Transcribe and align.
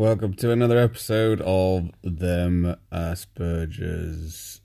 Welcome 0.00 0.32
to 0.36 0.50
another 0.50 0.78
episode 0.78 1.42
of 1.42 1.90
Them 2.02 2.74
Asperger's. 2.90 4.62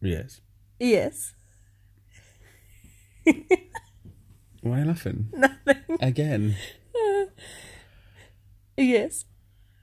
Yes. 0.00 0.40
Yes. 0.78 1.34
Why 3.24 3.34
are 4.64 4.78
you 4.78 4.84
laughing? 4.84 5.28
Nothing. 5.32 5.98
Again. 6.00 6.56
Yes. 8.76 9.24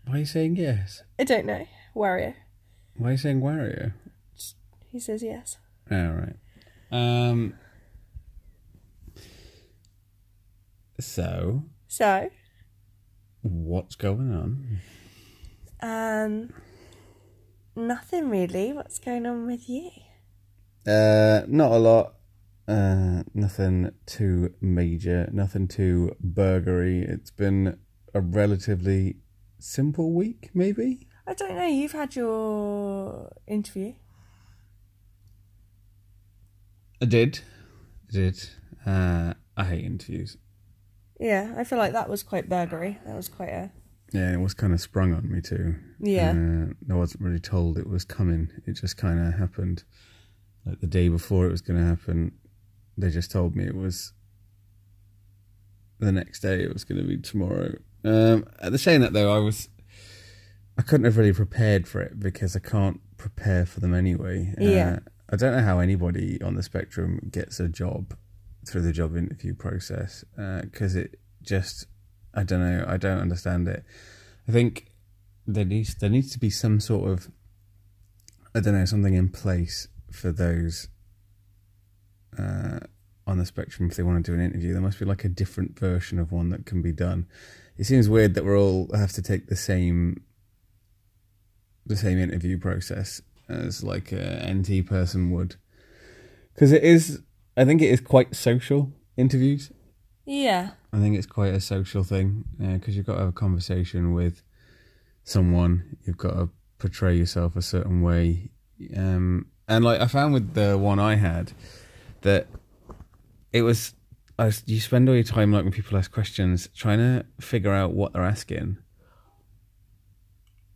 Why 0.07 0.15
are 0.15 0.19
you 0.19 0.25
saying 0.25 0.55
yes? 0.55 1.03
I 1.19 1.25
don't 1.25 1.45
know. 1.45 1.67
Wario. 1.93 2.35
Why 2.95 3.09
are 3.09 3.11
you 3.11 3.17
saying 3.17 3.41
Wario? 3.41 3.91
He 4.87 5.01
says 5.01 5.21
yes. 5.21 5.57
Alright. 5.91 6.37
Um. 6.93 7.55
So, 10.97 11.65
So, 11.89 12.29
what's 13.41 13.95
going 13.95 14.33
on? 14.33 14.79
um, 15.81 16.53
nothing 17.75 18.29
really. 18.29 18.73
What's 18.73 18.99
going 18.99 19.25
on 19.25 19.47
with 19.47 19.67
you? 19.69 19.89
Uh, 20.85 21.41
not 21.47 21.71
a 21.71 21.77
lot. 21.77 22.13
Uh, 22.67 23.23
nothing 23.33 23.91
too 24.05 24.53
major. 24.61 25.29
Nothing 25.31 25.67
too 25.67 26.15
burgery. 26.23 27.07
It's 27.07 27.31
been 27.31 27.77
a 28.13 28.21
relatively 28.21 29.17
simple 29.59 30.13
week, 30.13 30.49
maybe. 30.53 31.07
I 31.27 31.33
don't 31.33 31.55
know. 31.55 31.65
You've 31.65 31.91
had 31.91 32.15
your 32.15 33.31
interview. 33.47 33.93
I 37.01 37.05
did. 37.05 37.39
I 38.09 38.11
did. 38.11 38.49
Uh, 38.85 39.33
I 39.57 39.63
hate 39.63 39.85
interviews. 39.85 40.37
Yeah, 41.21 41.53
I 41.55 41.63
feel 41.63 41.77
like 41.77 41.93
that 41.93 42.09
was 42.09 42.23
quite 42.23 42.49
burgery. 42.49 42.97
That 43.05 43.15
was 43.15 43.29
quite 43.29 43.49
a 43.49 43.71
Yeah, 44.11 44.33
it 44.33 44.39
was 44.39 44.55
kind 44.55 44.73
of 44.73 44.81
sprung 44.81 45.13
on 45.13 45.31
me 45.31 45.39
too. 45.39 45.75
yeah. 45.99 46.31
Uh, 46.31 46.93
I 46.93 46.95
wasn't 46.95 47.21
really 47.23 47.39
told 47.39 47.77
it 47.77 47.87
was 47.87 48.03
coming. 48.03 48.49
It 48.65 48.73
just 48.73 48.97
kind 48.97 49.19
of 49.19 49.35
happened. 49.35 49.83
Like 50.65 50.79
the 50.79 50.87
day 50.87 51.09
before 51.09 51.45
it 51.45 51.51
was 51.51 51.61
going 51.61 51.79
to 51.79 51.85
happen, 51.85 52.31
they 52.97 53.11
just 53.11 53.31
told 53.31 53.55
me 53.55 53.65
it 53.65 53.75
was 53.75 54.13
the 55.99 56.11
next 56.11 56.39
day. 56.39 56.63
It 56.63 56.73
was 56.73 56.83
going 56.83 56.99
to 56.99 57.07
be 57.07 57.17
tomorrow. 57.17 57.75
Um, 58.03 58.45
at 58.59 58.71
the 58.71 58.97
that 58.97 59.13
though, 59.13 59.31
I 59.31 59.37
was 59.37 59.69
I 60.77 60.81
couldn't 60.81 61.05
have 61.05 61.17
really 61.17 61.33
prepared 61.33 61.87
for 61.87 62.01
it 62.01 62.19
because 62.19 62.55
I 62.55 62.59
can't 62.59 62.99
prepare 63.17 63.67
for 63.67 63.79
them 63.79 63.93
anyway. 63.93 64.55
Yeah. 64.57 64.97
Uh, 65.05 65.09
I 65.33 65.35
don't 65.35 65.55
know 65.55 65.63
how 65.63 65.77
anybody 65.79 66.41
on 66.41 66.55
the 66.55 66.63
spectrum 66.63 67.29
gets 67.31 67.59
a 67.59 67.69
job 67.69 68.15
through 68.71 68.81
the 68.81 68.93
job 68.93 69.17
interview 69.17 69.53
process 69.53 70.23
because 70.35 70.95
it 70.95 71.19
just 71.41 71.87
I 72.33 72.43
don't 72.43 72.61
know. 72.61 72.85
I 72.87 72.97
don't 72.97 73.19
understand 73.19 73.67
it. 73.67 73.83
I 74.47 74.51
think 74.51 74.87
there 75.45 75.65
needs 75.65 75.95
there 75.95 76.09
needs 76.09 76.31
to 76.31 76.39
be 76.39 76.49
some 76.49 76.79
sort 76.79 77.09
of 77.09 77.29
I 78.55 78.59
don't 78.59 78.73
know 78.73 78.85
something 78.85 79.13
in 79.13 79.29
place 79.29 79.87
for 80.11 80.31
those 80.31 80.87
uh, 82.37 82.79
on 83.27 83.37
the 83.37 83.45
spectrum 83.45 83.89
if 83.89 83.95
they 83.95 84.03
want 84.03 84.23
to 84.23 84.31
do 84.31 84.37
an 84.37 84.43
interview. 84.43 84.73
There 84.73 84.81
must 84.81 84.99
be 84.99 85.05
like 85.05 85.25
a 85.25 85.29
different 85.29 85.77
version 85.77 86.19
of 86.19 86.31
one 86.31 86.49
that 86.49 86.65
can 86.65 86.81
be 86.81 86.91
done. 86.91 87.27
It 87.77 87.85
seems 87.85 88.09
weird 88.09 88.33
that 88.35 88.45
we're 88.45 88.57
all 88.57 88.89
have 88.93 89.13
to 89.13 89.21
take 89.21 89.47
the 89.47 89.55
same 89.55 90.23
the 91.85 91.97
same 91.97 92.19
interview 92.19 92.57
process 92.57 93.21
as 93.49 93.83
like 93.83 94.11
a 94.11 94.49
NT 94.49 94.85
person 94.85 95.31
would, 95.31 95.55
because 96.53 96.71
it 96.71 96.83
is. 96.83 97.21
I 97.61 97.65
think 97.65 97.83
it 97.83 97.91
is 97.91 98.01
quite 98.01 98.35
social 98.35 98.91
interviews. 99.15 99.71
Yeah. 100.25 100.71
I 100.91 100.97
think 100.97 101.15
it's 101.15 101.27
quite 101.27 101.53
a 101.53 101.61
social 101.61 102.03
thing 102.03 102.43
because 102.57 102.97
you've 102.97 103.05
got 103.05 103.13
to 103.13 103.19
have 103.19 103.29
a 103.29 103.33
conversation 103.33 104.13
with 104.13 104.41
someone. 105.23 105.97
You've 106.03 106.17
got 106.17 106.31
to 106.31 106.49
portray 106.79 107.15
yourself 107.15 107.55
a 107.55 107.61
certain 107.61 108.01
way, 108.01 108.49
um, 108.97 109.45
and 109.67 109.85
like 109.85 110.01
I 110.01 110.07
found 110.07 110.33
with 110.33 110.55
the 110.55 110.75
one 110.75 110.97
I 110.97 111.17
had 111.17 111.53
that 112.21 112.47
it 113.53 113.61
was. 113.61 113.93
I 114.39 114.45
was, 114.45 114.63
you 114.65 114.79
spend 114.79 115.07
all 115.07 115.13
your 115.13 115.23
time 115.23 115.51
like 115.51 115.63
when 115.63 115.71
people 115.71 115.99
ask 115.99 116.11
questions 116.11 116.67
trying 116.75 116.97
to 116.97 117.27
figure 117.39 117.71
out 117.71 117.93
what 117.93 118.13
they're 118.13 118.23
asking. 118.23 118.79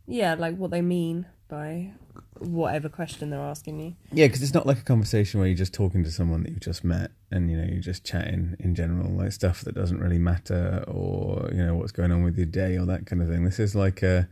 Yeah, 0.06 0.34
like 0.34 0.56
what 0.56 0.70
they 0.70 0.82
mean 0.82 1.26
by 1.48 1.94
whatever 2.38 2.88
question 2.88 3.30
they're 3.30 3.40
asking 3.40 3.80
you. 3.80 3.94
Yeah, 4.12 4.26
because 4.26 4.42
it's 4.42 4.54
not 4.54 4.66
like 4.66 4.78
a 4.78 4.84
conversation 4.84 5.40
where 5.40 5.48
you're 5.48 5.56
just 5.56 5.74
talking 5.74 6.04
to 6.04 6.10
someone 6.10 6.42
that 6.42 6.50
you've 6.50 6.60
just 6.60 6.84
met 6.84 7.10
and 7.30 7.50
you 7.50 7.56
know 7.56 7.64
you're 7.64 7.80
just 7.80 8.04
chatting 8.04 8.56
in 8.58 8.74
general, 8.74 9.10
like 9.10 9.32
stuff 9.32 9.62
that 9.62 9.74
doesn't 9.74 10.00
really 10.00 10.18
matter, 10.18 10.84
or 10.86 11.48
you 11.52 11.64
know 11.64 11.74
what's 11.74 11.92
going 11.92 12.12
on 12.12 12.22
with 12.22 12.36
your 12.36 12.46
day 12.46 12.76
or 12.76 12.86
that 12.86 13.06
kind 13.06 13.22
of 13.22 13.28
thing. 13.28 13.44
This 13.44 13.58
is 13.58 13.74
like 13.74 14.02
a 14.02 14.28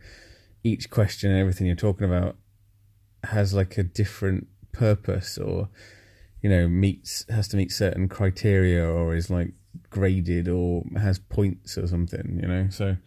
each 0.63 0.89
question 0.89 1.31
and 1.31 1.39
everything 1.39 1.67
you're 1.67 1.75
talking 1.75 2.05
about 2.07 2.37
has 3.23 3.53
like 3.53 3.77
a 3.77 3.83
different 3.83 4.47
purpose, 4.71 5.37
or 5.37 5.69
you 6.41 6.49
know 6.49 6.67
meets 6.67 7.25
has 7.29 7.47
to 7.49 7.57
meet 7.57 7.71
certain 7.71 8.07
criteria, 8.07 8.85
or 8.85 9.15
is 9.15 9.29
like 9.29 9.53
graded 9.89 10.47
or 10.47 10.83
has 10.97 11.19
points 11.19 11.77
or 11.77 11.87
something. 11.87 12.39
You 12.41 12.47
know, 12.47 12.67
so 12.69 12.97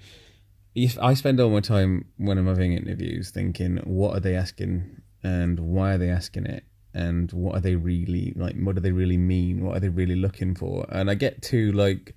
I 1.01 1.15
spend 1.15 1.41
all 1.41 1.51
my 1.51 1.61
time 1.61 2.05
when 2.19 2.39
I'm 2.39 2.47
having 2.47 2.73
interviews 2.73 3.31
thinking, 3.31 3.79
what 3.79 4.17
are 4.17 4.21
they 4.21 4.35
asking 4.37 5.01
and 5.23 5.59
why 5.59 5.95
are 5.95 5.99
they 5.99 6.09
asking 6.11 6.47
it? 6.47 6.65
And 6.95 7.31
what 7.33 7.55
are 7.57 7.61
they 7.61 7.75
really 7.77 8.33
like? 8.37 8.57
What 8.57 8.75
do 8.77 8.81
they 8.81 8.93
really 8.93 9.17
mean? 9.19 9.65
What 9.65 9.77
are 9.77 9.81
they 9.81 9.89
really 9.89 10.15
looking 10.17 10.55
for? 10.55 10.87
And 10.91 11.11
I 11.11 11.15
get 11.15 11.43
too 11.43 11.73
like 11.73 12.15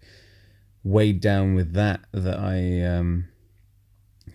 weighed 0.83 1.21
down 1.21 1.53
with 1.55 1.73
that 1.73 2.01
that 2.11 2.39
I 2.39 2.81
um, 2.83 3.27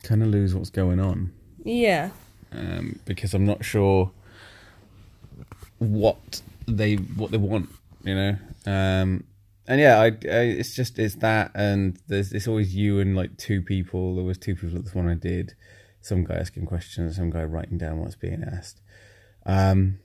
kind 0.02 0.22
of 0.22 0.28
lose 0.28 0.54
what's 0.54 0.70
going 0.70 1.00
on 1.00 1.32
Yeah. 1.64 2.10
um, 2.52 2.98
because 3.04 3.34
I'm 3.34 3.44
not 3.46 3.64
sure 3.64 4.10
what 5.78 6.42
they 6.66 6.94
what 6.96 7.30
they 7.30 7.38
want, 7.38 7.68
you 8.04 8.14
know. 8.14 8.36
Um, 8.66 9.24
and 9.68 9.80
yeah, 9.80 10.00
I, 10.00 10.06
I 10.06 10.42
it's 10.58 10.74
just 10.74 10.98
it's 10.98 11.16
that, 11.16 11.50
and 11.54 11.98
there's 12.06 12.32
it's 12.32 12.48
always 12.48 12.74
you 12.74 13.00
and 13.00 13.16
like 13.16 13.36
two 13.36 13.62
people. 13.62 14.16
There 14.16 14.24
was 14.24 14.38
two 14.38 14.54
people 14.54 14.76
at 14.78 14.84
this 14.84 14.94
one 14.94 15.08
I 15.08 15.14
did. 15.14 15.54
Some 16.00 16.24
guy 16.24 16.34
asking 16.36 16.66
questions, 16.66 17.16
some 17.16 17.30
guy 17.30 17.44
writing 17.44 17.78
down 17.78 17.98
what's 17.98 18.14
being 18.14 18.44
asked. 18.44 18.80
Um, 19.44 19.98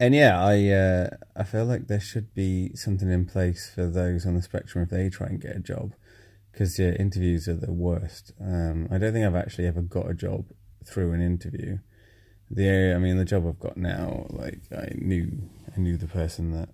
and 0.00 0.14
yeah, 0.14 0.42
I 0.42 0.68
uh, 0.68 1.10
I 1.36 1.44
feel 1.44 1.64
like 1.64 1.88
there 1.88 2.00
should 2.00 2.34
be 2.34 2.74
something 2.74 3.10
in 3.10 3.26
place 3.26 3.70
for 3.74 3.86
those 3.86 4.26
on 4.26 4.34
the 4.34 4.42
spectrum 4.42 4.84
if 4.84 4.90
they 4.90 5.08
try 5.10 5.26
and 5.26 5.40
get 5.40 5.56
a 5.56 5.60
job, 5.60 5.92
because 6.50 6.78
yeah, 6.78 6.92
interviews 6.92 7.48
are 7.48 7.54
the 7.54 7.72
worst. 7.72 8.32
Um, 8.40 8.88
I 8.90 8.98
don't 8.98 9.12
think 9.12 9.26
I've 9.26 9.34
actually 9.34 9.66
ever 9.66 9.82
got 9.82 10.10
a 10.10 10.14
job 10.14 10.46
through 10.84 11.12
an 11.12 11.20
interview. 11.20 11.78
The 12.50 12.66
area, 12.66 12.96
I 12.96 12.98
mean, 12.98 13.16
the 13.16 13.24
job 13.24 13.46
I've 13.46 13.60
got 13.60 13.76
now, 13.76 14.26
like 14.30 14.60
I 14.72 14.92
knew 14.94 15.50
I 15.76 15.80
knew 15.80 15.96
the 15.96 16.06
person 16.06 16.52
that 16.52 16.70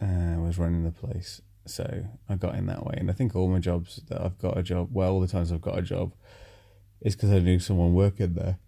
uh, 0.00 0.40
was 0.40 0.58
running 0.58 0.84
the 0.84 0.90
place, 0.90 1.40
so 1.66 2.04
I 2.28 2.36
got 2.36 2.54
in 2.54 2.66
that 2.66 2.84
way. 2.84 2.94
And 2.98 3.10
I 3.10 3.12
think 3.12 3.34
all 3.36 3.48
my 3.48 3.58
jobs 3.58 4.00
that 4.08 4.20
I've 4.20 4.38
got 4.38 4.56
a 4.56 4.62
job, 4.62 4.88
well, 4.92 5.12
all 5.12 5.20
the 5.20 5.26
times 5.28 5.52
I've 5.52 5.60
got 5.60 5.78
a 5.78 5.82
job, 5.82 6.12
is 7.00 7.14
because 7.14 7.30
I 7.30 7.38
knew 7.40 7.58
someone 7.58 7.94
working 7.94 8.34
there. 8.34 8.58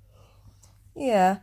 Yeah. 0.94 1.38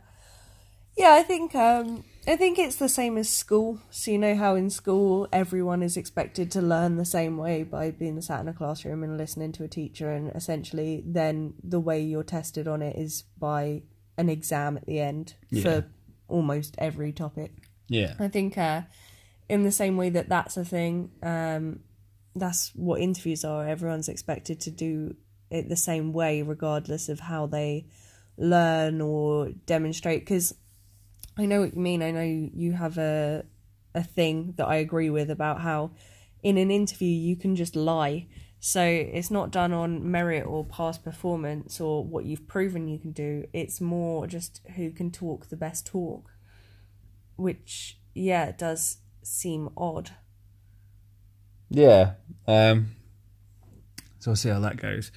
Yeah, 0.96 1.12
I 1.14 1.22
think 1.22 1.54
um 1.54 2.04
I 2.26 2.36
think 2.36 2.58
it's 2.58 2.76
the 2.76 2.88
same 2.88 3.16
as 3.16 3.28
school. 3.28 3.80
So 3.90 4.10
you 4.10 4.18
know 4.18 4.34
how 4.36 4.54
in 4.54 4.68
school 4.70 5.28
everyone 5.32 5.82
is 5.82 5.96
expected 5.96 6.50
to 6.52 6.60
learn 6.60 6.96
the 6.96 7.04
same 7.04 7.38
way 7.38 7.62
by 7.62 7.90
being 7.90 8.20
sat 8.20 8.40
in 8.40 8.48
a 8.48 8.52
classroom 8.52 9.02
and 9.02 9.16
listening 9.16 9.52
to 9.52 9.64
a 9.64 9.68
teacher 9.68 10.10
and 10.10 10.30
essentially 10.34 11.02
then 11.06 11.54
the 11.62 11.80
way 11.80 12.02
you're 12.02 12.24
tested 12.24 12.68
on 12.68 12.82
it 12.82 12.96
is 12.96 13.22
by 13.38 13.82
an 14.18 14.28
exam 14.28 14.76
at 14.76 14.86
the 14.86 15.00
end 15.00 15.34
Yeah. 15.50 15.62
for 15.62 15.86
almost 16.26 16.74
every 16.78 17.12
topic. 17.12 17.52
Yeah, 17.88 18.14
I 18.18 18.28
think 18.28 18.58
uh, 18.58 18.82
in 19.48 19.62
the 19.62 19.72
same 19.72 19.96
way 19.96 20.10
that 20.10 20.28
that's 20.28 20.56
a 20.56 20.64
thing, 20.64 21.10
um, 21.22 21.80
that's 22.34 22.70
what 22.74 23.00
interviews 23.00 23.44
are. 23.44 23.66
Everyone's 23.66 24.08
expected 24.08 24.60
to 24.60 24.70
do 24.70 25.16
it 25.50 25.68
the 25.68 25.76
same 25.76 26.12
way, 26.12 26.42
regardless 26.42 27.08
of 27.08 27.20
how 27.20 27.46
they 27.46 27.86
learn 28.36 29.00
or 29.00 29.50
demonstrate. 29.66 30.20
Because 30.20 30.54
I 31.36 31.46
know 31.46 31.60
what 31.60 31.74
you 31.74 31.80
mean. 31.80 32.02
I 32.02 32.10
know 32.10 32.50
you 32.54 32.72
have 32.72 32.98
a 32.98 33.44
a 33.94 34.04
thing 34.04 34.54
that 34.58 34.66
I 34.66 34.76
agree 34.76 35.10
with 35.10 35.30
about 35.30 35.62
how 35.62 35.92
in 36.42 36.58
an 36.58 36.70
interview 36.70 37.08
you 37.08 37.36
can 37.36 37.56
just 37.56 37.74
lie. 37.74 38.28
So 38.60 38.82
it's 38.82 39.30
not 39.30 39.50
done 39.50 39.72
on 39.72 40.10
merit 40.10 40.44
or 40.44 40.64
past 40.64 41.04
performance 41.04 41.80
or 41.80 42.04
what 42.04 42.24
you've 42.24 42.46
proven 42.46 42.86
you 42.88 42.98
can 42.98 43.12
do. 43.12 43.46
It's 43.52 43.80
more 43.80 44.26
just 44.26 44.60
who 44.76 44.90
can 44.90 45.10
talk 45.10 45.48
the 45.48 45.56
best 45.56 45.86
talk 45.86 46.30
which 47.38 47.98
yeah 48.14 48.46
it 48.46 48.58
does 48.58 48.98
seem 49.28 49.68
odd 49.76 50.10
yeah. 51.70 52.14
Um, 52.46 52.96
so 54.18 54.30
we'll 54.30 54.36
see 54.36 54.48
how 54.48 54.60
that 54.60 54.78
goes. 54.78 55.12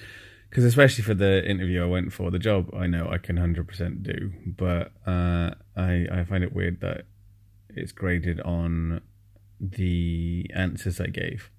Because 0.50 0.64
especially 0.64 1.02
for 1.02 1.14
the 1.14 1.48
interview 1.48 1.82
I 1.82 1.86
went 1.86 2.12
for, 2.12 2.30
the 2.30 2.38
job 2.38 2.74
I 2.74 2.86
know 2.86 3.08
I 3.10 3.16
can 3.16 3.38
hundred 3.38 3.66
percent 3.66 4.02
do, 4.02 4.32
but 4.44 4.92
uh, 5.06 5.52
I 5.74 6.06
I 6.12 6.24
find 6.28 6.44
it 6.44 6.52
weird 6.52 6.80
that 6.82 7.06
it's 7.70 7.92
graded 7.92 8.38
on 8.42 9.00
the 9.58 10.50
answers 10.54 11.00
I 11.00 11.06
gave. 11.06 11.50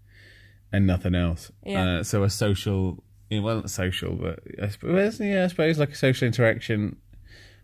and 0.73 0.87
nothing 0.87 1.15
else. 1.15 1.51
Yeah. 1.65 1.99
Uh, 1.99 2.03
so 2.03 2.23
a 2.23 2.29
social, 2.29 3.03
you 3.29 3.39
know, 3.39 3.45
well, 3.45 3.55
not 3.57 3.69
social, 3.69 4.15
but 4.15 4.39
I 4.61 4.67
suppose, 4.69 5.19
yeah, 5.19 5.45
I 5.45 5.47
suppose 5.47 5.77
like 5.77 5.91
a 5.91 5.95
social 5.95 6.25
interaction 6.25 6.97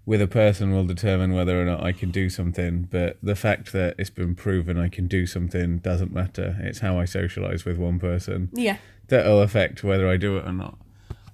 with 0.10 0.22
a 0.24 0.28
person 0.28 0.72
will 0.74 0.86
determine 0.96 1.34
whether 1.34 1.62
or 1.62 1.66
not 1.66 1.84
I 1.84 1.92
can 1.92 2.10
do 2.10 2.30
something. 2.32 2.88
But 2.90 3.20
the 3.22 3.36
fact 3.36 3.72
that 3.74 3.94
it's 4.00 4.10
been 4.10 4.34
proven 4.34 4.76
I 4.80 4.90
can 4.90 5.06
do 5.08 5.28
something 5.28 5.78
doesn't 5.90 6.12
matter. 6.12 6.58
It's 6.62 6.80
how 6.80 6.98
I 6.98 7.06
socialize 7.06 7.64
with 7.64 7.78
one 7.78 8.00
person 8.00 8.50
Yeah. 8.54 8.78
that'll 9.08 9.42
affect 9.44 9.84
whether 9.84 10.08
I 10.10 10.18
do 10.18 10.38
it 10.38 10.46
or 10.48 10.52
not. 10.52 10.80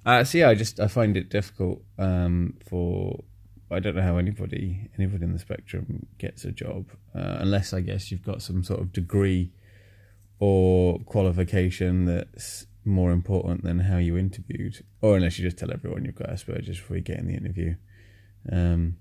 Uh, 0.04 0.24
so 0.24 0.36
yeah, 0.38 0.50
I 0.50 0.54
just 0.54 0.78
I 0.78 0.88
find 0.88 1.16
it 1.16 1.30
difficult 1.30 1.78
um, 1.98 2.54
for 2.68 3.24
I 3.70 3.78
don't 3.80 3.96
know 3.96 4.02
how 4.10 4.18
anybody 4.18 4.90
anybody 4.98 5.24
in 5.24 5.32
the 5.32 5.38
spectrum 5.38 6.04
gets 6.18 6.44
a 6.44 6.52
job 6.52 6.82
uh, 7.14 7.36
unless 7.40 7.72
I 7.72 7.80
guess 7.80 8.10
you've 8.10 8.22
got 8.30 8.42
some 8.42 8.62
sort 8.62 8.80
of 8.82 8.92
degree 8.92 9.52
or 10.38 10.98
qualification 11.00 12.04
that's 12.04 12.66
more 12.84 13.10
important 13.10 13.64
than 13.64 13.80
how 13.80 13.96
you 13.96 14.16
interviewed, 14.18 14.84
or 15.00 15.16
unless 15.16 15.38
you 15.38 15.44
just 15.46 15.56
tell 15.58 15.72
everyone 15.72 16.04
you've 16.04 16.14
got 16.14 16.28
Asperger's 16.28 16.78
before 16.78 16.96
you 16.98 17.02
get 17.02 17.18
in 17.18 17.26
the 17.26 17.34
interview. 17.34 17.74
Um, 18.50 18.96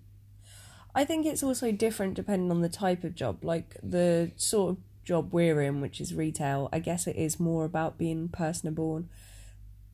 I 0.93 1.03
think 1.03 1.25
it's 1.25 1.43
also 1.43 1.71
different 1.71 2.13
depending 2.13 2.51
on 2.51 2.61
the 2.61 2.69
type 2.69 3.03
of 3.03 3.15
job. 3.15 3.43
Like 3.43 3.77
the 3.83 4.31
sort 4.37 4.71
of 4.71 4.77
job 5.03 5.33
we're 5.33 5.61
in, 5.61 5.81
which 5.81 5.99
is 5.99 6.13
retail, 6.13 6.69
I 6.71 6.79
guess 6.79 7.05
it 7.07 7.15
is 7.15 7.39
more 7.39 7.65
about 7.65 7.97
being 7.97 8.29
personable 8.29 8.97
and 8.97 9.09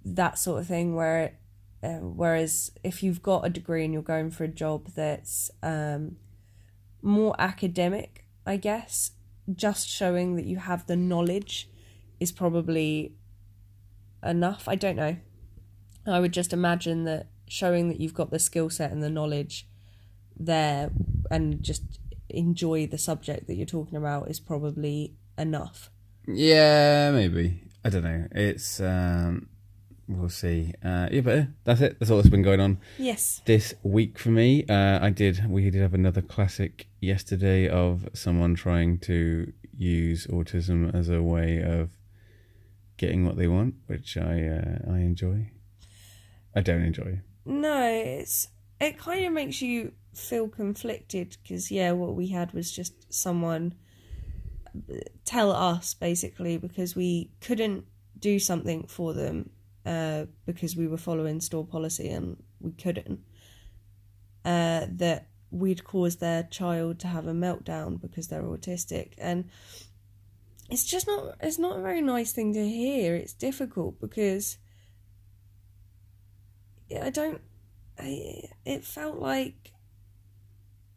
that 0.06 0.38
sort 0.38 0.62
of 0.62 0.68
thing. 0.68 0.95
Where, 0.95 1.33
uh, 1.83 2.00
whereas 2.00 2.71
if 2.83 3.01
you've 3.01 3.24
got 3.24 3.45
a 3.45 3.50
degree 3.50 3.83
and 3.83 3.94
you're 3.94 4.03
going 4.03 4.31
for 4.31 4.44
a 4.44 4.48
job 4.48 4.89
that's 4.95 5.50
um, 5.63 6.18
more 7.01 7.36
academic, 7.39 8.25
I 8.45 8.57
guess 8.57 9.12
just 9.56 9.89
showing 9.89 10.36
that 10.36 10.45
you 10.45 10.57
have 10.57 10.86
the 10.88 10.95
knowledge 10.95 11.69
is 12.19 12.31
probably 12.31 13.15
enough. 14.24 14.68
I 14.68 14.75
don't 14.75 14.95
know. 14.95 15.18
I 16.06 16.19
would 16.19 16.31
just 16.31 16.53
imagine 16.53 17.03
that 17.06 17.27
showing 17.51 17.89
that 17.89 18.00
you've 18.00 18.13
got 18.13 18.31
the 18.31 18.39
skill 18.39 18.69
set 18.69 18.92
and 18.92 19.03
the 19.03 19.09
knowledge 19.09 19.68
there 20.38 20.89
and 21.30 21.62
just 21.62 21.83
enjoy 22.30 22.88
the 22.88 22.98
subject 22.98 23.45
that 23.48 23.56
you're 23.56 23.65
talking 23.65 23.98
about 23.98 24.30
is 24.30 24.39
probably 24.39 25.13
enough. 25.38 25.89
yeah, 26.25 27.12
maybe 27.12 27.62
I 27.83 27.89
don't 27.89 28.03
know. 28.03 28.25
It's 28.31 28.80
um, 28.80 29.50
we'll 30.07 30.30
see. 30.30 30.74
Uh, 30.83 31.09
yeah, 31.12 31.21
but 31.21 31.38
uh, 31.38 31.44
that's 31.65 31.81
it. 31.81 32.00
That's 32.00 32.09
all 32.09 32.18
that's 32.18 32.30
been 32.30 32.42
going 32.42 32.62
on. 32.62 32.77
Yes. 32.98 33.42
this 33.45 33.74
week 33.83 34.18
for 34.18 34.30
me. 34.30 34.63
Uh, 34.69 35.00
I 35.01 35.09
did. 35.09 35.50
We 35.50 35.69
did 35.69 35.81
have 35.81 35.94
another 35.94 36.21
classic 36.21 36.88
yesterday 37.01 37.68
of 37.68 38.07
someone 38.13 38.56
trying 38.56 39.00
to 39.00 39.51
use 39.75 40.25
autism 40.27 40.95
as 40.95 41.09
a 41.09 41.21
way 41.21 41.62
of 41.62 41.89
getting 42.95 43.25
what 43.25 43.36
they 43.36 43.48
want, 43.48 43.75
which 43.88 44.15
I 44.15 44.48
uh, 44.48 44.94
I 44.94 45.00
enjoy. 45.00 45.51
I 46.56 46.62
don't 46.62 46.83
enjoy. 46.83 47.21
No, 47.45 47.88
it's 47.88 48.47
it 48.79 48.97
kind 48.97 49.25
of 49.25 49.33
makes 49.33 49.61
you 49.61 49.93
feel 50.13 50.47
conflicted 50.47 51.38
because 51.41 51.71
yeah, 51.71 51.91
what 51.91 52.15
we 52.15 52.27
had 52.27 52.53
was 52.53 52.71
just 52.71 53.13
someone 53.13 53.73
uh, 54.75 54.95
tell 55.25 55.51
us 55.51 55.93
basically 55.93 56.57
because 56.57 56.95
we 56.95 57.31
couldn't 57.41 57.85
do 58.17 58.39
something 58.39 58.85
for 58.88 59.13
them 59.13 59.49
uh, 59.85 60.25
because 60.45 60.75
we 60.75 60.88
were 60.88 60.97
following 60.97 61.41
store 61.41 61.65
policy 61.65 62.09
and 62.09 62.41
we 62.59 62.71
couldn't. 62.71 63.21
Uh, 64.43 64.88
that 64.89 65.27
we'd 65.51 65.83
cause 65.83 66.15
their 66.17 66.43
child 66.43 66.97
to 66.99 67.07
have 67.07 67.27
a 67.27 67.33
meltdown 67.33 68.01
because 68.01 68.27
they're 68.27 68.41
autistic 68.41 69.13
and 69.17 69.49
it's 70.69 70.85
just 70.85 71.05
not 71.05 71.35
it's 71.41 71.59
not 71.59 71.77
a 71.77 71.81
very 71.81 72.01
nice 72.01 72.31
thing 72.31 72.53
to 72.53 72.67
hear 72.67 73.13
it's 73.15 73.33
difficult 73.33 73.99
because 73.99 74.57
I 76.99 77.09
don't. 77.09 77.41
I, 77.99 78.49
it 78.65 78.83
felt 78.83 79.17
like 79.19 79.71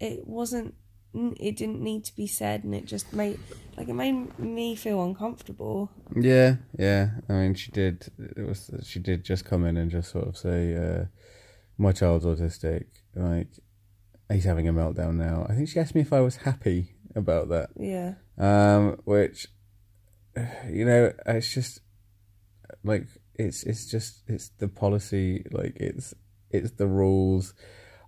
it 0.00 0.26
wasn't. 0.26 0.75
It 1.14 1.56
didn't 1.56 1.81
need 1.81 2.05
to 2.06 2.17
be 2.17 2.26
said, 2.26 2.64
and 2.64 2.75
it 2.75 2.87
just 2.87 3.12
made 3.12 3.38
like 3.76 3.88
it 3.88 3.94
made 3.94 4.37
me 4.38 4.75
feel 4.75 5.02
uncomfortable. 5.02 5.91
Yeah, 6.17 6.56
yeah. 6.79 7.11
I 7.29 7.32
mean, 7.35 7.55
she 7.55 7.70
did. 7.70 8.08
It 8.19 8.43
was 8.46 8.70
she 8.82 8.99
did 8.99 9.25
just 9.25 9.44
come 9.44 9.64
in 9.64 9.76
and 9.76 9.91
just 9.91 10.11
sort 10.11 10.26
of 10.26 10.37
say, 10.37 10.75
uh, 10.75 11.05
"My 11.79 11.93
child's 11.93 12.25
autistic. 12.25 12.87
Like, 13.14 13.49
he's 14.32 14.44
having 14.44 14.67
a 14.67 14.73
meltdown 14.73 15.14
now." 15.14 15.46
I 15.49 15.55
think 15.55 15.69
she 15.69 15.79
asked 15.79 15.94
me 15.94 16.00
if 16.00 16.12
I 16.12 16.20
was 16.20 16.37
happy 16.37 16.96
about 17.14 17.49
that. 17.50 17.70
Yeah, 17.79 18.14
um, 18.37 19.00
which 19.05 19.46
you 20.69 20.85
know 20.85 21.12
it's 21.26 21.55
just 21.55 21.81
like 22.82 23.06
it's 23.37 23.63
it's 23.65 23.87
just 23.87 24.23
it's 24.29 24.51
the 24.59 24.69
policy 24.69 25.45
like 25.51 25.77
it's 25.77 26.15
it's 26.51 26.73
the 26.73 26.87
rules. 26.87 27.55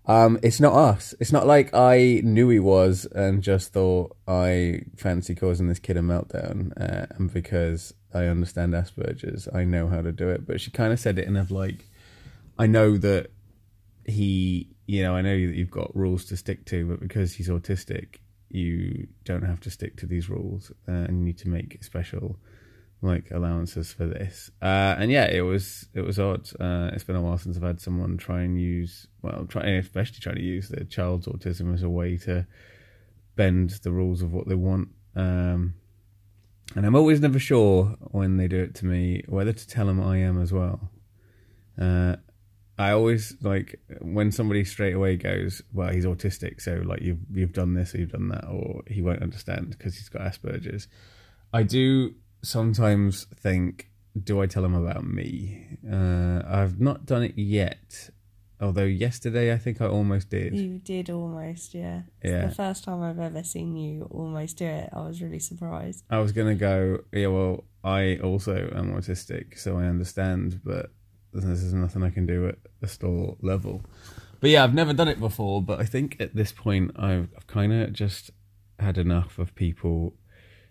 Um 0.07 0.39
it's 0.43 0.61
not 0.61 0.73
us. 0.73 1.15
It's 1.19 1.33
not 1.33 1.47
like 1.47 1.75
i 1.75 2.21
knew 2.23 2.49
he 2.49 2.61
was 2.61 3.07
and 3.07 3.43
just 3.43 3.73
thought 3.73 4.17
i 4.29 4.83
fancy 4.97 5.35
causing 5.35 5.69
this 5.69 5.81
kid 5.81 5.97
a 5.97 6.01
meltdown 6.01 6.71
uh, 6.81 7.07
and 7.17 7.33
because 7.33 7.93
i 8.15 8.27
understand 8.27 8.73
asperger's 8.73 9.49
i 9.53 9.65
know 9.65 9.89
how 9.89 10.01
to 10.03 10.13
do 10.13 10.29
it. 10.29 10.47
But 10.47 10.61
she 10.61 10.71
kind 10.71 10.93
of 10.93 11.01
said 11.01 11.19
it 11.19 11.27
in 11.27 11.37
of 11.37 11.51
like 11.51 11.87
i 12.59 12.67
know 12.67 12.97
that 12.99 13.31
he 14.07 14.69
you 14.87 15.03
know 15.03 15.17
i 15.17 15.21
know 15.21 15.35
that 15.35 15.57
you've 15.57 15.71
got 15.71 15.95
rules 15.97 16.25
to 16.27 16.37
stick 16.37 16.65
to 16.67 16.87
but 16.87 17.01
because 17.01 17.35
he's 17.35 17.49
autistic 17.49 18.19
you 18.49 19.09
don't 19.25 19.43
have 19.43 19.61
to 19.61 19.71
stick 19.71 19.97
to 19.97 20.07
these 20.07 20.31
rules 20.31 20.71
uh, 20.89 20.93
and 20.93 21.19
you 21.19 21.25
need 21.25 21.39
to 21.39 21.49
make 21.49 21.83
special 21.83 22.39
like 23.03 23.31
allowances 23.31 23.93
for 23.93 24.07
this. 24.07 24.51
Uh, 24.61 24.97
and 24.99 25.11
yeah 25.11 25.27
it 25.27 25.43
was 25.43 25.89
it 25.95 26.01
was 26.03 26.19
odd. 26.19 26.49
Uh, 26.59 26.91
it's 26.93 27.05
been 27.05 27.17
a 27.17 27.21
while 27.21 27.39
since 27.39 27.57
i've 27.57 27.63
had 27.63 27.81
someone 27.81 28.17
try 28.17 28.43
and 28.43 28.61
use 28.61 29.07
well 29.23 29.47
try 29.49 29.63
especially 29.63 30.19
trying 30.21 30.37
to 30.37 30.43
use 30.43 30.69
their 30.69 30.85
child's 30.85 31.27
autism 31.27 31.75
as 31.75 31.83
a 31.83 31.91
way 31.91 32.17
to 32.17 32.47
bend 33.37 33.71
the 33.83 33.93
rules 33.93 34.23
of 34.23 34.33
what 34.33 34.49
they 34.49 34.55
want. 34.55 34.89
Um, 35.15 35.75
and 36.75 36.85
i'm 36.85 36.97
always 36.97 37.21
never 37.21 37.39
sure 37.39 37.97
when 38.11 38.37
they 38.37 38.49
do 38.49 38.59
it 38.59 38.75
to 38.77 38.87
me 38.87 39.23
whether 39.29 39.53
to 39.53 39.67
tell 39.69 39.87
them 39.87 40.01
i 40.01 40.19
am 40.19 40.41
as 40.41 40.53
well. 40.53 40.91
Uh, 41.81 42.17
I 42.79 42.91
always 42.91 43.37
like 43.41 43.81
when 44.01 44.31
somebody 44.31 44.65
straight 44.65 44.95
away 44.95 45.17
goes, 45.17 45.63
"Well, 45.73 45.93
he's 45.93 46.05
autistic, 46.05 46.61
so 46.61 46.83
like 46.85 47.01
you've 47.01 47.21
you've 47.33 47.53
done 47.53 47.75
this 47.75 47.95
or 47.95 47.99
you've 47.99 48.13
done 48.13 48.29
that, 48.29 48.45
or 48.47 48.83
he 48.87 49.01
won't 49.01 49.23
understand 49.23 49.71
because 49.71 49.97
he's 49.97 50.11
got 50.11 50.23
Asperger's." 50.23 50.87
I 51.55 51.63
do 51.63 52.15
sometimes 52.43 53.27
think, 53.35 53.91
"Do 54.23 54.41
I 54.41 54.47
tell 54.47 54.65
him 54.65 54.75
about 54.75 55.07
me?" 55.07 55.67
Uh, 55.91 56.43
I've 56.47 56.81
not 56.81 57.07
done 57.07 57.23
it 57.23 57.37
yet, 57.37 58.11
although 58.61 58.85
yesterday 58.85 59.53
I 59.53 59.59
think 59.59 59.81
I 59.81 59.87
almost 59.87 60.31
did. 60.31 60.55
you 60.57 60.79
did 60.79 61.11
almost. 61.11 61.75
Yeah, 61.75 62.03
it's 62.23 62.31
Yeah. 62.33 62.47
the 62.47 62.55
first 62.55 62.85
time 62.85 63.03
I've 63.03 63.19
ever 63.19 63.43
seen 63.43 63.77
you 63.77 64.05
almost 64.11 64.59
do 64.59 64.67
it. 64.67 64.91
I 64.93 65.01
was 65.07 65.21
really 65.23 65.39
surprised. 65.41 66.05
I 66.11 66.19
was 66.19 66.33
gonna 66.33 66.55
go, 66.55 67.01
yeah, 67.13 67.29
well, 67.29 67.65
I 67.85 68.17
also 68.19 68.71
am 68.75 68.93
autistic, 68.93 69.59
so 69.59 69.79
I 69.79 69.85
understand, 69.87 70.61
but 70.65 70.91
there's 71.33 71.45
there's 71.45 71.75
nothing 71.75 72.03
I 72.03 72.11
can 72.11 72.27
do 72.27 72.49
at 72.49 72.59
a 72.83 72.89
store 72.89 73.37
level. 73.43 73.83
But 74.41 74.51
yeah, 74.51 74.65
I've 74.65 74.75
never 74.75 74.93
done 74.93 75.09
it 75.09 75.19
before, 75.19 75.63
but 75.63 75.81
I 75.81 75.85
think 75.87 76.17
at 76.21 76.35
this 76.37 76.53
point 76.53 76.93
I've, 76.97 77.29
I've 77.37 77.47
kind 77.47 77.73
of 77.73 77.93
just 77.93 78.31
had 78.79 78.99
enough 78.99 79.39
of 79.39 79.55
people 79.55 80.15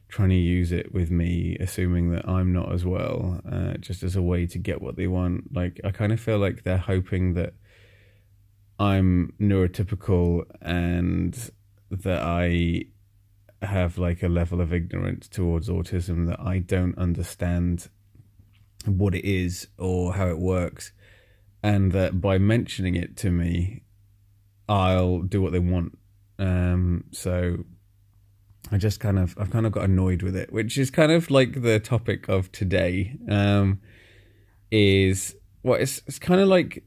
trying 0.07 0.29
to 0.29 0.35
use 0.35 0.71
it 0.71 0.93
with 0.93 1.11
me, 1.11 1.57
assuming 1.59 2.11
that 2.11 2.27
I'm 2.27 2.53
not 2.53 2.71
as 2.71 2.85
well, 2.85 3.41
uh, 3.51 3.73
just 3.79 4.03
as 4.03 4.15
a 4.15 4.21
way 4.21 4.45
to 4.47 4.57
get 4.57 4.81
what 4.81 4.95
they 4.95 5.07
want. 5.07 5.53
Like, 5.53 5.81
I 5.83 5.91
kind 5.91 6.11
of 6.11 6.19
feel 6.19 6.37
like 6.37 6.63
they're 6.63 6.77
hoping 6.77 7.33
that 7.33 7.53
I'm 8.79 9.33
neurotypical 9.39 10.43
and 10.61 11.51
that 11.89 12.21
I 12.21 12.85
have 13.61 13.97
like 13.97 14.21
a 14.21 14.27
level 14.27 14.61
of 14.61 14.73
ignorance 14.73 15.27
towards 15.27 15.69
autism 15.69 16.27
that 16.27 16.39
I 16.39 16.59
don't 16.59 16.97
understand 16.97 17.89
what 18.85 19.15
it 19.15 19.25
is 19.25 19.67
or 19.77 20.13
how 20.13 20.27
it 20.27 20.37
works, 20.37 20.91
and 21.63 21.91
that 21.93 22.21
by 22.21 22.37
mentioning 22.37 22.95
it 22.95 23.17
to 23.17 23.31
me, 23.31 23.81
I'll 24.69 25.21
do 25.21 25.41
what 25.41 25.51
they 25.51 25.59
want. 25.59 25.97
Um, 26.37 27.05
so 27.11 27.65
I 28.71 28.77
just 28.77 28.99
kind 28.99 29.19
of 29.19 29.35
I've 29.39 29.51
kind 29.51 29.65
of 29.65 29.71
got 29.71 29.83
annoyed 29.83 30.21
with 30.21 30.35
it, 30.35 30.51
which 30.51 30.77
is 30.77 30.89
kind 30.89 31.11
of 31.11 31.29
like 31.29 31.61
the 31.61 31.79
topic 31.79 32.27
of 32.29 32.51
today. 32.51 33.17
Um, 33.29 33.79
is 34.71 35.35
well, 35.63 35.79
it's 35.79 36.01
it's 36.07 36.19
kind 36.19 36.41
of 36.41 36.47
like 36.47 36.83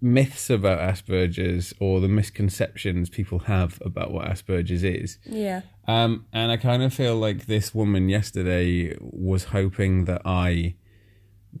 myths 0.00 0.48
about 0.48 0.78
Asperger's 0.78 1.74
or 1.78 2.00
the 2.00 2.08
misconceptions 2.08 3.10
people 3.10 3.40
have 3.40 3.80
about 3.84 4.12
what 4.12 4.26
Asperger's 4.26 4.82
is. 4.82 5.18
Yeah, 5.24 5.60
Um, 5.86 6.26
and 6.32 6.50
I 6.50 6.56
kind 6.56 6.82
of 6.82 6.94
feel 6.94 7.16
like 7.16 7.46
this 7.46 7.74
woman 7.74 8.08
yesterday 8.08 8.96
was 9.00 9.44
hoping 9.44 10.06
that 10.06 10.22
I 10.24 10.76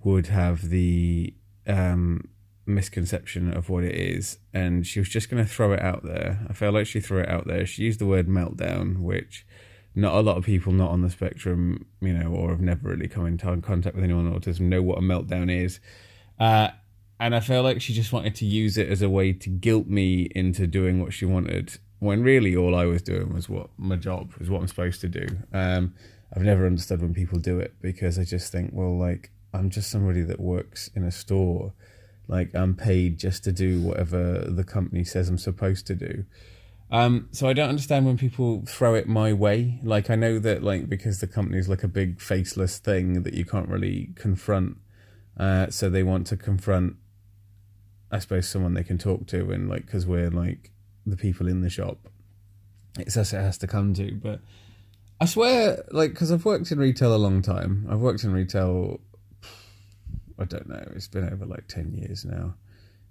would 0.02 0.28
have 0.28 0.70
the 0.70 1.34
um, 1.66 2.28
misconception 2.70 3.52
of 3.52 3.68
what 3.68 3.84
it 3.84 3.94
is, 3.94 4.38
and 4.52 4.86
she 4.86 4.98
was 4.98 5.08
just 5.08 5.28
going 5.30 5.42
to 5.44 5.50
throw 5.50 5.72
it 5.72 5.80
out 5.80 6.04
there. 6.04 6.46
I 6.48 6.52
felt 6.52 6.74
like 6.74 6.86
she 6.86 7.00
threw 7.00 7.20
it 7.20 7.28
out 7.28 7.46
there. 7.46 7.66
She 7.66 7.82
used 7.82 8.00
the 8.00 8.06
word 8.06 8.28
meltdown, 8.28 8.98
which 8.98 9.46
not 9.94 10.14
a 10.14 10.20
lot 10.20 10.36
of 10.36 10.44
people 10.44 10.72
not 10.72 10.90
on 10.90 11.02
the 11.02 11.10
spectrum, 11.10 11.86
you 12.00 12.12
know, 12.12 12.30
or 12.30 12.50
have 12.50 12.60
never 12.60 12.90
really 12.90 13.08
come 13.08 13.26
into 13.26 13.60
contact 13.60 13.94
with 13.94 14.04
anyone 14.04 14.26
on 14.26 14.40
autism 14.40 14.62
know 14.62 14.82
what 14.82 14.98
a 14.98 15.02
meltdown 15.02 15.50
is. 15.50 15.80
Uh, 16.38 16.68
and 17.18 17.34
I 17.34 17.40
felt 17.40 17.64
like 17.64 17.82
she 17.82 17.92
just 17.92 18.12
wanted 18.12 18.34
to 18.36 18.46
use 18.46 18.78
it 18.78 18.88
as 18.88 19.02
a 19.02 19.10
way 19.10 19.32
to 19.32 19.48
guilt 19.50 19.86
me 19.86 20.30
into 20.34 20.66
doing 20.66 21.02
what 21.02 21.12
she 21.12 21.26
wanted, 21.26 21.78
when 21.98 22.22
really 22.22 22.56
all 22.56 22.74
I 22.74 22.86
was 22.86 23.02
doing 23.02 23.34
was 23.34 23.48
what 23.48 23.68
my 23.76 23.96
job 23.96 24.32
was 24.38 24.48
what 24.48 24.62
I'm 24.62 24.68
supposed 24.68 25.00
to 25.02 25.08
do. 25.08 25.26
Um, 25.52 25.94
I've 26.34 26.42
never 26.42 26.64
understood 26.64 27.02
when 27.02 27.12
people 27.12 27.38
do 27.38 27.58
it 27.58 27.74
because 27.82 28.18
I 28.18 28.24
just 28.24 28.52
think, 28.52 28.70
well, 28.72 28.96
like 28.96 29.30
I'm 29.52 29.68
just 29.68 29.90
somebody 29.90 30.22
that 30.22 30.40
works 30.40 30.88
in 30.94 31.04
a 31.04 31.10
store, 31.10 31.74
like 32.30 32.54
I'm 32.54 32.74
paid 32.74 33.18
just 33.18 33.44
to 33.44 33.52
do 33.52 33.80
whatever 33.80 34.44
the 34.46 34.64
company 34.64 35.04
says 35.04 35.28
I'm 35.28 35.38
supposed 35.38 35.86
to 35.88 35.94
do. 35.94 36.24
Um, 36.92 37.28
so 37.32 37.48
I 37.48 37.52
don't 37.52 37.68
understand 37.68 38.06
when 38.06 38.16
people 38.16 38.64
throw 38.66 38.94
it 38.94 39.06
my 39.06 39.32
way. 39.32 39.80
Like 39.82 40.10
I 40.10 40.14
know 40.14 40.38
that 40.38 40.62
like 40.62 40.88
because 40.88 41.20
the 41.20 41.26
company 41.26 41.58
is 41.58 41.68
like 41.68 41.82
a 41.82 41.88
big 41.88 42.20
faceless 42.20 42.78
thing 42.78 43.24
that 43.24 43.34
you 43.34 43.44
can't 43.44 43.68
really 43.68 44.10
confront. 44.14 44.76
Uh, 45.36 45.68
so 45.70 45.90
they 45.90 46.02
want 46.02 46.26
to 46.28 46.36
confront 46.36 46.96
I 48.12 48.18
suppose 48.18 48.48
someone 48.48 48.74
they 48.74 48.82
can 48.84 48.98
talk 48.98 49.26
to 49.28 49.50
and 49.50 49.68
like 49.68 49.86
because 49.86 50.06
we're 50.06 50.30
like 50.30 50.70
the 51.06 51.16
people 51.16 51.48
in 51.48 51.60
the 51.60 51.70
shop. 51.70 52.08
It's 52.98 53.16
us 53.16 53.32
it 53.32 53.38
has 53.38 53.58
to 53.58 53.66
come 53.66 53.94
to, 53.94 54.12
but 54.14 54.40
I 55.20 55.26
swear, 55.26 55.84
like 55.90 56.12
because 56.12 56.32
I've 56.32 56.44
worked 56.44 56.72
in 56.72 56.78
retail 56.78 57.14
a 57.14 57.18
long 57.18 57.42
time. 57.42 57.86
I've 57.90 58.00
worked 58.00 58.24
in 58.24 58.32
retail. 58.32 59.00
I 60.40 60.44
don't 60.44 60.68
know. 60.68 60.82
It's 60.96 61.08
been 61.08 61.30
over 61.30 61.44
like 61.44 61.68
ten 61.68 61.92
years 61.92 62.24
now. 62.24 62.54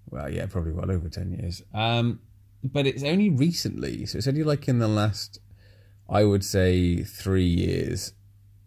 Well, 0.09 0.29
yeah, 0.29 0.47
probably 0.47 0.71
well 0.71 0.91
over 0.91 1.07
ten 1.09 1.31
years. 1.31 1.61
Um, 1.73 2.19
but 2.63 2.87
it's 2.87 3.03
only 3.03 3.29
recently, 3.29 4.05
so 4.05 4.17
it's 4.17 4.27
only 4.27 4.43
like 4.43 4.67
in 4.67 4.79
the 4.79 4.87
last, 4.87 5.39
I 6.09 6.23
would 6.23 6.43
say, 6.43 7.03
three 7.03 7.47
years, 7.47 8.13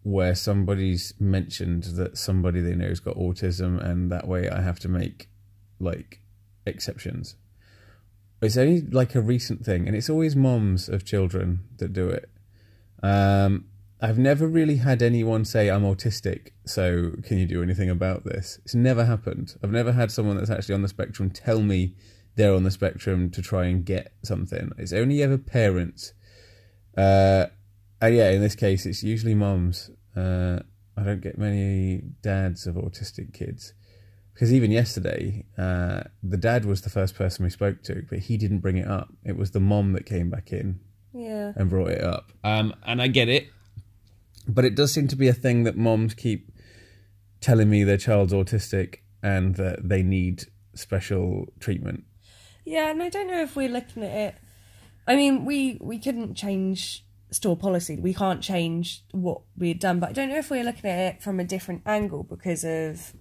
where 0.03 0.33
somebody's 0.33 1.13
mentioned 1.19 1.83
that 1.95 2.17
somebody 2.17 2.61
they 2.61 2.75
know 2.75 2.87
has 2.87 3.01
got 3.01 3.17
autism, 3.17 3.83
and 3.83 4.11
that 4.11 4.27
way 4.27 4.49
I 4.49 4.61
have 4.61 4.79
to 4.79 4.87
make 4.87 5.27
like 5.79 6.21
exceptions. 6.65 7.35
It's 8.41 8.57
only 8.57 8.81
like 8.81 9.13
a 9.15 9.21
recent 9.21 9.65
thing, 9.65 9.87
and 9.87 9.95
it's 9.95 10.09
always 10.09 10.35
moms 10.35 10.89
of 10.89 11.05
children 11.05 11.59
that 11.77 11.93
do 11.93 12.07
it. 12.07 12.29
Um, 13.01 13.65
I've 14.03 14.17
never 14.17 14.47
really 14.47 14.75
had 14.75 15.01
anyone 15.01 15.45
say 15.45 15.69
I'm 15.69 15.83
autistic, 15.83 16.49
so 16.65 17.11
can 17.23 17.37
you 17.37 17.45
do 17.45 17.63
anything 17.63 17.89
about 17.89 18.25
this? 18.25 18.59
It's 18.65 18.75
never 18.75 19.05
happened. 19.05 19.55
I've 19.63 19.71
never 19.71 19.93
had 19.93 20.11
someone 20.11 20.35
that's 20.35 20.49
actually 20.49 20.75
on 20.75 20.81
the 20.81 20.89
spectrum 20.89 21.29
tell 21.29 21.61
me 21.61 21.95
they're 22.35 22.53
on 22.53 22.63
the 22.63 22.71
spectrum 22.71 23.29
to 23.31 23.41
try 23.41 23.65
and 23.67 23.85
get 23.85 24.11
something. 24.21 24.71
It's 24.77 24.91
only 24.91 25.23
ever 25.23 25.37
parents. 25.37 26.11
Uh, 26.97 27.45
and 28.01 28.13
yeah, 28.13 28.29
in 28.31 28.41
this 28.41 28.55
case, 28.55 28.85
it's 28.85 29.03
usually 29.03 29.35
moms. 29.35 29.89
Uh, 30.17 30.59
I 30.97 31.03
don't 31.03 31.21
get 31.21 31.37
many 31.37 32.01
dads 32.21 32.67
of 32.67 32.75
autistic 32.75 33.33
kids 33.33 33.73
because 34.33 34.51
even 34.51 34.69
yesterday, 34.69 35.45
uh, 35.57 36.03
the 36.21 36.35
dad 36.37 36.65
was 36.65 36.81
the 36.81 36.89
first 36.89 37.15
person 37.15 37.45
we 37.45 37.51
spoke 37.51 37.83
to, 37.83 38.03
but 38.09 38.19
he 38.19 38.35
didn't 38.35 38.59
bring 38.59 38.75
it 38.75 38.87
up. 38.87 39.13
It 39.23 39.37
was 39.37 39.51
the 39.51 39.61
mom 39.61 39.93
that 39.93 40.05
came 40.05 40.29
back 40.29 40.51
in 40.51 40.81
Yeah. 41.13 41.53
and 41.55 41.69
brought 41.69 41.91
it 41.91 42.03
up. 42.03 42.33
Um, 42.43 42.73
and 42.85 43.01
I 43.01 43.07
get 43.07 43.29
it, 43.29 43.47
but 44.47 44.65
it 44.65 44.75
does 44.75 44.91
seem 44.91 45.07
to 45.09 45.15
be 45.15 45.27
a 45.27 45.33
thing 45.33 45.63
that 45.63 45.77
moms 45.77 46.13
keep 46.13 46.51
telling 47.41 47.69
me 47.69 47.83
their 47.83 47.97
child's 47.97 48.33
autistic 48.33 48.99
and 49.21 49.55
that 49.55 49.87
they 49.87 50.03
need 50.03 50.45
special 50.75 51.45
treatment. 51.59 52.03
Yeah, 52.65 52.89
and 52.89 53.03
I 53.03 53.09
don't 53.09 53.27
know 53.27 53.41
if 53.41 53.55
we're 53.55 53.69
looking 53.69 54.03
at 54.03 54.11
it. 54.11 54.35
I 55.07 55.15
mean, 55.15 55.45
we 55.45 55.77
we 55.81 55.99
couldn't 55.99 56.35
change 56.35 57.05
store 57.31 57.57
policy. 57.57 57.97
We 57.97 58.13
can't 58.13 58.41
change 58.41 59.03
what 59.11 59.41
we 59.57 59.69
had 59.69 59.79
done, 59.79 59.99
but 59.99 60.09
I 60.09 60.13
don't 60.13 60.29
know 60.29 60.37
if 60.37 60.49
we're 60.49 60.63
looking 60.63 60.89
at 60.89 61.15
it 61.15 61.21
from 61.21 61.39
a 61.39 61.43
different 61.43 61.81
angle 61.85 62.23
because 62.23 62.63
of 62.63 63.13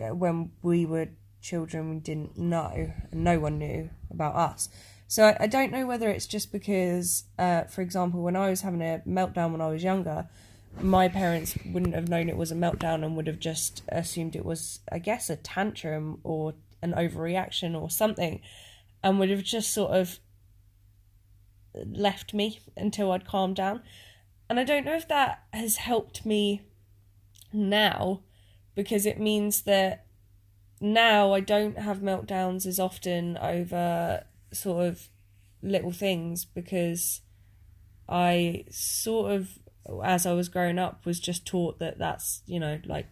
uh, 0.00 0.14
when 0.14 0.52
we 0.62 0.86
were 0.86 1.08
children, 1.40 1.90
we 1.90 1.98
didn't 1.98 2.38
know, 2.38 2.92
and 3.10 3.24
no 3.24 3.38
one 3.38 3.58
knew 3.58 3.90
about 4.10 4.34
us. 4.36 4.68
So 5.06 5.24
I, 5.24 5.36
I 5.40 5.46
don't 5.46 5.72
know 5.72 5.86
whether 5.86 6.08
it's 6.08 6.26
just 6.26 6.52
because, 6.52 7.24
uh, 7.38 7.64
for 7.64 7.82
example, 7.82 8.22
when 8.22 8.36
I 8.36 8.50
was 8.50 8.62
having 8.62 8.80
a 8.80 9.02
meltdown 9.06 9.52
when 9.52 9.60
I 9.60 9.68
was 9.68 9.84
younger, 9.84 10.28
my 10.80 11.08
parents 11.08 11.56
wouldn't 11.64 11.94
have 11.94 12.08
known 12.08 12.28
it 12.28 12.36
was 12.36 12.52
a 12.52 12.56
meltdown 12.56 13.04
and 13.04 13.16
would 13.16 13.26
have 13.26 13.38
just 13.38 13.82
assumed 13.88 14.36
it 14.36 14.44
was, 14.44 14.80
I 14.90 14.98
guess, 14.98 15.30
a 15.30 15.36
tantrum 15.36 16.20
or 16.24 16.54
an 16.82 16.92
overreaction 16.92 17.80
or 17.80 17.90
something, 17.90 18.40
and 19.02 19.18
would 19.18 19.30
have 19.30 19.42
just 19.42 19.72
sort 19.72 19.92
of 19.92 20.18
left 21.74 22.34
me 22.34 22.60
until 22.76 23.12
I'd 23.12 23.26
calmed 23.26 23.56
down. 23.56 23.82
And 24.48 24.60
I 24.60 24.64
don't 24.64 24.84
know 24.84 24.94
if 24.94 25.08
that 25.08 25.44
has 25.52 25.76
helped 25.76 26.26
me 26.26 26.62
now 27.52 28.20
because 28.74 29.06
it 29.06 29.18
means 29.18 29.62
that 29.62 30.04
now 30.80 31.32
I 31.32 31.40
don't 31.40 31.78
have 31.78 32.00
meltdowns 32.00 32.66
as 32.66 32.78
often 32.78 33.38
over 33.38 34.24
sort 34.52 34.86
of 34.86 35.08
little 35.62 35.92
things 35.92 36.44
because 36.44 37.22
I 38.08 38.64
sort 38.70 39.32
of, 39.32 39.58
as 40.02 40.26
I 40.26 40.32
was 40.32 40.48
growing 40.48 40.78
up, 40.78 41.04
was 41.04 41.20
just 41.20 41.46
taught 41.46 41.78
that 41.78 41.98
that's, 41.98 42.42
you 42.46 42.58
know, 42.58 42.80
like 42.84 43.06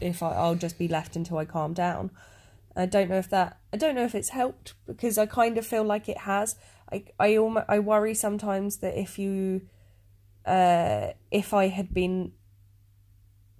if 0.00 0.22
I, 0.22 0.30
I'll 0.30 0.54
just 0.54 0.78
be 0.78 0.88
left 0.88 1.16
until 1.16 1.38
I 1.38 1.44
calm 1.44 1.72
down. 1.72 2.10
I 2.74 2.86
don't 2.86 3.08
know 3.08 3.16
if 3.16 3.30
that 3.30 3.58
I 3.72 3.78
don't 3.78 3.94
know 3.94 4.04
if 4.04 4.14
it's 4.14 4.28
helped 4.30 4.74
because 4.86 5.16
I 5.16 5.26
kind 5.26 5.56
of 5.56 5.66
feel 5.66 5.84
like 5.84 6.08
it 6.08 6.18
has. 6.18 6.56
I 6.92 7.04
I 7.18 7.36
almost, 7.36 7.66
I 7.68 7.78
worry 7.78 8.14
sometimes 8.14 8.78
that 8.78 8.98
if 9.00 9.18
you 9.18 9.62
uh 10.44 11.08
if 11.30 11.54
I 11.54 11.68
had 11.68 11.94
been 11.94 12.32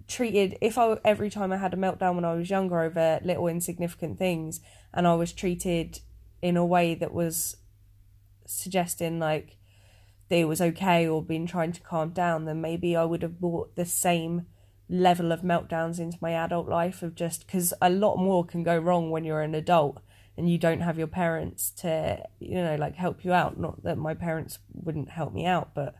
treated 0.07 0.57
if 0.61 0.77
I 0.77 0.97
every 1.03 1.29
time 1.29 1.51
I 1.51 1.57
had 1.57 1.73
a 1.73 1.77
meltdown 1.77 2.15
when 2.15 2.25
I 2.25 2.33
was 2.33 2.49
younger 2.49 2.81
over 2.81 3.19
little 3.23 3.47
insignificant 3.47 4.17
things 4.17 4.61
and 4.93 5.07
I 5.07 5.15
was 5.15 5.33
treated 5.33 5.99
in 6.41 6.55
a 6.55 6.65
way 6.65 6.93
that 6.95 7.13
was 7.13 7.57
suggesting 8.45 9.19
like 9.19 9.56
that 10.29 10.37
it 10.37 10.45
was 10.45 10.61
okay 10.61 11.07
or 11.07 11.23
been 11.23 11.47
trying 11.47 11.71
to 11.71 11.81
calm 11.81 12.09
down 12.09 12.45
then 12.45 12.61
maybe 12.61 12.95
I 12.95 13.05
would 13.05 13.21
have 13.21 13.39
brought 13.39 13.75
the 13.75 13.85
same 13.85 14.45
level 14.89 15.31
of 15.31 15.41
meltdowns 15.41 15.99
into 15.99 16.17
my 16.21 16.31
adult 16.31 16.67
life 16.67 17.03
of 17.03 17.15
just 17.15 17.45
because 17.45 17.73
a 17.81 17.89
lot 17.89 18.17
more 18.17 18.45
can 18.45 18.63
go 18.63 18.77
wrong 18.77 19.09
when 19.11 19.23
you're 19.23 19.41
an 19.41 19.55
adult 19.55 19.99
and 20.37 20.49
you 20.49 20.57
don't 20.57 20.81
have 20.81 20.97
your 20.97 21.07
parents 21.07 21.71
to 21.71 22.23
you 22.39 22.61
know 22.61 22.75
like 22.75 22.95
help 22.95 23.25
you 23.25 23.33
out. 23.33 23.59
Not 23.59 23.83
that 23.83 23.97
my 23.97 24.13
parents 24.13 24.59
wouldn't 24.73 25.09
help 25.09 25.33
me 25.33 25.45
out 25.45 25.73
but 25.73 25.95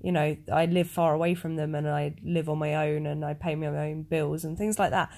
you 0.00 0.12
know 0.12 0.36
i 0.52 0.66
live 0.66 0.88
far 0.88 1.12
away 1.14 1.34
from 1.34 1.56
them 1.56 1.74
and 1.74 1.88
i 1.88 2.14
live 2.22 2.48
on 2.48 2.56
my 2.56 2.72
own 2.88 3.04
and 3.04 3.24
i 3.24 3.34
pay 3.34 3.56
my 3.56 3.66
own 3.66 4.02
bills 4.02 4.44
and 4.44 4.58
things 4.58 4.78
like 4.78 4.90
that. 4.90 5.10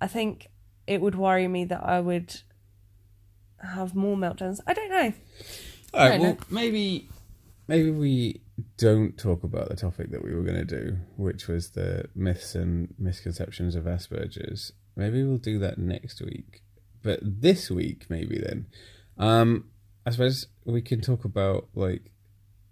I 0.00 0.06
think 0.06 0.48
it 0.86 1.00
would 1.00 1.14
worry 1.14 1.46
me 1.46 1.64
that 1.66 1.82
i 1.84 2.00
would 2.00 2.42
have 3.62 3.94
more 3.94 4.16
meltdowns. 4.16 4.60
I 4.66 4.74
don't 4.74 4.90
know. 4.90 5.12
All 5.92 6.00
right, 6.00 6.10
don't 6.12 6.20
well, 6.20 6.32
know. 6.32 6.38
maybe 6.50 7.08
maybe 7.70 7.92
we 7.92 8.40
don't 8.76 9.16
talk 9.16 9.44
about 9.44 9.68
the 9.68 9.76
topic 9.76 10.10
that 10.10 10.24
we 10.24 10.34
were 10.34 10.42
going 10.42 10.56
to 10.56 10.64
do, 10.64 10.96
which 11.16 11.46
was 11.46 11.70
the 11.70 12.04
myths 12.16 12.56
and 12.56 12.92
misconceptions 12.98 13.76
of 13.76 13.84
Asperger's. 13.84 14.72
Maybe 14.96 15.22
we'll 15.22 15.38
do 15.38 15.60
that 15.60 15.78
next 15.78 16.20
week. 16.20 16.62
But 17.00 17.20
this 17.22 17.70
week, 17.70 18.06
maybe 18.08 18.38
then, 18.40 18.66
um, 19.18 19.66
I 20.04 20.10
suppose 20.10 20.48
we 20.64 20.82
can 20.82 21.00
talk 21.00 21.24
about 21.24 21.68
like, 21.72 22.10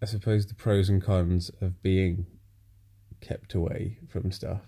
I 0.02 0.06
suppose 0.06 0.46
the 0.48 0.56
pros 0.56 0.88
and 0.88 1.00
cons 1.00 1.52
of 1.60 1.80
being 1.80 2.26
kept 3.20 3.54
away 3.54 3.98
from 4.08 4.32
stuff 4.32 4.62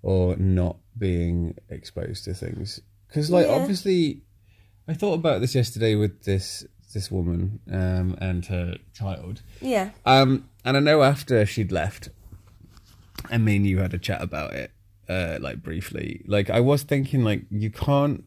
or 0.00 0.36
not 0.36 0.78
being 0.96 1.54
exposed 1.68 2.24
to 2.24 2.32
things. 2.32 2.80
Because, 3.08 3.30
like, 3.30 3.46
Yeah. 3.46 3.52
obviously, 3.52 4.22
I 4.88 4.94
thought 4.94 5.14
about 5.14 5.42
this 5.42 5.54
yesterday 5.54 5.96
with 5.96 6.22
this 6.24 6.66
this 6.94 7.10
woman 7.10 7.60
um, 7.70 8.16
and 8.20 8.46
her 8.46 8.76
child. 8.94 9.42
yeah 9.60 9.90
Um, 10.06 10.48
and 10.64 10.76
I 10.76 10.80
know 10.80 11.02
after 11.02 11.44
she'd 11.44 11.70
left, 11.70 12.08
I 13.30 13.38
mean, 13.38 13.64
you 13.64 13.80
had 13.80 13.92
a 13.92 13.98
chat 13.98 14.22
about 14.22 14.54
it, 14.54 14.70
uh, 15.08 15.38
like 15.40 15.62
briefly. 15.62 16.22
Like 16.26 16.48
I 16.48 16.60
was 16.60 16.82
thinking, 16.82 17.22
like 17.24 17.42
you 17.50 17.70
can't 17.70 18.24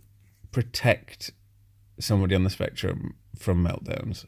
protect 0.51 1.31
somebody 1.99 2.35
on 2.35 2.43
the 2.43 2.49
spectrum 2.49 3.15
from 3.37 3.63
meltdowns. 3.65 4.25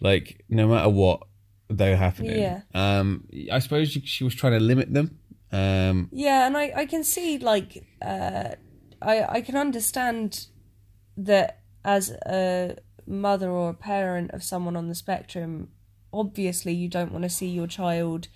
Like 0.00 0.44
no 0.48 0.68
matter 0.68 0.88
what 0.88 1.22
they're 1.68 1.96
happening. 1.96 2.38
Yeah. 2.38 2.62
Um, 2.74 3.28
I 3.52 3.58
suppose 3.58 3.90
she, 3.90 4.00
she 4.00 4.24
was 4.24 4.34
trying 4.34 4.54
to 4.54 4.60
limit 4.60 4.92
them. 4.92 5.18
Um, 5.52 6.08
Yeah, 6.12 6.46
and 6.46 6.56
I, 6.56 6.72
I 6.76 6.86
can 6.86 7.04
see 7.04 7.38
like 7.38 7.84
uh, 8.02 8.50
I 9.00 9.24
I 9.28 9.40
can 9.40 9.56
understand 9.56 10.46
that 11.16 11.60
as 11.84 12.10
a 12.10 12.76
mother 13.08 13.50
or 13.50 13.70
a 13.70 13.74
parent 13.74 14.30
of 14.32 14.42
someone 14.42 14.76
on 14.76 14.88
the 14.88 14.94
spectrum, 14.94 15.68
obviously 16.12 16.72
you 16.72 16.88
don't 16.88 17.12
want 17.12 17.24
to 17.24 17.30
see 17.30 17.48
your 17.48 17.66
child 17.66 18.28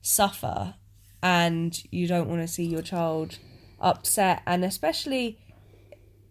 suffer, 0.00 0.74
and 1.22 1.82
you 1.90 2.06
don't 2.06 2.28
want 2.28 2.42
to 2.42 2.48
see 2.48 2.64
your 2.64 2.82
child 2.82 3.38
upset, 3.80 4.42
and 4.46 4.64
especially 4.64 5.38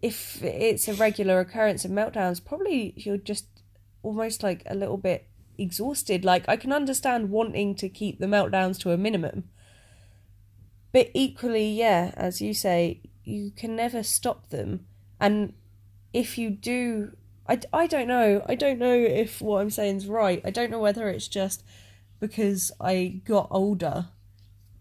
if 0.02 0.42
it's 0.42 0.88
a 0.88 0.94
regular 0.94 1.40
occurrence 1.40 1.84
of 1.84 1.90
meltdowns, 1.90 2.44
probably 2.44 2.94
you're 2.96 3.16
just 3.16 3.46
almost 4.02 4.42
like 4.42 4.62
a 4.66 4.74
little 4.74 4.96
bit 4.96 5.26
exhausted. 5.58 6.24
Like 6.24 6.44
I 6.48 6.56
can 6.56 6.72
understand 6.72 7.30
wanting 7.30 7.74
to 7.76 7.88
keep 7.88 8.18
the 8.18 8.26
meltdowns 8.26 8.78
to 8.80 8.92
a 8.92 8.96
minimum. 8.96 9.44
But 10.92 11.10
equally, 11.12 11.68
yeah, 11.68 12.12
as 12.16 12.40
you 12.40 12.54
say, 12.54 13.02
you 13.24 13.50
can 13.50 13.74
never 13.76 14.02
stop 14.02 14.50
them. 14.50 14.86
And 15.20 15.54
if 16.12 16.38
you 16.38 16.50
do 16.50 17.16
I, 17.48 17.60
I 17.72 17.86
don't 17.86 18.08
know. 18.08 18.42
I 18.46 18.54
don't 18.54 18.78
know 18.78 18.94
if 18.94 19.40
what 19.40 19.60
I'm 19.60 19.70
saying 19.70 19.96
is 19.96 20.06
right. 20.06 20.40
I 20.44 20.50
don't 20.50 20.70
know 20.70 20.80
whether 20.80 21.08
it's 21.08 21.28
just 21.28 21.64
because 22.20 22.72
I 22.80 23.20
got 23.24 23.48
older, 23.50 24.08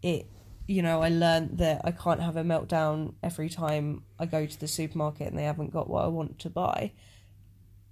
it 0.01 0.27
you 0.67 0.81
know, 0.81 1.01
I 1.01 1.09
learned 1.09 1.59
that 1.59 1.81
I 1.83 1.91
can't 1.91 2.21
have 2.21 2.37
a 2.37 2.43
meltdown 2.43 3.13
every 3.21 3.49
time 3.49 4.03
I 4.17 4.25
go 4.25 4.45
to 4.45 4.59
the 4.59 4.67
supermarket 4.67 5.27
and 5.27 5.37
they 5.37 5.43
haven't 5.43 5.71
got 5.71 5.89
what 5.89 6.03
I 6.03 6.07
want 6.07 6.39
to 6.39 6.49
buy. 6.49 6.91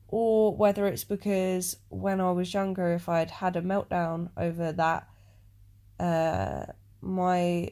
Or 0.07 0.55
whether 0.55 0.87
it's 0.87 1.03
because 1.03 1.77
when 1.89 2.19
I 2.19 2.31
was 2.31 2.53
younger, 2.53 2.93
if 2.93 3.09
I 3.09 3.19
had 3.19 3.31
had 3.31 3.55
a 3.55 3.61
meltdown 3.61 4.29
over 4.37 4.71
that, 4.71 5.07
uh, 5.99 6.65
my, 7.01 7.69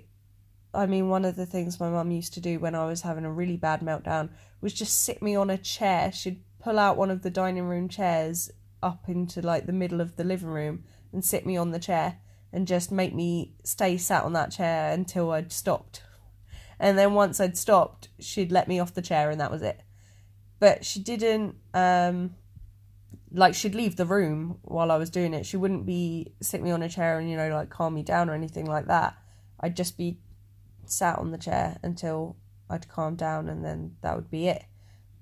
I 0.74 0.86
mean, 0.86 1.10
one 1.10 1.26
of 1.26 1.36
the 1.36 1.46
things 1.46 1.80
my 1.80 1.90
mum 1.90 2.12
used 2.12 2.34
to 2.36 2.42
do 2.42 2.60
when 2.60 2.76
I 2.76 2.86
was 2.86 3.02
having 3.02 3.26
a 3.26 3.32
really 3.32 3.58
bad 3.58 3.82
meltdown 3.82 4.30
was 4.60 4.74
just 4.74 5.04
sit 5.04 5.22
me 5.22 5.36
on 5.36 5.50
a 5.50 5.58
chair. 5.58 6.12
She'd 6.12 6.44
pull 6.62 6.80
out 6.80 6.98
one 6.98 7.12
of 7.12 7.22
the 7.22 7.30
dining 7.30 7.64
room 7.64 7.90
chairs 7.90 8.52
up 8.84 9.08
into 9.08 9.42
like 9.42 9.66
the 9.66 9.74
middle 9.74 10.02
of 10.02 10.16
the 10.16 10.24
living 10.24 10.50
room 10.50 10.84
and 11.12 11.24
sit 11.24 11.46
me 11.46 11.58
on 11.58 11.72
the 11.72 11.80
chair 11.80 12.18
and 12.54 12.68
just 12.68 12.92
make 12.92 13.14
me 13.14 13.54
stay 13.64 13.98
sat 13.98 14.24
on 14.24 14.34
that 14.34 14.52
chair 14.52 14.92
until 14.92 15.32
I'd 15.32 15.52
stopped. 15.52 16.04
And 16.80 16.98
then 16.98 17.14
once 17.14 17.40
I'd 17.40 17.58
stopped, 17.58 18.10
she'd 18.20 18.52
let 18.52 18.68
me 18.68 18.80
off 18.80 18.94
the 18.94 19.02
chair 19.02 19.30
and 19.30 19.40
that 19.40 19.52
was 19.52 19.62
it. 19.62 19.82
But 20.60 20.86
she 20.86 21.00
didn't 21.00 21.56
um 21.74 22.36
like 23.34 23.56
she'd 23.56 23.76
leave 23.76 23.96
the 23.96 24.06
room 24.06 24.60
while 24.64 24.92
I 24.92 24.98
was 24.98 25.10
doing 25.10 25.34
it. 25.34 25.46
She 25.46 25.58
wouldn't 25.58 25.86
be 25.86 26.34
sit 26.42 26.62
me 26.62 26.72
on 26.72 26.84
a 26.84 26.90
chair 26.90 27.18
and, 27.18 27.30
you 27.30 27.38
know, 27.38 27.50
like 27.50 27.70
calm 27.70 27.94
me 27.94 28.04
down 28.04 28.30
or 28.30 28.34
anything 28.34 28.66
like 28.66 28.88
that. 28.88 29.16
I'd 29.60 29.78
just 29.78 29.98
be 29.98 30.20
sat 30.86 31.18
on 31.18 31.32
the 31.32 31.38
chair 31.38 31.78
until 31.82 32.36
I'd 32.70 32.90
calm 32.90 33.16
down 33.16 33.48
and 33.48 33.64
then 33.64 33.96
that 34.02 34.16
would 34.16 34.30
be 34.30 34.48
it. 34.48 34.64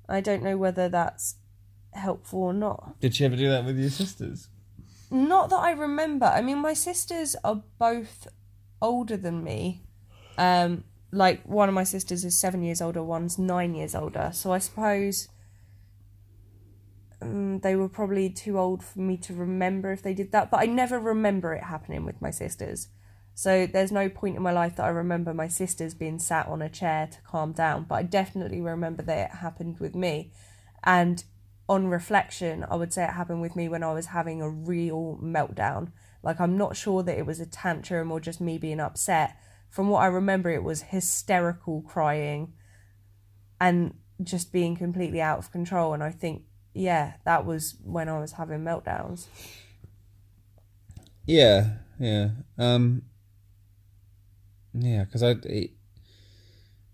I 0.10 0.22
don't 0.22 0.44
know 0.44 0.58
whether 0.58 0.90
that's 0.90 1.36
helpful 1.94 2.44
or 2.44 2.54
not. 2.54 3.00
Did 3.00 3.16
she 3.16 3.26
ever 3.26 3.36
do 3.36 3.50
that 3.50 3.66
with 3.66 3.80
your 3.80 3.90
sisters? 3.90 4.50
Not 5.12 5.50
that 5.50 5.58
I 5.58 5.72
remember. 5.72 6.26
I 6.26 6.42
mean, 6.42 6.60
my 6.60 6.74
sisters 6.74 7.36
are 7.44 7.64
both 7.78 8.28
older 8.82 9.18
than 9.18 9.44
me. 9.44 9.84
Um, 10.38 10.84
like 11.12 11.44
one 11.44 11.68
of 11.68 11.76
my 11.76 11.84
sisters 11.84 12.24
is 12.24 12.40
seven 12.40 12.64
years 12.64 12.82
older, 12.82 13.04
one's 13.04 13.38
nine 13.40 13.74
years 13.74 13.96
older. 13.96 14.30
So 14.34 14.52
I 14.52 14.60
suppose 14.60 15.28
um, 17.22 17.60
they 17.60 17.76
were 17.76 17.90
probably 17.90 18.30
too 18.30 18.60
old 18.60 18.84
for 18.84 19.00
me 19.00 19.18
to 19.18 19.34
remember 19.34 19.92
if 19.92 20.04
they 20.04 20.14
did 20.14 20.32
that. 20.32 20.52
But 20.52 20.62
I 20.62 20.66
never 20.66 21.00
remember 21.00 21.54
it 21.54 21.64
happening 21.64 22.06
with 22.06 22.22
my 22.22 22.32
sisters. 22.32 22.90
So 23.36 23.66
there's 23.66 23.92
no 23.92 24.10
point 24.10 24.36
in 24.36 24.42
my 24.42 24.52
life 24.52 24.76
that 24.76 24.86
I 24.86 24.90
remember 24.90 25.34
my 25.34 25.48
sisters 25.48 25.94
being 25.94 26.20
sat 26.20 26.48
on 26.48 26.62
a 26.62 26.70
chair 26.70 27.08
to 27.08 27.22
calm 27.22 27.54
down. 27.54 27.86
But 27.88 27.96
I 27.96 28.04
definitely 28.04 28.62
remember 28.62 29.02
that 29.04 29.32
it 29.32 29.38
happened 29.38 29.80
with 29.80 29.96
me. 29.96 30.32
And 30.84 31.24
on 31.70 31.88
reflection, 31.88 32.66
I 32.70 32.76
would 32.76 32.92
say 32.92 33.04
it 33.04 33.12
happened 33.12 33.42
with 33.42 33.56
me 33.56 33.70
when 33.70 33.84
I 33.84 33.94
was 33.94 34.08
having 34.08 34.42
a 34.42 34.50
real 34.50 35.20
meltdown. 35.24 35.92
Like, 36.22 36.40
I'm 36.42 36.58
not 36.58 36.76
sure 36.76 37.04
that 37.04 37.18
it 37.18 37.26
was 37.26 37.40
a 37.40 37.46
tantrum 37.46 38.12
or 38.12 38.20
just 38.20 38.42
me 38.42 38.58
being 38.58 38.80
upset. 38.80 39.38
From 39.70 39.88
what 39.90 40.02
I 40.02 40.08
remember, 40.08 40.50
it 40.50 40.64
was 40.64 40.82
hysterical 40.82 41.82
crying 41.82 42.54
and 43.62 43.94
just 44.24 44.52
being 44.52 44.76
completely 44.76 45.22
out 45.22 45.38
of 45.38 45.52
control. 45.52 45.94
And 45.94 46.04
I 46.04 46.12
think, 46.12 46.44
yeah, 46.74 47.14
that 47.24 47.46
was 47.46 47.76
when 47.84 48.10
I 48.10 48.20
was 48.20 48.34
having 48.34 48.60
meltdowns. 48.60 49.28
Yeah, 51.26 51.74
yeah, 52.00 52.30
um, 52.58 53.04
yeah. 54.74 55.04
Because 55.04 55.24
I, 55.24 55.36
it, 55.44 55.72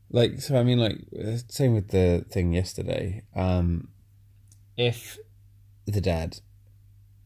like, 0.10 0.41
so 0.41 0.58
I 0.58 0.63
mean, 0.63 0.79
like, 0.79 1.00
same 1.48 1.74
with 1.74 1.89
the 1.89 2.25
thing 2.29 2.53
yesterday. 2.53 3.24
Um, 3.35 3.90
if 4.77 5.18
the 5.85 6.01
dad, 6.01 6.40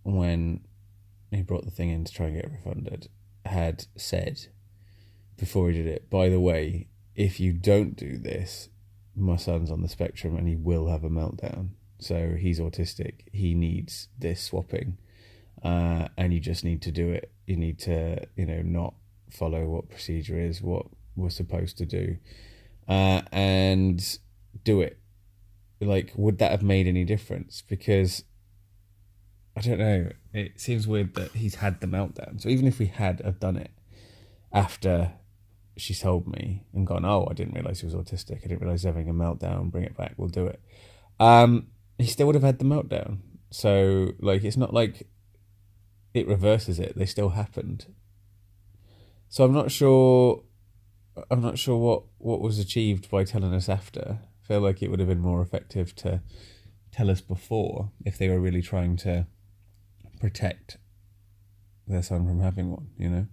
when 0.03 0.61
he 1.31 1.41
brought 1.41 1.65
the 1.65 1.71
thing 1.71 1.89
in 1.89 2.05
to 2.05 2.13
try 2.13 2.27
and 2.27 2.35
get 2.35 2.51
refunded, 2.51 3.09
had 3.45 3.85
said 3.95 4.47
before 5.37 5.69
he 5.69 5.77
did 5.77 5.87
it, 5.87 6.09
by 6.09 6.29
the 6.29 6.39
way, 6.39 6.87
if 7.15 7.39
you 7.39 7.53
don't 7.53 7.95
do 7.95 8.17
this, 8.17 8.69
my 9.15 9.35
son's 9.35 9.71
on 9.71 9.81
the 9.81 9.89
spectrum 9.89 10.35
and 10.35 10.47
he 10.47 10.55
will 10.55 10.87
have 10.87 11.03
a 11.03 11.09
meltdown. 11.09 11.69
So 11.99 12.35
he's 12.39 12.59
autistic. 12.59 13.21
He 13.31 13.53
needs 13.53 14.07
this 14.17 14.41
swapping. 14.41 14.97
Uh, 15.61 16.07
and 16.17 16.33
you 16.33 16.39
just 16.39 16.63
need 16.63 16.81
to 16.83 16.91
do 16.91 17.09
it. 17.11 17.31
You 17.45 17.57
need 17.57 17.79
to, 17.79 18.25
you 18.35 18.45
know, 18.45 18.61
not 18.61 18.93
follow 19.31 19.65
what 19.65 19.89
procedure 19.89 20.39
is, 20.39 20.61
what 20.61 20.85
we're 21.15 21.29
supposed 21.29 21.77
to 21.77 21.85
do, 21.85 22.17
uh, 22.87 23.21
and 23.31 24.19
do 24.63 24.81
it. 24.81 24.99
Like 25.81 26.11
would 26.15 26.39
that 26.39 26.51
have 26.51 26.63
made 26.63 26.87
any 26.87 27.05
difference? 27.05 27.63
Because 27.67 28.23
i 29.57 29.61
don't 29.61 29.79
know 29.79 30.09
it 30.33 30.59
seems 30.59 30.87
weird 30.87 31.15
that 31.15 31.31
he's 31.31 31.55
had 31.55 31.81
the 31.81 31.87
meltdown. 31.87 32.41
So 32.41 32.49
even 32.49 32.67
if 32.67 32.79
we 32.79 32.85
had 32.85 33.21
have 33.21 33.39
done 33.39 33.57
it 33.57 33.71
after 34.53 35.13
she 35.77 35.93
told 35.93 36.27
me 36.27 36.65
and 36.73 36.85
gone 36.85 37.05
oh 37.05 37.27
i 37.29 37.33
didn't 37.33 37.53
realize 37.53 37.79
he 37.79 37.85
was 37.85 37.95
autistic. 37.95 38.37
I 38.37 38.47
didn't 38.47 38.61
realize 38.61 38.83
having 38.83 39.09
a 39.09 39.13
meltdown. 39.13 39.71
Bring 39.71 39.85
it 39.85 39.97
back. 39.97 40.13
We'll 40.17 40.29
do 40.29 40.47
it. 40.47 40.61
Um 41.19 41.67
he 41.97 42.07
still 42.07 42.27
would 42.27 42.35
have 42.35 42.43
had 42.43 42.59
the 42.59 42.65
meltdown. 42.65 43.19
So 43.51 44.11
like 44.19 44.43
it's 44.43 44.57
not 44.57 44.73
like 44.73 45.07
it 46.13 46.27
reverses 46.27 46.79
it. 46.79 46.97
They 46.97 47.05
still 47.05 47.29
happened 47.29 47.87
so 49.29 49.45
i'm 49.45 49.53
not 49.53 49.71
sure 49.71 50.43
i'm 51.31 51.41
not 51.41 51.57
sure 51.57 51.77
what 51.77 52.03
what 52.17 52.41
was 52.41 52.59
achieved 52.59 53.09
by 53.09 53.23
telling 53.23 53.53
us 53.53 53.69
after 53.69 54.19
I 54.43 54.47
feel 54.47 54.61
like 54.61 54.81
it 54.81 54.89
would 54.89 54.99
have 54.99 55.09
been 55.09 55.21
more 55.21 55.41
effective 55.41 55.95
to 55.97 56.21
tell 56.91 57.09
us 57.09 57.21
before 57.21 57.91
if 58.05 58.17
they 58.17 58.29
were 58.29 58.39
really 58.39 58.61
trying 58.61 58.97
to 58.97 59.27
protect 60.19 60.77
their 61.87 62.01
son 62.01 62.25
from 62.27 62.41
having 62.41 62.71
one, 62.71 62.87
you 62.97 63.09
know? 63.09 63.27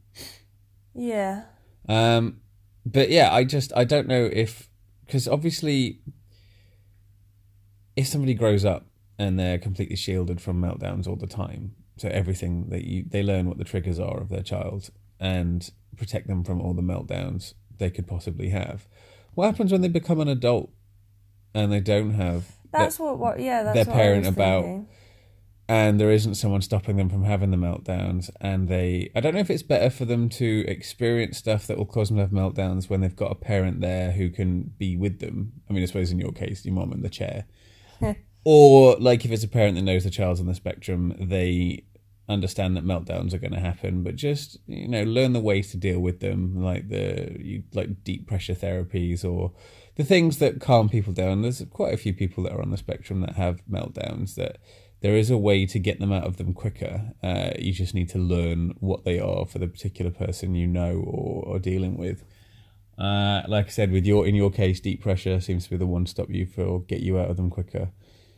Yeah. 0.95 1.45
Um, 1.89 2.41
but 2.85 3.11
yeah, 3.11 3.33
I 3.33 3.45
just, 3.45 3.73
I 3.75 3.85
don't 3.85 4.09
know 4.09 4.29
if, 4.33 4.69
because 5.05 5.27
obviously, 5.29 6.01
if 7.97 8.07
somebody 8.07 8.35
grows 8.35 8.65
up 8.65 8.87
and 9.19 9.39
they're 9.39 9.59
completely 9.59 9.97
shielded 9.97 10.41
from 10.41 10.61
meltdowns 10.61 11.07
all 11.07 11.17
the 11.17 11.27
time, 11.27 11.75
so 11.97 12.09
everything 12.09 12.69
that 12.71 12.85
you, 12.85 13.05
they 13.09 13.23
learn 13.23 13.47
what 13.47 13.59
the 13.59 13.65
triggers 13.65 13.99
are 13.99 14.21
of 14.21 14.29
their 14.29 14.43
child 14.43 14.91
and 15.21 15.71
protect 15.97 16.27
them 16.27 16.45
from 16.45 16.61
all 16.61 16.75
the 16.75 16.83
meltdowns 16.83 17.55
they 17.79 17.91
could 17.91 18.07
possibly 18.07 18.51
have. 18.51 18.87
What 19.35 19.47
happens 19.47 19.73
when 19.73 19.83
they 19.83 19.89
become 19.89 20.21
an 20.21 20.29
adult 20.29 20.71
and 21.57 21.73
they 21.73 21.81
don't 21.81 22.15
have 22.15 22.53
that's 22.71 22.99
what, 22.99 23.19
what 23.19 23.41
yeah 23.41 23.63
that's 23.63 23.87
their 23.87 23.95
parent 23.95 24.27
about 24.27 24.63
thinking. 24.63 24.89
and 25.69 25.99
there 25.99 26.11
isn't 26.11 26.35
someone 26.35 26.61
stopping 26.61 26.97
them 26.97 27.09
from 27.09 27.25
having 27.25 27.51
the 27.51 27.57
meltdowns 27.57 28.31
and 28.41 28.69
they 28.69 29.11
i 29.15 29.21
don't 29.21 29.35
know 29.35 29.41
if 29.41 29.51
it's 29.51 29.63
better 29.63 29.89
for 29.89 30.05
them 30.05 30.29
to 30.29 30.65
experience 30.69 31.39
stuff 31.39 31.67
that 31.67 31.79
will 31.79 31.87
cause 31.87 32.09
them 32.09 32.19
to 32.19 32.23
have 32.23 32.31
meltdowns 32.31 32.91
when 32.91 33.01
they've 33.01 33.17
got 33.17 33.33
a 33.33 33.37
parent 33.37 33.81
there 33.81 34.13
who 34.13 34.29
can 34.29 34.75
be 34.79 34.97
with 34.97 35.19
them 35.21 35.53
i 35.69 35.73
mean 35.73 35.83
i 35.83 35.87
suppose 35.87 36.11
in 36.11 36.19
your 36.19 36.33
case 36.33 36.65
your 36.65 36.75
mom 36.75 36.93
in 36.93 37.03
the 37.03 37.09
chair 37.09 37.47
or 38.45 38.97
like 38.99 39.25
if 39.25 39.31
it's 39.31 39.45
a 39.45 39.49
parent 39.49 39.77
that 39.77 39.83
knows 39.83 40.05
the 40.05 40.11
child's 40.11 40.41
on 40.41 40.47
the 40.47 40.55
spectrum 40.55 41.15
they 41.19 41.83
understand 42.29 42.77
that 42.77 42.85
meltdowns 42.85 43.33
are 43.33 43.39
going 43.39 43.53
to 43.53 43.61
happen 43.61 44.03
but 44.03 44.17
just 44.17 44.59
you 44.67 44.89
know 44.89 45.05
learn 45.05 45.33
the 45.33 45.41
ways 45.41 45.71
to 45.71 45.77
deal 45.77 46.01
with 46.01 46.19
them 46.21 46.61
like 46.61 46.89
the 46.89 47.37
you, 47.39 47.63
like 47.73 48.03
deep 48.03 48.27
pressure 48.27 48.55
therapies 48.55 49.25
or 49.25 49.53
the 49.97 50.05
things 50.05 50.39
that 50.39 50.61
calm 50.61 50.89
people 50.89 51.13
down. 51.13 51.43
There's 51.43 51.63
quite 51.71 51.93
a 51.93 51.99
few 51.99 52.15
people 52.15 52.45
that 52.45 52.53
are 52.53 52.63
on 52.63 52.71
the 52.71 52.77
spectrum 52.77 53.21
that 53.23 53.35
have 53.35 53.61
meltdowns. 53.69 54.35
That 54.37 54.59
there 55.01 55.17
is 55.17 55.31
a 55.31 55.39
way 55.39 55.67
to 55.67 55.79
get 55.79 55.99
them 55.99 56.13
out 56.13 56.25
of 56.25 56.37
them 56.37 56.55
quicker. 56.55 57.13
Uh, 57.23 57.51
you 57.59 57.73
just 57.73 57.95
need 57.95 58.09
to 58.11 58.19
learn 58.19 58.75
what 58.79 59.05
they 59.05 59.19
are 59.19 59.47
for 59.47 59.59
the 59.59 59.67
particular 59.67 60.11
person 60.11 60.55
you 60.55 60.67
know 60.67 61.03
or 61.05 61.57
are 61.57 61.59
dealing 61.59 61.97
with. 61.97 62.25
Uh, 62.99 63.43
like 63.49 63.67
I 63.67 63.71
said, 63.71 63.91
with 63.91 64.07
your 64.07 64.27
in 64.27 64.35
your 64.35 64.51
case, 64.51 64.81
deep 64.81 65.03
pressure 65.03 65.41
seems 65.41 65.65
to 65.65 65.71
be 65.71 65.77
the 65.77 65.87
one 65.87 66.05
to 66.05 66.11
stop 66.11 66.31
you 66.31 66.47
for 66.47 66.81
get 66.83 67.01
you 67.01 67.19
out 67.19 67.31
of 67.31 67.37
them 67.37 67.51
quicker. 67.51 67.91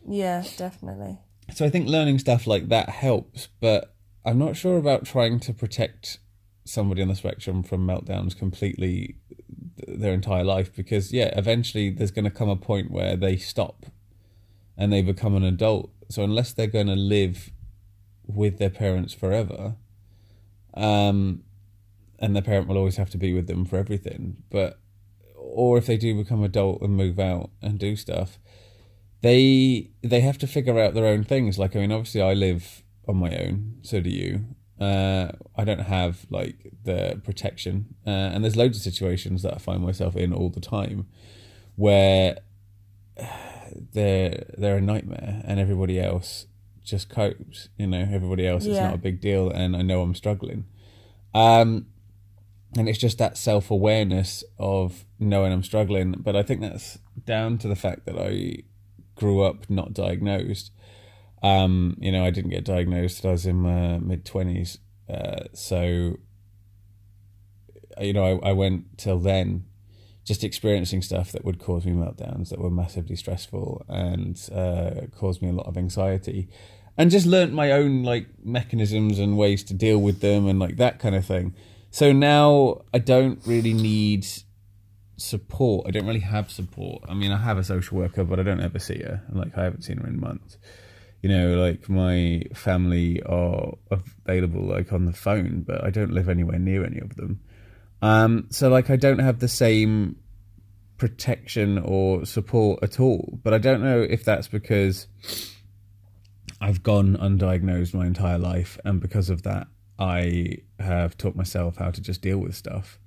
Yeah, 0.06 0.44
definitely. 0.56 1.18
So 1.52 1.64
I 1.64 1.70
think 1.70 1.88
learning 1.88 2.18
stuff 2.18 2.46
like 2.46 2.68
that 2.68 2.88
helps, 2.88 3.48
but 3.60 3.94
I'm 4.24 4.38
not 4.38 4.56
sure 4.56 4.76
about 4.76 5.04
trying 5.04 5.40
to 5.40 5.52
protect 5.52 6.18
somebody 6.64 7.00
on 7.00 7.08
the 7.08 7.14
spectrum 7.14 7.62
from 7.62 7.86
meltdowns 7.86 8.36
completely 8.36 9.16
their 9.86 10.12
entire 10.12 10.44
life 10.44 10.74
because 10.76 11.14
yeah 11.14 11.30
eventually 11.34 11.88
there's 11.88 12.10
going 12.10 12.26
to 12.26 12.30
come 12.30 12.50
a 12.50 12.56
point 12.56 12.90
where 12.90 13.16
they 13.16 13.38
stop 13.38 13.86
and 14.76 14.92
they 14.92 15.00
become 15.00 15.34
an 15.34 15.44
adult. 15.44 15.90
So 16.10 16.22
unless 16.22 16.52
they're 16.52 16.66
going 16.66 16.88
to 16.88 16.94
live 16.94 17.50
with 18.26 18.58
their 18.58 18.70
parents 18.70 19.14
forever 19.14 19.76
um 20.74 21.42
and 22.18 22.34
their 22.34 22.42
parent 22.42 22.68
will 22.68 22.76
always 22.76 22.96
have 22.96 23.10
to 23.10 23.18
be 23.18 23.32
with 23.32 23.46
them 23.46 23.64
for 23.64 23.78
everything 23.78 24.36
but 24.50 24.78
or 25.34 25.78
if 25.78 25.86
they 25.86 25.96
do 25.96 26.14
become 26.14 26.44
adult 26.44 26.82
and 26.82 26.94
move 26.94 27.18
out 27.18 27.50
and 27.62 27.78
do 27.78 27.96
stuff 27.96 28.38
they 29.20 29.90
they 30.02 30.20
have 30.20 30.38
to 30.38 30.46
figure 30.46 30.78
out 30.78 30.94
their 30.94 31.06
own 31.06 31.24
things 31.24 31.58
like 31.58 31.74
i 31.74 31.80
mean 31.80 31.90
obviously 31.92 32.22
i 32.22 32.32
live 32.34 32.82
on 33.08 33.16
my 33.16 33.34
own. 33.36 33.78
So 33.82 34.00
do 34.00 34.10
you. 34.10 34.44
Uh, 34.78 35.32
I 35.56 35.64
don't 35.64 35.80
have 35.80 36.26
like 36.30 36.70
the 36.84 37.20
protection, 37.24 37.94
uh, 38.06 38.10
and 38.10 38.44
there's 38.44 38.54
loads 38.54 38.76
of 38.76 38.82
situations 38.82 39.42
that 39.42 39.54
I 39.54 39.58
find 39.58 39.82
myself 39.82 40.14
in 40.14 40.32
all 40.32 40.50
the 40.50 40.60
time, 40.60 41.08
where 41.74 42.38
they're 43.92 44.44
they're 44.56 44.76
a 44.76 44.80
nightmare, 44.80 45.42
and 45.44 45.58
everybody 45.58 45.98
else 45.98 46.46
just 46.84 47.08
copes. 47.08 47.68
You 47.76 47.86
know, 47.88 48.06
everybody 48.12 48.46
else 48.46 48.66
it's 48.66 48.76
Yeah. 48.76 48.88
not 48.88 48.94
a 48.94 48.98
big 48.98 49.20
deal, 49.20 49.50
and 49.50 49.76
I 49.76 49.82
know 49.82 50.02
I'm 50.02 50.14
struggling. 50.14 50.66
Um, 51.34 51.86
and 52.76 52.88
it's 52.88 52.98
just 52.98 53.18
that 53.18 53.36
self 53.36 53.70
awareness 53.70 54.44
of 54.58 55.04
knowing 55.18 55.52
I'm 55.52 55.64
struggling. 55.64 56.12
But 56.12 56.36
I 56.36 56.42
think 56.42 56.60
that's 56.60 56.98
down 57.24 57.58
to 57.58 57.68
the 57.68 57.76
fact 57.76 58.06
that 58.06 58.18
I 58.18 58.62
grew 59.18 59.42
up 59.42 59.68
not 59.68 59.92
diagnosed. 59.92 60.72
Um, 61.42 61.96
you 62.00 62.10
know, 62.10 62.24
I 62.24 62.30
didn't 62.30 62.50
get 62.50 62.64
diagnosed 62.64 63.24
I 63.24 63.30
was 63.30 63.46
in 63.46 63.56
my 63.56 63.98
mid 63.98 64.24
twenties. 64.24 64.78
Uh, 65.08 65.44
so, 65.54 66.18
you 68.00 68.12
know, 68.12 68.40
I, 68.42 68.50
I 68.50 68.52
went 68.52 68.98
till 68.98 69.18
then 69.18 69.64
just 70.28 70.44
experiencing 70.44 71.00
stuff 71.00 71.32
that 71.32 71.42
would 71.42 71.58
cause 71.58 71.86
me 71.86 71.92
meltdowns 71.92 72.50
that 72.50 72.60
were 72.60 72.70
massively 72.70 73.16
stressful 73.16 73.82
and 73.88 74.48
uh, 74.54 75.06
caused 75.16 75.40
me 75.40 75.48
a 75.48 75.52
lot 75.52 75.66
of 75.66 75.78
anxiety 75.78 76.48
and 76.98 77.10
just 77.10 77.24
learnt 77.24 77.54
my 77.54 77.72
own 77.72 78.02
like 78.02 78.26
mechanisms 78.44 79.18
and 79.18 79.38
ways 79.38 79.64
to 79.64 79.72
deal 79.72 79.98
with 79.98 80.20
them 80.20 80.46
and 80.46 80.58
like 80.58 80.76
that 80.76 80.98
kind 80.98 81.14
of 81.14 81.24
thing 81.24 81.54
so 81.90 82.12
now 82.12 82.82
i 82.92 82.98
don't 82.98 83.40
really 83.46 83.72
need 83.72 84.26
support. 85.18 85.86
I 85.86 85.90
don't 85.90 86.06
really 86.06 86.20
have 86.20 86.50
support. 86.50 87.02
I 87.08 87.14
mean 87.14 87.32
i 87.32 87.36
have 87.36 87.58
a 87.58 87.64
social 87.64 87.98
worker 87.98 88.24
but 88.24 88.40
i 88.40 88.42
don't 88.42 88.60
ever 88.60 88.78
see 88.78 88.98
her. 89.00 89.22
Like 89.32 89.56
i 89.56 89.64
haven't 89.64 89.82
seen 89.82 89.98
her 89.98 90.06
in 90.06 90.20
months. 90.20 90.58
You 91.22 91.28
know 91.28 91.60
like 91.60 91.88
my 91.88 92.44
family 92.54 93.22
are 93.24 93.74
available 93.90 94.62
like 94.62 94.92
on 94.92 95.04
the 95.04 95.12
phone 95.12 95.64
but 95.66 95.82
i 95.82 95.90
don't 95.90 96.12
live 96.12 96.28
anywhere 96.28 96.58
near 96.58 96.84
any 96.84 96.98
of 96.98 97.16
them. 97.16 97.40
Um, 98.00 98.46
so 98.50 98.68
like 98.68 98.90
I 98.90 98.96
don't 98.96 99.18
have 99.18 99.40
the 99.40 99.48
same 99.48 100.16
protection 100.98 101.78
or 101.78 102.26
support 102.26 102.80
at 102.82 103.00
all. 103.00 103.38
But 103.42 103.54
I 103.54 103.58
don't 103.58 103.82
know 103.82 104.02
if 104.02 104.24
that's 104.24 104.48
because 104.48 105.06
I've 106.60 106.82
gone 106.82 107.16
undiagnosed 107.16 107.94
my 107.94 108.06
entire 108.06 108.38
life, 108.38 108.78
and 108.84 109.00
because 109.00 109.30
of 109.30 109.42
that, 109.44 109.68
I 109.98 110.58
have 110.78 111.16
taught 111.16 111.36
myself 111.36 111.76
how 111.76 111.90
to 111.90 112.00
just 112.00 112.20
deal 112.20 112.38
with 112.38 112.54
stuff. 112.54 112.98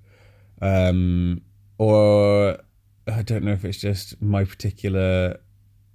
Um, 0.61 1.41
or 1.81 2.59
I 3.07 3.23
don't 3.23 3.43
know 3.43 3.53
if 3.53 3.65
it's 3.65 3.79
just 3.79 4.21
my 4.21 4.43
particular 4.45 5.39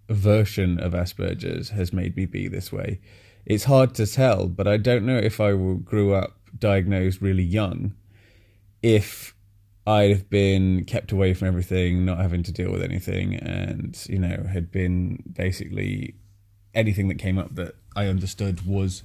version 0.09 0.81
of 0.81 0.95
Asperger's 0.95 1.69
has 1.69 1.93
made 1.93 2.17
me 2.17 2.27
be 2.27 2.49
this 2.49 2.73
way. 2.73 2.99
It's 3.45 3.63
hard 3.63 3.95
to 3.95 4.05
tell, 4.05 4.49
but 4.49 4.67
I 4.67 4.79
don't 4.79 5.07
know 5.07 5.17
if 5.17 5.41
I 5.41 5.53
grew 5.53 6.13
up 6.13 6.41
diagnosed 6.59 7.21
really 7.21 7.45
young 7.45 7.95
if 8.83 9.37
I'd 9.87 10.11
have 10.11 10.29
been 10.29 10.87
kept 10.87 11.13
away 11.13 11.35
from 11.35 11.47
everything, 11.47 12.05
not 12.05 12.19
having 12.19 12.43
to 12.43 12.53
deal 12.53 12.73
with 12.73 12.83
anything, 12.83 13.37
and 13.37 13.97
you 14.09 14.19
know 14.19 14.45
had 14.51 14.73
been 14.73 15.23
basically 15.33 16.17
anything 16.75 17.07
that 17.07 17.21
came 17.21 17.39
up 17.39 17.55
that 17.55 17.77
I 17.95 18.07
understood 18.07 18.67
was 18.67 19.05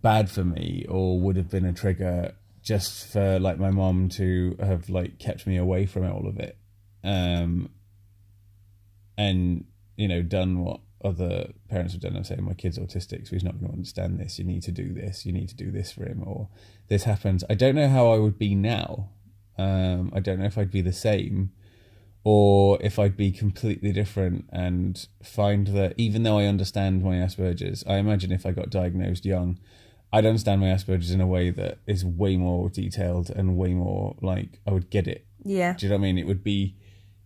bad 0.00 0.30
for 0.30 0.42
me 0.42 0.86
or 0.88 1.20
would 1.20 1.36
have 1.36 1.50
been 1.50 1.66
a 1.66 1.74
trigger 1.74 2.34
just 2.66 3.06
for 3.06 3.38
like 3.38 3.60
my 3.60 3.70
mom 3.70 4.08
to 4.08 4.56
have 4.58 4.90
like 4.90 5.20
kept 5.20 5.46
me 5.46 5.56
away 5.56 5.86
from 5.86 6.04
all 6.04 6.26
of 6.26 6.38
it. 6.38 6.58
Um 7.04 7.70
and 9.16 9.64
you 9.96 10.08
know 10.08 10.20
done 10.20 10.64
what 10.64 10.80
other 11.04 11.52
parents 11.70 11.92
have 11.92 12.02
done. 12.02 12.16
I'm 12.16 12.24
saying 12.24 12.42
my 12.42 12.54
kid's 12.54 12.78
autistic 12.78 13.28
so 13.28 13.36
he's 13.36 13.44
not 13.44 13.60
going 13.60 13.68
to 13.68 13.72
understand 13.72 14.18
this. 14.18 14.40
You 14.40 14.44
need 14.44 14.64
to 14.64 14.72
do 14.72 14.92
this. 14.92 15.24
You 15.24 15.32
need 15.32 15.48
to 15.48 15.54
do 15.54 15.70
this 15.70 15.92
for 15.92 16.04
him 16.04 16.24
or 16.26 16.48
this 16.88 17.04
happens. 17.04 17.44
I 17.48 17.54
don't 17.54 17.76
know 17.76 17.88
how 17.88 18.08
i 18.10 18.18
would 18.18 18.36
be 18.36 18.56
now. 18.56 19.10
Um 19.56 20.10
i 20.12 20.18
don't 20.18 20.40
know 20.40 20.46
if 20.46 20.58
i'd 20.58 20.72
be 20.72 20.82
the 20.82 20.92
same 20.92 21.52
or 22.24 22.76
if 22.82 22.98
i'd 22.98 23.16
be 23.16 23.30
completely 23.30 23.92
different 23.92 24.46
and 24.50 25.06
find 25.22 25.68
that 25.68 25.94
even 25.96 26.24
though 26.24 26.38
i 26.38 26.46
understand 26.46 27.04
my 27.04 27.14
asperger's 27.14 27.84
i 27.86 27.96
imagine 27.96 28.32
if 28.32 28.44
i 28.44 28.50
got 28.50 28.68
diagnosed 28.68 29.24
young 29.24 29.58
i'd 30.12 30.24
understand 30.26 30.60
my 30.60 30.68
asperger's 30.68 31.10
in 31.10 31.20
a 31.20 31.26
way 31.26 31.50
that 31.50 31.78
is 31.86 32.04
way 32.04 32.36
more 32.36 32.68
detailed 32.70 33.30
and 33.30 33.56
way 33.56 33.74
more 33.74 34.14
like 34.22 34.60
i 34.66 34.70
would 34.72 34.88
get 34.90 35.06
it 35.08 35.26
Yeah. 35.44 35.74
do 35.74 35.86
you 35.86 35.90
know 35.90 35.96
what 35.96 36.00
I 36.00 36.02
mean? 36.02 36.18
It 36.18 36.26
would 36.26 36.42
be, 36.42 36.74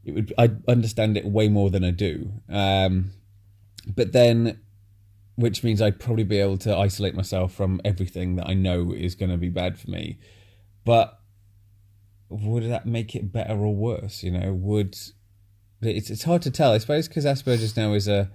it 0.05 0.13
would. 0.13 0.33
I 0.37 0.51
understand 0.69 1.17
it 1.17 1.25
way 1.25 1.49
more 1.49 1.71
than 1.71 1.85
I 1.85 1.91
do. 1.91 2.33
Um, 2.51 3.13
but 3.87 4.13
then, 4.13 4.61
which 5.37 5.63
means 5.65 5.81
I'd 5.81 5.99
probably 6.01 6.25
be 6.25 6.39
able 6.39 6.59
to 6.59 6.77
isolate 6.77 7.15
myself 7.15 7.53
from 7.55 7.81
everything 7.85 8.37
that 8.37 8.47
I 8.47 8.55
know 8.55 8.93
is 8.93 9.15
going 9.15 9.31
to 9.31 9.39
be 9.39 9.49
bad 9.49 9.79
for 9.79 9.91
me. 9.91 10.19
But 10.85 11.19
would 12.29 12.65
that 12.65 12.85
make 12.87 13.15
it 13.15 13.33
better 13.33 13.55
or 13.55 13.75
worse? 13.75 14.23
You 14.23 14.33
know, 14.33 14.53
would 14.53 14.97
it's 15.83 16.11
it's 16.11 16.25
hard 16.25 16.43
to 16.43 16.51
tell. 16.51 16.73
I 16.73 16.79
suppose 16.79 17.09
because 17.09 17.25
Asperger's 17.25 17.77
now 17.77 17.95
is 17.95 18.07
a 18.09 18.31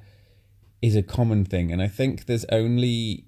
is 0.81 0.95
a 0.95 1.03
common 1.03 1.45
thing, 1.45 1.71
and 1.71 1.81
I 1.81 1.87
think 1.87 2.25
there's 2.25 2.45
only 2.51 3.25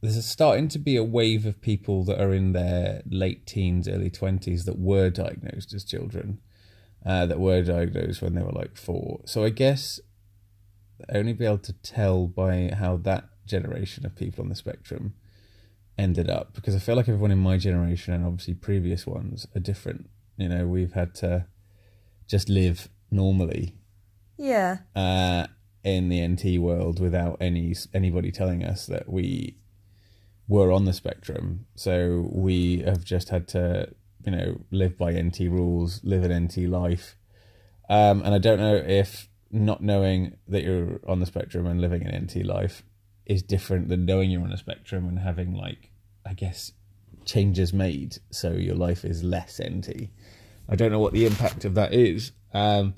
there's 0.00 0.16
a 0.16 0.22
starting 0.22 0.68
to 0.68 0.78
be 0.78 0.96
a 0.96 1.04
wave 1.04 1.46
of 1.46 1.60
people 1.60 2.04
that 2.04 2.20
are 2.20 2.32
in 2.32 2.52
their 2.52 3.02
late 3.08 3.46
teens, 3.46 3.88
early 3.88 4.10
twenties 4.10 4.64
that 4.66 4.78
were 4.78 5.10
diagnosed 5.10 5.72
as 5.74 5.84
children, 5.84 6.38
uh, 7.04 7.26
that 7.26 7.40
were 7.40 7.62
diagnosed 7.62 8.20
when 8.22 8.34
they 8.34 8.42
were 8.42 8.52
like 8.52 8.76
four. 8.76 9.20
So 9.24 9.44
I 9.44 9.50
guess 9.50 10.00
only 11.12 11.32
be 11.32 11.44
able 11.44 11.58
to 11.58 11.72
tell 11.74 12.26
by 12.26 12.70
how 12.78 12.96
that 12.98 13.28
generation 13.46 14.04
of 14.06 14.16
people 14.16 14.42
on 14.42 14.48
the 14.48 14.54
spectrum 14.54 15.14
ended 15.98 16.28
up, 16.28 16.54
because 16.54 16.74
I 16.74 16.78
feel 16.78 16.96
like 16.96 17.08
everyone 17.08 17.30
in 17.30 17.38
my 17.38 17.56
generation 17.56 18.12
and 18.12 18.24
obviously 18.24 18.54
previous 18.54 19.06
ones 19.06 19.46
are 19.54 19.60
different. 19.60 20.10
You 20.36 20.48
know, 20.48 20.66
we've 20.66 20.92
had 20.92 21.14
to 21.16 21.46
just 22.26 22.48
live 22.48 22.88
normally 23.10 23.76
Yeah. 24.36 24.78
uh, 24.94 25.46
in 25.84 26.08
the 26.08 26.26
NT 26.26 26.58
world 26.60 26.98
without 27.00 27.36
any 27.40 27.74
anybody 27.94 28.30
telling 28.32 28.64
us 28.64 28.86
that 28.86 29.08
we 29.08 29.56
were 30.48 30.70
on 30.72 30.84
the 30.84 30.92
spectrum. 30.92 31.66
So 31.74 32.28
we 32.32 32.82
have 32.82 33.04
just 33.04 33.30
had 33.30 33.48
to, 33.48 33.92
you 34.24 34.32
know, 34.32 34.60
live 34.70 34.96
by 34.96 35.12
NT 35.12 35.40
rules, 35.40 36.00
live 36.04 36.24
an 36.24 36.44
NT 36.44 36.68
life. 36.68 37.16
Um, 37.88 38.22
and 38.22 38.34
I 38.34 38.38
don't 38.38 38.58
know 38.58 38.76
if 38.76 39.28
not 39.50 39.82
knowing 39.82 40.36
that 40.48 40.62
you're 40.62 41.00
on 41.06 41.20
the 41.20 41.26
spectrum 41.26 41.66
and 41.66 41.80
living 41.80 42.04
an 42.04 42.24
NT 42.24 42.44
life 42.44 42.82
is 43.24 43.42
different 43.42 43.88
than 43.88 44.04
knowing 44.04 44.30
you're 44.30 44.42
on 44.42 44.52
a 44.52 44.56
spectrum 44.56 45.08
and 45.08 45.18
having 45.18 45.54
like, 45.54 45.90
I 46.24 46.34
guess, 46.34 46.72
changes 47.24 47.72
made 47.72 48.18
so 48.30 48.52
your 48.52 48.76
life 48.76 49.04
is 49.04 49.22
less 49.22 49.60
NT. 49.60 50.10
I 50.68 50.76
don't 50.76 50.92
know 50.92 50.98
what 50.98 51.12
the 51.12 51.26
impact 51.26 51.64
of 51.64 51.74
that 51.74 51.92
is. 51.92 52.32
Um, 52.52 52.94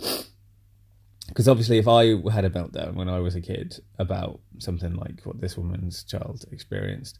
because 1.28 1.46
obviously 1.48 1.78
if 1.78 1.86
i 1.86 2.06
had 2.30 2.44
a 2.44 2.50
meltdown 2.50 2.94
when 2.94 3.08
i 3.08 3.20
was 3.20 3.34
a 3.34 3.40
kid 3.40 3.78
about 3.98 4.40
something 4.58 4.94
like 4.94 5.20
what 5.24 5.40
this 5.40 5.56
woman's 5.56 6.02
child 6.02 6.44
experienced 6.50 7.18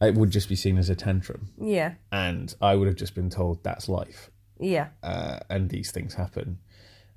it 0.00 0.14
would 0.14 0.30
just 0.30 0.48
be 0.48 0.56
seen 0.56 0.78
as 0.78 0.88
a 0.88 0.94
tantrum. 0.94 1.48
Yeah. 1.60 1.94
and 2.12 2.54
i 2.60 2.74
would 2.74 2.86
have 2.86 2.96
just 2.96 3.14
been 3.14 3.30
told 3.30 3.62
that's 3.62 3.88
life. 3.88 4.30
Yeah. 4.60 4.88
uh, 5.02 5.40
and 5.48 5.70
these 5.70 5.90
things 5.92 6.14
happen. 6.14 6.58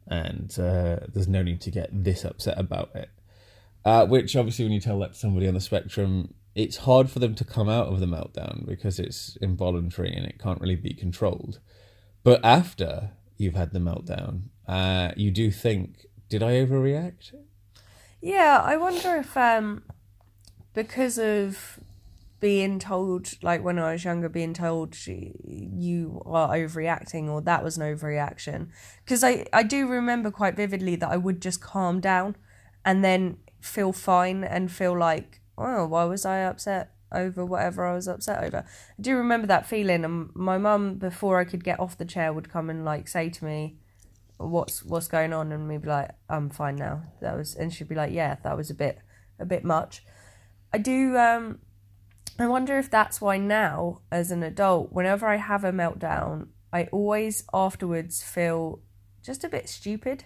And 0.07 0.51
uh, 0.59 0.99
there's 1.11 1.27
no 1.27 1.41
need 1.41 1.61
to 1.61 1.71
get 1.71 1.89
this 1.91 2.23
upset 2.25 2.59
about 2.59 2.91
it. 2.95 3.09
Uh, 3.83 4.05
which 4.05 4.35
obviously 4.35 4.65
when 4.65 4.71
you 4.71 4.79
tell 4.79 4.99
that 4.99 5.13
to 5.13 5.19
somebody 5.19 5.47
on 5.47 5.55
the 5.55 5.61
spectrum 5.61 6.35
it's 6.53 6.77
hard 6.77 7.09
for 7.09 7.19
them 7.19 7.33
to 7.33 7.45
come 7.45 7.69
out 7.69 7.87
of 7.87 7.99
the 7.99 8.05
meltdown 8.05 8.67
because 8.67 8.99
it's 8.99 9.37
involuntary 9.41 10.13
and 10.13 10.25
it 10.25 10.37
can't 10.37 10.59
really 10.61 10.75
be 10.75 10.93
controlled. 10.93 11.59
But 12.23 12.43
after 12.43 13.11
you've 13.37 13.55
had 13.55 13.71
the 13.73 13.79
meltdown 13.79 14.49
uh, 14.67 15.11
you 15.15 15.31
do 15.31 15.49
think 15.51 16.05
did 16.31 16.41
i 16.41 16.53
overreact? 16.53 17.33
Yeah, 18.21 18.61
I 18.63 18.77
wonder 18.77 19.17
if 19.17 19.35
um 19.35 19.83
because 20.73 21.19
of 21.19 21.79
being 22.39 22.79
told 22.79 23.33
like 23.43 23.61
when 23.63 23.77
I 23.77 23.91
was 23.91 24.05
younger 24.05 24.29
being 24.29 24.53
told 24.53 24.95
you 25.05 26.21
are 26.25 26.55
overreacting 26.55 27.27
or 27.27 27.41
that 27.41 27.63
was 27.63 27.77
an 27.77 27.83
overreaction. 27.83 28.69
Because 29.03 29.25
I 29.25 29.45
I 29.51 29.63
do 29.63 29.87
remember 29.87 30.31
quite 30.31 30.55
vividly 30.55 30.95
that 30.95 31.11
I 31.11 31.17
would 31.17 31.41
just 31.41 31.59
calm 31.61 31.99
down 31.99 32.37
and 32.85 33.03
then 33.03 33.37
feel 33.59 33.91
fine 33.91 34.43
and 34.45 34.71
feel 34.71 34.97
like 34.97 35.41
oh 35.57 35.85
why 35.85 36.05
was 36.05 36.25
I 36.25 36.39
upset 36.39 36.93
over 37.11 37.45
whatever 37.45 37.85
I 37.85 37.93
was 37.93 38.07
upset 38.07 38.41
over? 38.41 38.63
I 38.97 39.01
do 39.01 39.17
remember 39.17 39.47
that 39.47 39.67
feeling 39.67 40.05
and 40.05 40.29
my 40.33 40.57
mum 40.57 40.95
before 40.95 41.41
I 41.41 41.43
could 41.43 41.65
get 41.65 41.81
off 41.81 41.97
the 41.97 42.05
chair 42.05 42.31
would 42.31 42.49
come 42.49 42.69
and 42.69 42.85
like 42.85 43.09
say 43.09 43.29
to 43.29 43.43
me 43.43 43.80
what's 44.49 44.83
what's 44.83 45.07
going 45.07 45.33
on 45.33 45.51
and 45.51 45.67
we'd 45.67 45.81
be 45.81 45.87
like 45.87 46.09
i'm 46.29 46.49
fine 46.49 46.75
now 46.75 47.03
that 47.21 47.37
was 47.37 47.55
and 47.55 47.73
she'd 47.73 47.87
be 47.87 47.95
like 47.95 48.11
yeah 48.11 48.35
that 48.43 48.57
was 48.57 48.69
a 48.69 48.73
bit 48.73 48.99
a 49.39 49.45
bit 49.45 49.63
much 49.63 50.03
i 50.73 50.77
do 50.77 51.17
um 51.17 51.59
i 52.39 52.47
wonder 52.47 52.77
if 52.77 52.89
that's 52.89 53.21
why 53.21 53.37
now 53.37 54.01
as 54.11 54.31
an 54.31 54.43
adult 54.43 54.91
whenever 54.91 55.27
i 55.27 55.37
have 55.37 55.63
a 55.63 55.71
meltdown 55.71 56.47
i 56.71 56.83
always 56.91 57.43
afterwards 57.53 58.23
feel 58.23 58.79
just 59.23 59.43
a 59.43 59.49
bit 59.49 59.69
stupid 59.69 60.25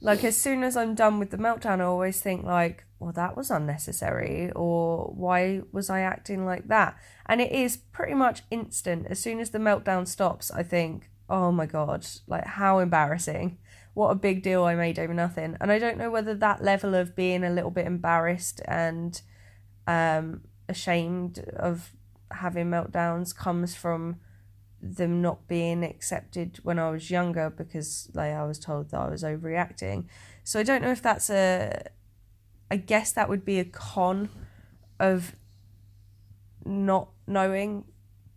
Like 0.00 0.22
as 0.22 0.36
soon 0.36 0.62
as 0.64 0.76
I'm 0.76 0.94
done 0.94 1.18
with 1.18 1.30
the 1.30 1.38
meltdown, 1.38 1.80
I 1.80 1.84
always 1.84 2.20
think 2.20 2.44
like, 2.44 2.84
well, 2.98 3.12
that 3.12 3.36
was 3.36 3.50
unnecessary, 3.50 4.52
or 4.54 5.06
why 5.16 5.62
was 5.72 5.88
I 5.88 6.00
acting 6.00 6.44
like 6.44 6.68
that? 6.68 6.96
And 7.24 7.40
it 7.40 7.52
is 7.52 7.78
pretty 7.78 8.14
much 8.14 8.42
instant. 8.50 9.06
As 9.08 9.18
soon 9.18 9.40
as 9.40 9.50
the 9.50 9.58
meltdown 9.58 10.06
stops, 10.06 10.50
I 10.50 10.62
think, 10.62 11.08
oh 11.28 11.52
my 11.52 11.66
god, 11.66 12.06
like 12.26 12.44
how 12.44 12.78
embarrassing. 12.78 13.58
What 13.94 14.10
a 14.10 14.16
big 14.16 14.42
deal 14.42 14.64
I 14.64 14.74
made 14.74 14.98
over 14.98 15.14
nothing. 15.14 15.56
And 15.60 15.70
I 15.70 15.78
don't 15.78 15.98
know 15.98 16.10
whether 16.10 16.34
that 16.34 16.62
level 16.62 16.94
of 16.94 17.14
being 17.14 17.44
a 17.44 17.50
little 17.50 17.70
bit 17.70 17.86
embarrassed 17.86 18.60
and 18.66 19.20
um, 19.86 20.42
ashamed 20.68 21.38
of 21.56 21.92
having 22.30 22.66
meltdowns 22.66 23.34
comes 23.34 23.74
from 23.74 24.16
them 24.82 25.22
not 25.22 25.48
being 25.48 25.82
accepted 25.82 26.58
when 26.62 26.78
I 26.78 26.90
was 26.90 27.10
younger 27.10 27.48
because 27.48 28.10
like 28.12 28.32
I 28.32 28.44
was 28.44 28.58
told 28.58 28.90
that 28.90 29.00
I 29.00 29.08
was 29.08 29.22
overreacting. 29.22 30.06
So 30.42 30.60
I 30.60 30.62
don't 30.62 30.82
know 30.82 30.90
if 30.90 31.00
that's 31.00 31.30
a 31.30 31.84
I 32.70 32.76
guess 32.76 33.12
that 33.12 33.28
would 33.28 33.44
be 33.44 33.60
a 33.60 33.64
con 33.64 34.28
of 34.98 35.36
not 36.64 37.08
knowing 37.26 37.84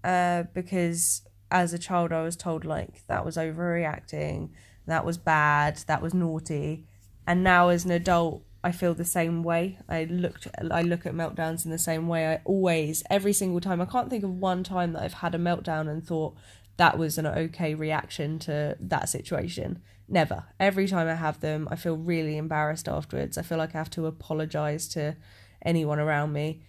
uh, 0.03 0.43
because 0.53 1.26
as 1.51 1.73
a 1.73 1.79
child 1.79 2.11
I 2.11 2.23
was 2.23 2.35
told 2.35 2.65
like 2.65 3.05
that 3.07 3.25
was 3.25 3.37
overreacting, 3.37 4.49
that 4.85 5.05
was 5.05 5.17
bad, 5.17 5.77
that 5.87 6.01
was 6.01 6.13
naughty. 6.13 6.85
And 7.25 7.43
now 7.43 7.69
as 7.69 7.85
an 7.85 7.91
adult 7.91 8.43
I 8.63 8.71
feel 8.71 8.93
the 8.93 9.05
same 9.05 9.43
way. 9.43 9.77
I 9.87 10.05
looked 10.05 10.47
I 10.71 10.81
look 10.81 11.05
at 11.05 11.13
meltdowns 11.13 11.63
in 11.63 11.71
the 11.71 11.77
same 11.77 12.07
way. 12.07 12.27
I 12.27 12.41
always 12.43 13.03
every 13.09 13.33
single 13.33 13.61
time 13.61 13.81
I 13.81 13.85
can't 13.85 14.09
think 14.09 14.23
of 14.23 14.31
one 14.31 14.63
time 14.63 14.93
that 14.93 15.03
I've 15.03 15.13
had 15.13 15.35
a 15.35 15.37
meltdown 15.37 15.89
and 15.89 16.05
thought 16.05 16.35
that 16.77 16.97
was 16.97 17.17
an 17.17 17.25
okay 17.25 17.75
reaction 17.75 18.39
to 18.39 18.75
that 18.79 19.09
situation. 19.09 19.81
Never. 20.09 20.45
Every 20.59 20.87
time 20.87 21.07
I 21.07 21.15
have 21.15 21.39
them, 21.41 21.67
I 21.71 21.75
feel 21.75 21.97
really 21.97 22.37
embarrassed 22.37 22.87
afterwards. 22.87 23.37
I 23.37 23.41
feel 23.41 23.57
like 23.57 23.75
I 23.75 23.77
have 23.77 23.89
to 23.91 24.05
apologize 24.05 24.87
to 24.89 25.15
anyone 25.63 25.99
around 25.99 26.33
me. 26.33 26.63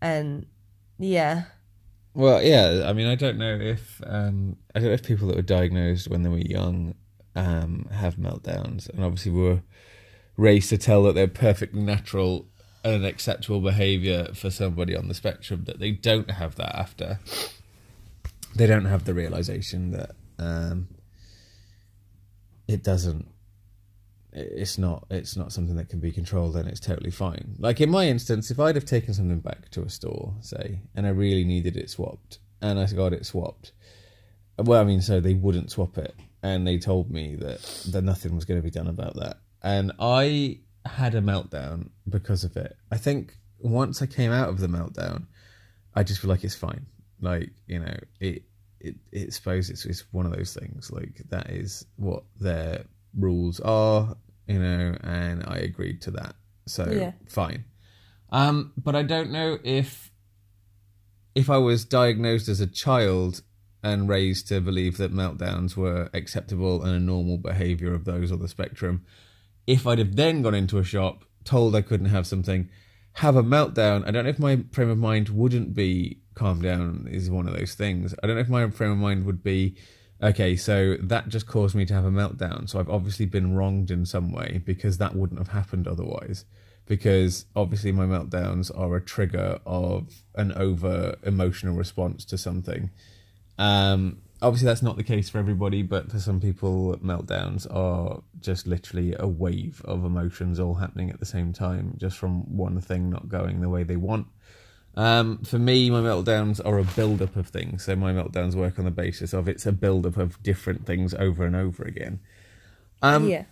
And 0.00 0.46
yeah. 0.98 1.44
Well, 2.14 2.42
yeah, 2.42 2.84
I 2.86 2.92
mean 2.92 3.06
I 3.06 3.14
don't 3.14 3.38
know 3.38 3.54
if 3.54 4.00
um 4.04 4.56
I 4.74 4.80
don't 4.80 4.88
know 4.88 4.94
if 4.94 5.04
people 5.04 5.28
that 5.28 5.36
were 5.36 5.42
diagnosed 5.42 6.08
when 6.08 6.22
they 6.22 6.28
were 6.28 6.38
young 6.38 6.94
um 7.36 7.88
have 7.92 8.16
meltdowns. 8.16 8.88
And 8.88 9.04
obviously 9.04 9.32
were 9.32 9.62
raised 10.36 10.70
to 10.70 10.78
tell 10.78 11.02
that 11.04 11.14
they're 11.14 11.28
perfectly 11.28 11.82
natural 11.82 12.46
and 12.82 13.04
acceptable 13.04 13.60
behavior 13.60 14.28
for 14.34 14.50
somebody 14.50 14.96
on 14.96 15.08
the 15.08 15.14
spectrum 15.14 15.64
that 15.64 15.78
they 15.78 15.90
don't 15.90 16.30
have 16.30 16.56
that 16.56 16.74
after. 16.74 17.20
They 18.56 18.66
don't 18.66 18.86
have 18.86 19.04
the 19.04 19.14
realization 19.14 19.92
that 19.92 20.12
um, 20.38 20.88
it 22.66 22.82
doesn't 22.82 23.28
it's 24.32 24.78
not 24.78 25.06
it's 25.10 25.36
not 25.36 25.52
something 25.52 25.76
that 25.76 25.88
can 25.88 26.00
be 26.00 26.12
controlled 26.12 26.56
and 26.56 26.68
it's 26.68 26.80
totally 26.80 27.10
fine 27.10 27.56
like 27.58 27.80
in 27.80 27.90
my 27.90 28.06
instance 28.06 28.50
if 28.50 28.60
i'd 28.60 28.76
have 28.76 28.84
taken 28.84 29.12
something 29.12 29.40
back 29.40 29.68
to 29.70 29.82
a 29.82 29.88
store 29.88 30.34
say 30.40 30.80
and 30.94 31.06
i 31.06 31.10
really 31.10 31.44
needed 31.44 31.76
it 31.76 31.90
swapped 31.90 32.38
and 32.62 32.78
i 32.78 32.86
got 32.86 33.12
it 33.12 33.26
swapped 33.26 33.72
well 34.58 34.80
i 34.80 34.84
mean 34.84 35.00
so 35.00 35.20
they 35.20 35.34
wouldn't 35.34 35.70
swap 35.70 35.98
it 35.98 36.14
and 36.42 36.66
they 36.66 36.78
told 36.78 37.10
me 37.10 37.34
that 37.34 37.60
that 37.90 38.02
nothing 38.02 38.34
was 38.34 38.44
going 38.44 38.58
to 38.58 38.64
be 38.64 38.70
done 38.70 38.86
about 38.86 39.16
that 39.16 39.38
and 39.62 39.92
I 39.98 40.60
had 40.84 41.14
a 41.14 41.20
meltdown 41.20 41.90
because 42.08 42.44
of 42.44 42.56
it. 42.56 42.76
I 42.90 42.96
think 42.96 43.36
once 43.58 44.00
I 44.00 44.06
came 44.06 44.32
out 44.32 44.48
of 44.48 44.58
the 44.58 44.66
meltdown, 44.66 45.26
I 45.94 46.02
just 46.02 46.20
feel 46.20 46.30
like 46.30 46.44
it's 46.44 46.54
fine. 46.54 46.86
Like 47.20 47.50
you 47.66 47.80
know, 47.80 47.96
it 48.20 48.42
it 48.80 48.96
it 49.12 49.32
suppose 49.32 49.70
it's 49.70 49.84
it's 49.84 50.04
one 50.12 50.26
of 50.26 50.34
those 50.34 50.54
things. 50.54 50.90
Like 50.90 51.22
that 51.28 51.50
is 51.50 51.84
what 51.96 52.24
their 52.38 52.84
rules 53.16 53.60
are, 53.60 54.16
you 54.46 54.58
know, 54.58 54.96
and 55.02 55.44
I 55.46 55.56
agreed 55.56 56.02
to 56.02 56.10
that. 56.12 56.34
So 56.66 56.90
yeah. 56.90 57.12
fine. 57.28 57.64
Um, 58.30 58.72
but 58.76 58.94
I 58.94 59.02
don't 59.02 59.30
know 59.30 59.58
if 59.64 60.10
if 61.34 61.48
I 61.48 61.58
was 61.58 61.84
diagnosed 61.84 62.48
as 62.48 62.60
a 62.60 62.66
child 62.66 63.42
and 63.82 64.08
raised 64.08 64.48
to 64.48 64.60
believe 64.60 64.98
that 64.98 65.12
meltdowns 65.12 65.76
were 65.76 66.10
acceptable 66.12 66.82
and 66.82 66.94
a 66.94 67.00
normal 67.00 67.38
behavior 67.38 67.94
of 67.94 68.04
those 68.04 68.30
on 68.30 68.40
the 68.40 68.48
spectrum 68.48 69.04
if 69.70 69.86
I'd 69.86 70.00
have 70.00 70.16
then 70.16 70.42
gone 70.42 70.54
into 70.54 70.78
a 70.78 70.84
shop, 70.84 71.24
told 71.44 71.76
I 71.76 71.82
couldn't 71.82 72.08
have 72.08 72.26
something, 72.26 72.68
have 73.14 73.36
a 73.36 73.42
meltdown, 73.42 74.06
I 74.06 74.10
don't 74.10 74.24
know 74.24 74.30
if 74.30 74.38
my 74.40 74.64
frame 74.72 74.90
of 74.90 74.98
mind 74.98 75.28
wouldn't 75.28 75.74
be 75.74 76.22
calm 76.34 76.60
down 76.60 77.06
is 77.08 77.30
one 77.30 77.46
of 77.46 77.56
those 77.56 77.74
things. 77.74 78.12
I 78.20 78.26
don't 78.26 78.34
know 78.34 78.42
if 78.42 78.48
my 78.48 78.68
frame 78.70 78.92
of 78.92 78.98
mind 78.98 79.26
would 79.26 79.44
be 79.44 79.76
okay, 80.22 80.56
so 80.56 80.96
that 81.00 81.28
just 81.28 81.46
caused 81.46 81.74
me 81.74 81.86
to 81.86 81.94
have 81.94 82.04
a 82.04 82.10
meltdown. 82.10 82.68
So 82.68 82.78
I've 82.78 82.88
obviously 82.88 83.26
been 83.26 83.54
wronged 83.54 83.90
in 83.90 84.06
some 84.06 84.32
way 84.32 84.62
because 84.64 84.98
that 84.98 85.14
wouldn't 85.14 85.38
have 85.40 85.48
happened 85.48 85.86
otherwise. 85.86 86.44
Because 86.86 87.46
obviously 87.54 87.92
my 87.92 88.04
meltdowns 88.04 88.76
are 88.76 88.96
a 88.96 89.00
trigger 89.00 89.60
of 89.64 90.24
an 90.34 90.52
over 90.52 91.16
emotional 91.22 91.76
response 91.76 92.24
to 92.26 92.38
something. 92.38 92.90
Um, 93.58 94.22
obviously 94.42 94.66
that's 94.66 94.82
not 94.82 94.96
the 94.96 95.02
case 95.02 95.28
for 95.28 95.38
everybody 95.38 95.82
but 95.82 96.10
for 96.10 96.18
some 96.18 96.40
people 96.40 96.96
meltdowns 97.04 97.66
are 97.74 98.22
just 98.40 98.66
literally 98.66 99.14
a 99.18 99.26
wave 99.26 99.82
of 99.84 100.04
emotions 100.04 100.58
all 100.58 100.74
happening 100.74 101.10
at 101.10 101.20
the 101.20 101.26
same 101.26 101.52
time 101.52 101.94
just 101.98 102.16
from 102.16 102.56
one 102.56 102.80
thing 102.80 103.10
not 103.10 103.28
going 103.28 103.60
the 103.60 103.68
way 103.68 103.82
they 103.82 103.96
want 103.96 104.26
um, 104.96 105.38
for 105.38 105.58
me 105.58 105.90
my 105.90 106.00
meltdowns 106.00 106.60
are 106.64 106.78
a 106.78 106.84
build-up 106.84 107.36
of 107.36 107.48
things 107.48 107.84
so 107.84 107.94
my 107.96 108.12
meltdowns 108.12 108.54
work 108.54 108.78
on 108.78 108.84
the 108.84 108.90
basis 108.90 109.32
of 109.32 109.48
it's 109.48 109.66
a 109.66 109.72
build-up 109.72 110.16
of 110.16 110.42
different 110.42 110.86
things 110.86 111.14
over 111.14 111.44
and 111.44 111.56
over 111.56 111.84
again 111.84 112.20
um, 113.02 113.28
yeah 113.28 113.44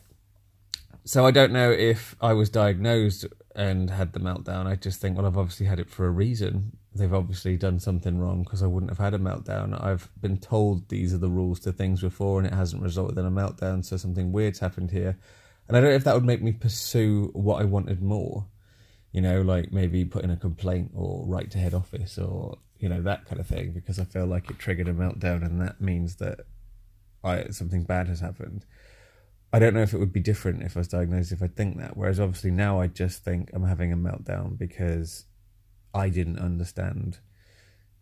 so 1.05 1.25
i 1.25 1.31
don't 1.31 1.53
know 1.53 1.71
if 1.71 2.17
i 2.21 2.33
was 2.33 2.51
diagnosed 2.51 3.25
and 3.55 3.91
had 3.91 4.13
the 4.13 4.21
meltdown 4.21 4.67
i 4.67 4.75
just 4.75 5.01
think 5.01 5.17
well 5.17 5.27
i've 5.27 5.39
obviously 5.39 5.67
had 5.67 5.79
it 5.79 5.89
for 5.89 6.07
a 6.07 6.11
reason 6.11 6.73
they've 6.99 7.15
obviously 7.15 7.57
done 7.57 7.79
something 7.79 8.19
wrong 8.19 8.43
because 8.43 8.63
I 8.63 8.67
wouldn't 8.67 8.91
have 8.91 8.99
had 8.99 9.15
a 9.15 9.19
meltdown. 9.19 9.83
I've 9.83 10.11
been 10.21 10.39
told 10.39 10.89
these 10.89 11.15
are 11.15 11.19
the 11.19 11.29
rules 11.29 11.61
to 11.61 11.73
things 11.73 12.01
before 12.01 12.39
and 12.39 12.47
it 12.47 12.53
hasn't 12.53 12.83
resulted 12.83 13.19
in 13.19 13.27
a 13.27 13.31
meltdown, 13.31 13.85
so 13.85 13.97
something 13.97 14.33
weird's 14.33 14.59
happened 14.59 14.91
here. 14.91 15.17
And 15.67 15.77
I 15.77 15.81
don't 15.81 15.91
know 15.91 15.97
if 15.97 16.05
that 16.05 16.15
would 16.15 16.25
make 16.25 16.43
me 16.43 16.53
pursue 16.53 17.31
what 17.35 17.61
I 17.61 17.65
wanted 17.65 18.03
more. 18.03 18.47
You 19.13 19.21
know, 19.21 19.41
like 19.43 19.73
maybe 19.73 20.05
put 20.05 20.25
in 20.25 20.31
a 20.31 20.37
complaint 20.37 20.93
or 20.95 21.25
write 21.27 21.51
to 21.53 21.59
head 21.59 21.75
office 21.75 22.19
or, 22.19 22.59
you 22.79 22.89
know, 22.89 23.01
that 23.03 23.25
kind 23.25 23.41
of 23.41 23.47
thing, 23.47 23.73
because 23.73 23.99
I 23.99 24.05
feel 24.05 24.27
like 24.27 24.51
it 24.51 24.59
triggered 24.59 24.89
a 24.89 24.93
meltdown 24.93 25.45
and 25.45 25.61
that 25.61 25.81
means 25.81 26.17
that 26.17 26.41
I 27.25 27.49
something 27.51 27.85
bad 27.85 28.09
has 28.09 28.21
happened. 28.21 28.65
I 29.53 29.59
don't 29.59 29.73
know 29.73 29.83
if 29.83 29.95
it 29.95 29.99
would 29.99 30.13
be 30.13 30.21
different 30.21 30.63
if 30.63 30.77
I 30.77 30.81
was 30.81 30.89
diagnosed 30.89 31.33
if 31.33 31.43
I 31.43 31.49
think 31.49 31.79
that. 31.79 31.97
Whereas 31.97 32.21
obviously 32.21 32.51
now 32.51 32.81
I 32.81 32.87
just 32.87 33.25
think 33.25 33.51
I'm 33.55 33.65
having 33.65 33.93
a 33.93 33.97
meltdown 33.97 34.59
because 34.59 35.25
I 35.95 36.11
didn't 36.11 36.39
understand 36.39 37.19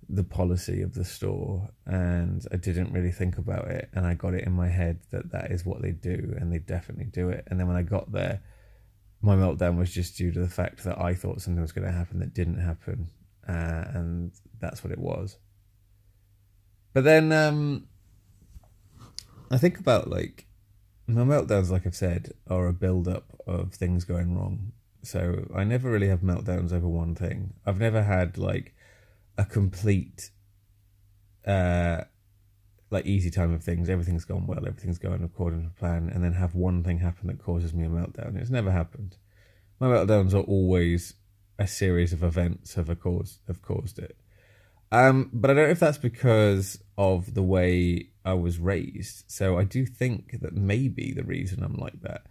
the 0.08 0.24
policy 0.24 0.82
of 0.82 0.94
the 0.94 1.04
store 1.04 1.68
and 1.84 2.46
I 2.52 2.56
didn't 2.56 2.92
really 2.92 3.10
think 3.10 3.38
about 3.38 3.68
it 3.68 3.88
and 3.92 4.06
I 4.06 4.14
got 4.14 4.34
it 4.34 4.44
in 4.44 4.52
my 4.52 4.68
head 4.68 5.00
that 5.10 5.32
that 5.32 5.50
is 5.50 5.64
what 5.64 5.82
they 5.82 5.90
do 5.90 6.34
and 6.38 6.52
they 6.52 6.58
definitely 6.58 7.06
do 7.06 7.28
it 7.30 7.46
and 7.48 7.58
then 7.58 7.66
when 7.66 7.76
I 7.76 7.82
got 7.82 8.12
there 8.12 8.40
my 9.26 9.36
meltdown 9.36 9.76
was 9.76 9.92
just 9.92 10.16
due 10.16 10.32
to 10.32 10.40
the 10.40 10.48
fact 10.48 10.84
that 10.84 10.98
I 11.00 11.14
thought 11.14 11.40
something 11.40 11.60
was 11.60 11.72
going 11.72 11.86
to 11.86 11.92
happen 11.92 12.20
that 12.20 12.34
didn't 12.34 12.58
happen 12.58 13.08
uh, 13.48 13.84
and 13.94 14.32
that's 14.60 14.82
what 14.82 14.92
it 14.92 14.98
was 14.98 15.36
but 16.92 17.04
then 17.04 17.32
um, 17.32 17.86
I 19.50 19.58
think 19.58 19.78
about 19.78 20.08
like 20.08 20.46
my 21.06 21.22
meltdowns 21.22 21.70
like 21.70 21.86
I've 21.86 21.94
said 21.94 22.32
are 22.48 22.66
a 22.66 22.72
build 22.72 23.06
up 23.08 23.40
of 23.46 23.74
things 23.74 24.04
going 24.04 24.36
wrong 24.36 24.72
so 25.06 25.46
I 25.54 25.62
never 25.62 25.88
really 25.88 26.08
have 26.08 26.20
meltdowns 26.20 26.72
over 26.72 26.88
one 26.88 27.14
thing. 27.14 27.54
I've 27.64 27.78
never 27.78 28.02
had 28.02 28.38
like 28.38 28.74
a 29.38 29.44
complete 29.44 30.30
uh 31.46 32.02
like 32.90 33.06
easy 33.06 33.30
time 33.30 33.52
of 33.52 33.62
things. 33.62 33.88
Everything's 33.88 34.24
gone 34.24 34.46
well, 34.46 34.66
everything's 34.66 34.98
going 34.98 35.22
according 35.22 35.64
to 35.64 35.70
plan, 35.70 36.10
and 36.12 36.22
then 36.22 36.32
have 36.32 36.54
one 36.54 36.82
thing 36.82 36.98
happen 36.98 37.26
that 37.28 37.42
causes 37.42 37.74
me 37.74 37.84
a 37.84 37.88
meltdown. 37.88 38.36
It's 38.36 38.50
never 38.50 38.70
happened. 38.70 39.16
My 39.80 39.88
meltdowns 39.88 40.34
are 40.34 40.44
always 40.44 41.14
a 41.58 41.66
series 41.66 42.12
of 42.12 42.22
events 42.22 42.74
have 42.74 42.88
caused 43.00 43.40
have 43.46 43.62
caused 43.62 43.98
it. 43.98 44.16
Um, 44.92 45.30
but 45.32 45.50
I 45.50 45.54
don't 45.54 45.64
know 45.64 45.70
if 45.70 45.80
that's 45.80 45.98
because 45.98 46.78
of 46.96 47.34
the 47.34 47.42
way 47.42 48.10
I 48.24 48.34
was 48.34 48.58
raised. 48.58 49.24
So 49.26 49.58
I 49.58 49.64
do 49.64 49.84
think 49.84 50.40
that 50.40 50.54
maybe 50.54 51.12
the 51.12 51.24
reason 51.24 51.62
I'm 51.62 51.74
like 51.74 52.00
that 52.02 52.22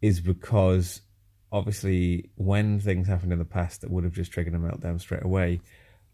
is 0.00 0.20
because 0.20 1.02
obviously, 1.52 2.30
when 2.36 2.80
things 2.80 3.08
happened 3.08 3.32
in 3.32 3.38
the 3.38 3.44
past 3.44 3.80
that 3.80 3.90
would 3.90 4.04
have 4.04 4.12
just 4.12 4.32
triggered 4.32 4.54
a 4.54 4.58
meltdown 4.58 5.00
straight 5.00 5.24
away, 5.24 5.60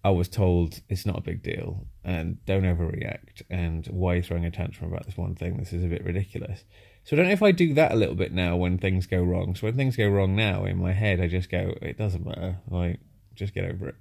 I 0.07 0.11
was 0.11 0.29
told 0.29 0.81
it's 0.89 1.05
not 1.05 1.19
a 1.19 1.21
big 1.21 1.43
deal 1.43 1.85
and 2.05 2.39
don't 2.47 2.63
overreact. 2.63 3.43
And 3.51 3.85
why 3.89 4.13
are 4.13 4.17
you 4.19 4.23
throwing 4.23 4.45
a 4.45 4.53
tantrum 4.53 4.93
about 4.93 5.05
this 5.05 5.17
one 5.17 5.35
thing? 5.35 5.57
This 5.57 5.73
is 5.73 5.83
a 5.83 5.89
bit 5.89 6.05
ridiculous. 6.05 6.63
So 7.03 7.17
I 7.17 7.17
don't 7.17 7.27
know 7.27 7.33
if 7.33 7.43
I 7.43 7.51
do 7.51 7.75
that 7.75 7.91
a 7.91 7.97
little 7.97 8.15
bit 8.15 8.33
now 8.33 8.55
when 8.55 8.79
things 8.79 9.07
go 9.09 9.21
wrong. 9.21 9.57
So 9.57 9.67
when 9.67 9.77
things 9.77 9.97
go 9.97 10.07
wrong 10.09 10.37
now 10.37 10.65
in 10.65 10.79
my 10.79 10.93
head, 10.93 11.21
I 11.21 11.27
just 11.27 11.51
go, 11.51 11.75
it 11.83 11.99
doesn't 11.99 12.25
matter. 12.25 12.59
Like, 12.71 13.01
just 13.35 13.53
get 13.53 13.65
over 13.65 13.89
it. 13.89 13.97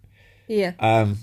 Yeah. 0.47 0.73
Um, 0.79 1.17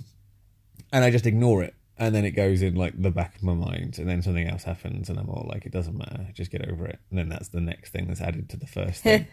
and 0.92 1.04
I 1.04 1.10
just 1.12 1.26
ignore 1.26 1.62
it. 1.62 1.74
and 1.98 2.12
then 2.12 2.24
it 2.24 2.32
goes 2.32 2.62
in 2.62 2.74
like 2.74 3.00
the 3.00 3.12
back 3.12 3.36
of 3.36 3.44
my 3.44 3.54
mind, 3.54 3.98
and 3.98 4.08
then 4.08 4.20
something 4.22 4.48
else 4.48 4.64
happens, 4.64 5.08
and 5.08 5.18
I'm 5.18 5.28
all 5.30 5.46
like, 5.48 5.64
it 5.66 5.72
doesn't 5.72 5.96
matter, 5.96 6.26
just 6.32 6.50
get 6.50 6.68
over 6.68 6.86
it. 6.86 6.98
And 7.10 7.18
then 7.18 7.28
that's 7.28 7.48
the 7.50 7.60
next 7.60 7.90
thing 7.90 8.08
that's 8.08 8.20
added 8.20 8.48
to 8.50 8.56
the 8.56 8.66
first 8.66 9.02
thing, 9.04 9.28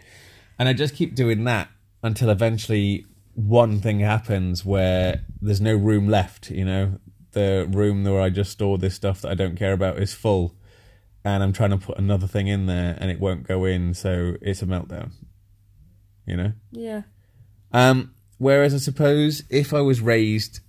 and 0.60 0.70
I 0.70 0.74
just 0.74 0.94
keep 0.94 1.16
doing 1.16 1.44
that 1.46 1.70
until 2.04 2.30
eventually 2.30 3.06
one 3.40 3.80
thing 3.80 4.00
happens 4.02 4.66
where 4.66 5.24
there's 5.42 5.62
no 5.62 5.76
room 5.76 6.10
left. 6.10 6.52
You 6.52 6.66
know, 6.66 7.00
the 7.32 7.68
room 7.72 8.04
where 8.04 8.22
I 8.22 8.30
just 8.30 8.52
store 8.52 8.78
this 8.78 8.96
stuff 8.96 9.22
that 9.22 9.32
I 9.32 9.36
don't 9.36 9.56
care 9.56 9.74
about 9.74 9.98
is 9.98 10.14
full, 10.14 10.56
and 11.24 11.42
I'm 11.42 11.54
trying 11.54 11.72
to 11.72 11.78
put 11.78 11.98
another 11.98 12.28
thing 12.28 12.48
in 12.48 12.66
there, 12.66 12.98
and 13.00 13.10
it 13.10 13.20
won't 13.20 13.48
go 13.48 13.66
in, 13.66 13.94
so 13.94 14.36
it's 14.42 14.62
a 14.62 14.66
meltdown. 14.66 15.12
You 16.26 16.38
know. 16.38 16.54
Yeah. 16.72 17.04
Um, 17.72 18.14
whereas 18.38 18.74
I 18.74 18.78
suppose 18.78 19.44
if 19.50 19.74
I 19.74 19.82
was 19.82 20.02
raised 20.02 20.60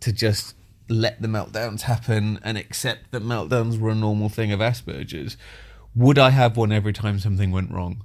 to 0.00 0.12
just 0.12 0.54
let 0.88 1.20
the 1.20 1.28
meltdowns 1.28 1.82
happen 1.82 2.40
and 2.42 2.56
accept 2.56 3.12
that 3.12 3.22
meltdowns 3.22 3.78
were 3.78 3.90
a 3.90 3.94
normal 3.94 4.28
thing 4.28 4.52
of 4.52 4.60
Asperger's, 4.60 5.36
would 5.94 6.18
I 6.18 6.30
have 6.30 6.56
one 6.56 6.72
every 6.72 6.92
time 6.92 7.18
something 7.18 7.50
went 7.50 7.70
wrong? 7.70 8.04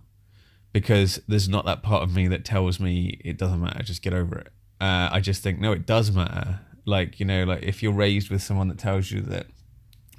Because 0.73 1.21
there's 1.27 1.47
not 1.47 1.65
that 1.65 1.83
part 1.83 2.03
of 2.03 2.15
me 2.15 2.27
that 2.27 2.43
tells 2.43 2.79
me 2.79 3.19
it 3.23 3.37
doesn't 3.37 3.61
matter, 3.61 3.83
just 3.83 4.01
get 4.01 4.13
over 4.13 4.37
it. 4.39 4.47
Uh, 4.81 5.09
I 5.11 5.19
just 5.19 5.41
think, 5.41 5.59
no, 5.59 5.71
it 5.71 5.85
does 5.85 6.11
matter. 6.11 6.59
Like, 6.85 7.19
you 7.19 7.25
know, 7.25 7.43
like 7.43 7.63
if 7.63 7.81
you're 7.81 7.93
raised 7.93 8.29
with 8.29 8.41
someone 8.41 8.67
that 8.67 8.79
tells 8.79 9.11
you 9.11 9.21
that 9.21 9.47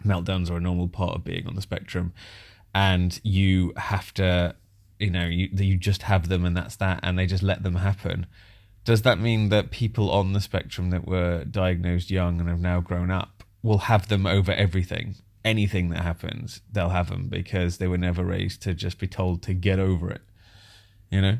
meltdowns 0.06 0.50
are 0.50 0.56
a 0.56 0.60
normal 0.60 0.88
part 0.88 1.16
of 1.16 1.24
being 1.24 1.46
on 1.46 1.54
the 1.54 1.60
spectrum 1.60 2.14
and 2.74 3.20
you 3.22 3.72
have 3.76 4.14
to, 4.14 4.54
you 4.98 5.10
know, 5.10 5.26
you, 5.26 5.48
you 5.52 5.76
just 5.76 6.02
have 6.02 6.28
them 6.28 6.44
and 6.44 6.56
that's 6.56 6.76
that, 6.76 7.00
and 7.02 7.18
they 7.18 7.26
just 7.26 7.42
let 7.42 7.62
them 7.62 7.74
happen 7.74 8.26
does 8.84 9.02
that 9.02 9.18
mean 9.18 9.48
that 9.48 9.70
people 9.70 10.10
on 10.10 10.34
the 10.34 10.40
spectrum 10.40 10.90
that 10.90 11.06
were 11.06 11.44
diagnosed 11.44 12.10
young 12.10 12.38
and 12.38 12.48
have 12.48 12.60
now 12.60 12.80
grown 12.80 13.10
up 13.10 13.42
will 13.62 13.78
have 13.78 14.08
them 14.08 14.26
over 14.26 14.52
everything? 14.52 15.16
Anything 15.44 15.88
that 15.90 16.02
happens, 16.02 16.60
they'll 16.70 16.90
have 16.90 17.08
them 17.08 17.28
because 17.28 17.78
they 17.78 17.88
were 17.88 17.98
never 17.98 18.22
raised 18.22 18.62
to 18.62 18.74
just 18.74 18.98
be 18.98 19.06
told 19.06 19.42
to 19.42 19.54
get 19.54 19.78
over 19.78 20.10
it. 20.10 20.22
You 21.10 21.20
know? 21.20 21.38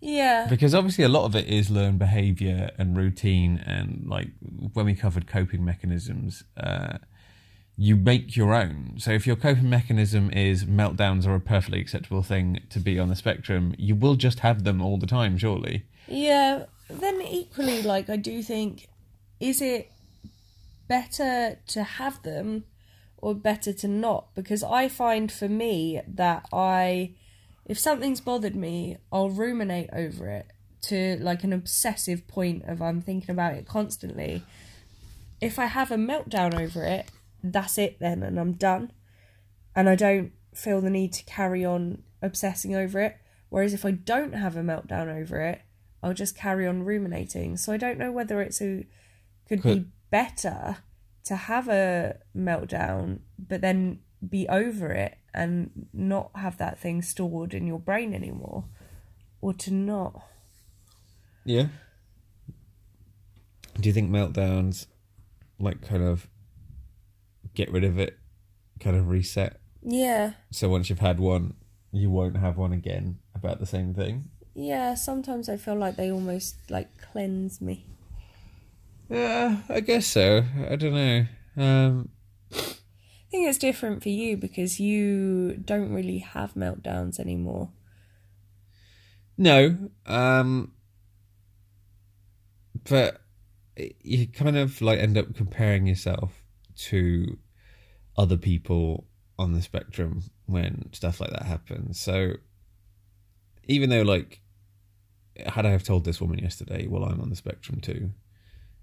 Yeah. 0.00 0.46
Because 0.48 0.74
obviously 0.74 1.04
a 1.04 1.08
lot 1.08 1.24
of 1.24 1.36
it 1.36 1.46
is 1.46 1.70
learned 1.70 1.98
behavior 1.98 2.70
and 2.76 2.96
routine 2.96 3.62
and 3.64 4.04
like 4.08 4.28
when 4.72 4.86
we 4.86 4.94
covered 4.94 5.28
coping 5.28 5.64
mechanisms, 5.64 6.42
uh, 6.56 6.98
you 7.76 7.96
make 7.96 8.36
your 8.36 8.52
own. 8.52 8.94
So 8.98 9.12
if 9.12 9.26
your 9.26 9.36
coping 9.36 9.70
mechanism 9.70 10.30
is 10.30 10.64
meltdowns 10.64 11.26
are 11.26 11.34
a 11.34 11.40
perfectly 11.40 11.80
acceptable 11.80 12.22
thing 12.22 12.60
to 12.70 12.80
be 12.80 12.98
on 12.98 13.08
the 13.08 13.16
spectrum, 13.16 13.74
you 13.78 13.94
will 13.94 14.16
just 14.16 14.40
have 14.40 14.64
them 14.64 14.82
all 14.82 14.98
the 14.98 15.06
time, 15.06 15.38
surely. 15.38 15.84
Yeah. 16.06 16.66
Then 16.90 17.22
equally, 17.22 17.80
like, 17.82 18.10
I 18.10 18.16
do 18.16 18.42
think, 18.42 18.88
is 19.40 19.62
it 19.62 19.90
better 20.88 21.58
to 21.68 21.82
have 21.82 22.22
them 22.22 22.64
or 23.16 23.34
better 23.34 23.72
to 23.72 23.88
not? 23.88 24.34
Because 24.34 24.62
I 24.62 24.88
find 24.88 25.32
for 25.32 25.48
me 25.48 26.02
that 26.06 26.46
I, 26.52 27.14
if 27.72 27.78
something's 27.78 28.20
bothered 28.20 28.54
me, 28.54 28.98
I'll 29.10 29.30
ruminate 29.30 29.88
over 29.94 30.28
it 30.28 30.52
to 30.82 31.16
like 31.22 31.42
an 31.42 31.54
obsessive 31.54 32.28
point 32.28 32.64
of 32.64 32.82
I'm 32.82 33.00
thinking 33.00 33.30
about 33.30 33.54
it 33.54 33.66
constantly. 33.66 34.42
If 35.40 35.58
I 35.58 35.64
have 35.64 35.90
a 35.90 35.96
meltdown 35.96 36.54
over 36.54 36.84
it, 36.84 37.10
that's 37.42 37.78
it 37.78 37.98
then, 37.98 38.22
and 38.22 38.38
I'm 38.38 38.52
done. 38.52 38.92
And 39.74 39.88
I 39.88 39.94
don't 39.94 40.32
feel 40.54 40.82
the 40.82 40.90
need 40.90 41.14
to 41.14 41.24
carry 41.24 41.64
on 41.64 42.02
obsessing 42.20 42.74
over 42.74 43.00
it. 43.00 43.16
Whereas 43.48 43.72
if 43.72 43.86
I 43.86 43.92
don't 43.92 44.34
have 44.34 44.54
a 44.54 44.60
meltdown 44.60 45.08
over 45.08 45.40
it, 45.40 45.62
I'll 46.02 46.12
just 46.12 46.36
carry 46.36 46.66
on 46.66 46.84
ruminating. 46.84 47.56
So 47.56 47.72
I 47.72 47.78
don't 47.78 47.96
know 47.96 48.12
whether 48.12 48.42
it's 48.42 48.60
a 48.60 48.84
could 49.48 49.62
be 49.62 49.86
better 50.10 50.76
to 51.24 51.36
have 51.36 51.68
a 51.68 52.18
meltdown, 52.36 53.20
but 53.38 53.62
then 53.62 54.00
be 54.28 54.46
over 54.46 54.92
it 54.92 55.16
and 55.34 55.86
not 55.92 56.30
have 56.34 56.58
that 56.58 56.78
thing 56.78 57.02
stored 57.02 57.54
in 57.54 57.66
your 57.66 57.78
brain 57.78 58.14
anymore, 58.14 58.64
or 59.40 59.52
to 59.54 59.72
not. 59.72 60.22
Yeah. 61.44 61.66
Do 63.80 63.88
you 63.88 63.92
think 63.92 64.10
meltdowns, 64.10 64.86
like, 65.58 65.80
kind 65.82 66.02
of 66.02 66.28
get 67.54 67.70
rid 67.72 67.84
of 67.84 67.98
it, 67.98 68.18
kind 68.80 68.96
of 68.96 69.08
reset? 69.08 69.58
Yeah, 69.82 70.34
So 70.50 70.68
once 70.68 70.88
you've 70.90 71.00
had 71.00 71.18
one, 71.18 71.54
you 71.90 72.10
won't 72.10 72.36
have 72.36 72.56
one 72.56 72.72
again 72.72 73.18
about 73.34 73.58
the 73.60 73.66
same 73.66 73.94
thing? 73.94 74.28
yeah. 74.54 74.94
Sometimes 74.94 75.48
I 75.48 75.56
feel 75.56 75.74
like 75.76 75.96
they 75.96 76.12
almost 76.12 76.56
like 76.70 76.88
cleanse 77.10 77.60
me. 77.60 77.86
Yeah, 79.08 79.62
I 79.68 79.80
guess 79.80 80.06
so. 80.06 80.44
I 80.70 80.76
don't 80.76 80.94
know. 80.94 81.26
Um, 81.56 82.10
think 83.32 83.48
it's 83.48 83.58
different 83.58 84.02
for 84.02 84.10
you 84.10 84.36
because 84.36 84.78
you 84.78 85.56
don't 85.56 85.92
really 85.92 86.18
have 86.18 86.54
meltdowns 86.54 87.18
anymore. 87.18 87.70
no. 89.38 89.90
Um, 90.06 90.72
but 92.88 93.22
you 94.02 94.28
kind 94.28 94.56
of 94.58 94.80
like 94.82 94.98
end 94.98 95.16
up 95.16 95.34
comparing 95.34 95.86
yourself 95.86 96.42
to 96.76 97.38
other 98.18 98.36
people 98.36 99.06
on 99.38 99.54
the 99.54 99.62
spectrum 99.62 100.22
when 100.46 100.92
stuff 100.92 101.18
like 101.20 101.30
that 101.30 101.44
happens. 101.44 101.98
So 101.98 102.34
even 103.64 103.88
though 103.88 104.02
like 104.02 104.42
had 105.46 105.64
I 105.64 105.70
have 105.70 105.84
told 105.84 106.04
this 106.04 106.20
woman 106.20 106.38
yesterday, 106.38 106.86
well 106.86 107.04
I'm 107.04 107.20
on 107.20 107.30
the 107.30 107.36
spectrum 107.36 107.80
too. 107.80 108.10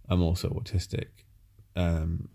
I'm 0.10 0.24
also 0.24 0.50
autistic. 0.50 1.10
Um 1.76 2.30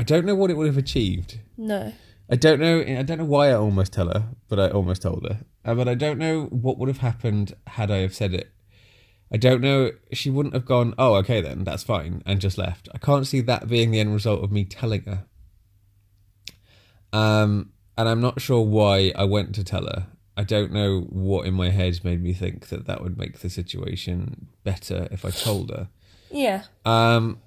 I 0.00 0.02
don't 0.02 0.24
know 0.24 0.34
what 0.34 0.50
it 0.50 0.56
would 0.56 0.66
have 0.66 0.78
achieved. 0.78 1.40
No. 1.58 1.92
I 2.30 2.36
don't 2.36 2.58
know. 2.58 2.80
I 2.80 3.02
don't 3.02 3.18
know 3.18 3.24
why 3.26 3.50
I 3.50 3.52
almost 3.52 3.92
tell 3.92 4.08
her, 4.08 4.30
but 4.48 4.58
I 4.58 4.70
almost 4.70 5.02
told 5.02 5.26
her. 5.28 5.40
Uh, 5.62 5.74
but 5.74 5.88
I 5.88 5.94
don't 5.94 6.18
know 6.18 6.44
what 6.44 6.78
would 6.78 6.88
have 6.88 6.98
happened 6.98 7.54
had 7.66 7.90
I 7.90 7.98
have 7.98 8.14
said 8.14 8.32
it. 8.32 8.50
I 9.30 9.36
don't 9.36 9.60
know. 9.60 9.90
She 10.14 10.30
wouldn't 10.30 10.54
have 10.54 10.64
gone. 10.64 10.94
Oh, 10.96 11.16
okay 11.16 11.42
then, 11.42 11.64
that's 11.64 11.82
fine, 11.82 12.22
and 12.24 12.40
just 12.40 12.56
left. 12.56 12.88
I 12.94 12.98
can't 12.98 13.26
see 13.26 13.42
that 13.42 13.68
being 13.68 13.90
the 13.90 14.00
end 14.00 14.14
result 14.14 14.42
of 14.42 14.50
me 14.50 14.64
telling 14.64 15.02
her. 15.02 15.26
Um, 17.12 17.72
and 17.98 18.08
I'm 18.08 18.22
not 18.22 18.40
sure 18.40 18.64
why 18.64 19.12
I 19.14 19.24
went 19.24 19.54
to 19.56 19.64
tell 19.64 19.84
her. 19.84 20.06
I 20.34 20.44
don't 20.44 20.72
know 20.72 21.00
what 21.10 21.46
in 21.46 21.52
my 21.52 21.68
head 21.68 22.02
made 22.04 22.22
me 22.22 22.32
think 22.32 22.68
that 22.68 22.86
that 22.86 23.02
would 23.02 23.18
make 23.18 23.40
the 23.40 23.50
situation 23.50 24.48
better 24.64 25.08
if 25.10 25.26
I 25.26 25.30
told 25.30 25.68
her. 25.68 25.90
Yeah. 26.30 26.62
Um, 26.86 27.42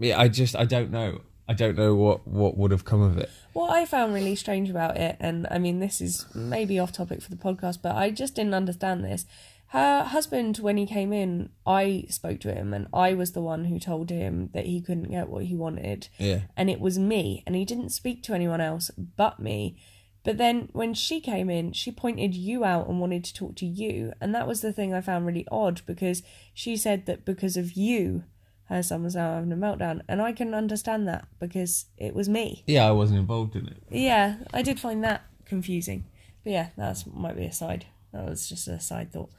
yeah, 0.00 0.18
I 0.18 0.28
just 0.28 0.56
I 0.56 0.64
don't 0.64 0.90
know. 0.90 1.20
I 1.48 1.52
don't 1.52 1.76
know 1.76 1.94
what 1.94 2.26
what 2.26 2.56
would 2.56 2.70
have 2.70 2.84
come 2.84 3.02
of 3.02 3.18
it. 3.18 3.30
What 3.52 3.70
I 3.70 3.84
found 3.84 4.14
really 4.14 4.34
strange 4.34 4.70
about 4.70 4.96
it, 4.96 5.16
and 5.20 5.46
I 5.50 5.58
mean, 5.58 5.80
this 5.80 6.00
is 6.00 6.26
maybe 6.34 6.78
off 6.78 6.92
topic 6.92 7.22
for 7.22 7.30
the 7.30 7.36
podcast, 7.36 7.82
but 7.82 7.94
I 7.94 8.10
just 8.10 8.34
didn't 8.34 8.54
understand 8.54 9.04
this. 9.04 9.26
Her 9.68 10.02
husband, 10.02 10.58
when 10.58 10.76
he 10.76 10.86
came 10.86 11.12
in, 11.12 11.50
I 11.64 12.06
spoke 12.08 12.40
to 12.40 12.52
him, 12.52 12.74
and 12.74 12.88
I 12.92 13.14
was 13.14 13.32
the 13.32 13.40
one 13.40 13.66
who 13.66 13.78
told 13.78 14.10
him 14.10 14.50
that 14.52 14.66
he 14.66 14.80
couldn't 14.80 15.10
get 15.10 15.28
what 15.28 15.44
he 15.44 15.54
wanted. 15.54 16.08
Yeah. 16.18 16.40
And 16.56 16.68
it 16.68 16.80
was 16.80 16.98
me, 16.98 17.44
and 17.46 17.54
he 17.54 17.64
didn't 17.64 17.90
speak 17.90 18.24
to 18.24 18.34
anyone 18.34 18.60
else 18.60 18.90
but 19.16 19.38
me. 19.38 19.76
But 20.24 20.38
then 20.38 20.70
when 20.72 20.92
she 20.94 21.20
came 21.20 21.48
in, 21.48 21.72
she 21.72 21.92
pointed 21.92 22.34
you 22.34 22.64
out 22.64 22.88
and 22.88 23.00
wanted 23.00 23.24
to 23.24 23.34
talk 23.34 23.54
to 23.56 23.66
you. 23.66 24.12
And 24.20 24.34
that 24.34 24.46
was 24.46 24.60
the 24.60 24.72
thing 24.72 24.92
I 24.92 25.00
found 25.00 25.24
really 25.24 25.46
odd 25.50 25.82
because 25.86 26.22
she 26.52 26.76
said 26.76 27.06
that 27.06 27.24
because 27.24 27.56
of 27.56 27.72
you, 27.72 28.24
her 28.70 28.82
son 28.82 29.02
was 29.02 29.16
now 29.16 29.34
having 29.34 29.52
a 29.52 29.56
meltdown. 29.56 30.00
And 30.08 30.22
I 30.22 30.32
can 30.32 30.54
understand 30.54 31.06
that 31.08 31.26
because 31.38 31.86
it 31.98 32.14
was 32.14 32.28
me. 32.28 32.62
Yeah, 32.66 32.86
I 32.86 32.92
wasn't 32.92 33.18
involved 33.18 33.56
in 33.56 33.66
it. 33.66 33.82
Yeah, 33.90 34.36
I 34.54 34.62
did 34.62 34.78
find 34.80 35.02
that 35.04 35.24
confusing. 35.44 36.04
But 36.44 36.52
yeah, 36.52 36.68
that's 36.76 37.04
might 37.06 37.36
be 37.36 37.44
a 37.44 37.52
side. 37.52 37.86
That 38.12 38.28
was 38.28 38.48
just 38.48 38.68
a 38.68 38.80
side 38.80 39.12
thought. 39.12 39.30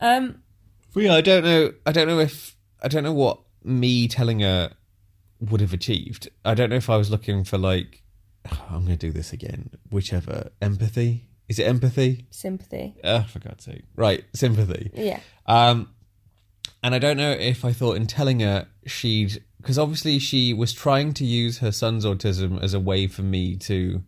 Um, 0.00 0.42
But 0.94 1.02
yeah, 1.02 1.14
I 1.14 1.20
don't 1.20 1.44
know. 1.44 1.72
I 1.84 1.92
don't 1.92 2.08
know 2.08 2.20
if 2.20 2.56
I 2.82 2.88
don't 2.88 3.02
know 3.02 3.12
what 3.12 3.40
me 3.62 4.08
telling 4.08 4.40
her 4.40 4.72
would 5.40 5.60
have 5.60 5.72
achieved. 5.72 6.28
I 6.44 6.54
don't 6.54 6.70
know 6.70 6.76
if 6.76 6.88
I 6.88 6.96
was 6.96 7.10
looking 7.10 7.44
for 7.44 7.58
like 7.58 8.02
I'm 8.70 8.84
going 8.86 8.96
to 8.98 9.06
do 9.06 9.12
this 9.12 9.32
again. 9.32 9.70
Whichever 9.90 10.50
empathy 10.62 11.28
is 11.48 11.58
it 11.58 11.64
empathy? 11.64 12.26
sympathy. 12.30 12.94
Uh, 13.04 13.22
for 13.24 13.38
God's 13.38 13.64
sake, 13.64 13.84
right? 13.94 14.24
Sympathy. 14.34 14.90
Yeah. 14.94 15.20
Um, 15.46 15.90
and 16.86 16.94
I 16.94 17.00
don't 17.00 17.16
know 17.16 17.32
if 17.32 17.64
I 17.64 17.72
thought 17.72 17.96
in 17.96 18.06
telling 18.06 18.38
her 18.38 18.68
she'd 18.86 19.42
because 19.56 19.76
obviously 19.76 20.20
she 20.20 20.54
was 20.54 20.72
trying 20.72 21.14
to 21.14 21.24
use 21.24 21.58
her 21.58 21.72
son's 21.72 22.04
autism 22.04 22.62
as 22.62 22.74
a 22.74 22.78
way 22.78 23.08
for 23.08 23.22
me 23.22 23.56
to 23.56 24.04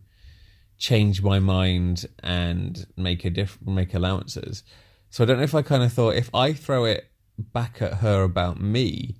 change 0.77 1.21
my 1.21 1.39
mind 1.39 2.05
and 2.23 2.87
make 2.95 3.25
a 3.25 3.31
diff- 3.31 3.57
make 3.65 3.93
allowances. 3.93 4.63
So 5.09 5.25
I 5.25 5.27
don't 5.27 5.39
know 5.39 5.43
if 5.43 5.53
I 5.53 5.61
kind 5.61 5.83
of 5.83 5.91
thought 5.91 6.15
if 6.15 6.33
I 6.33 6.53
throw 6.53 6.85
it 6.85 7.11
back 7.37 7.81
at 7.81 7.95
her 7.95 8.23
about 8.23 8.61
me, 8.61 9.17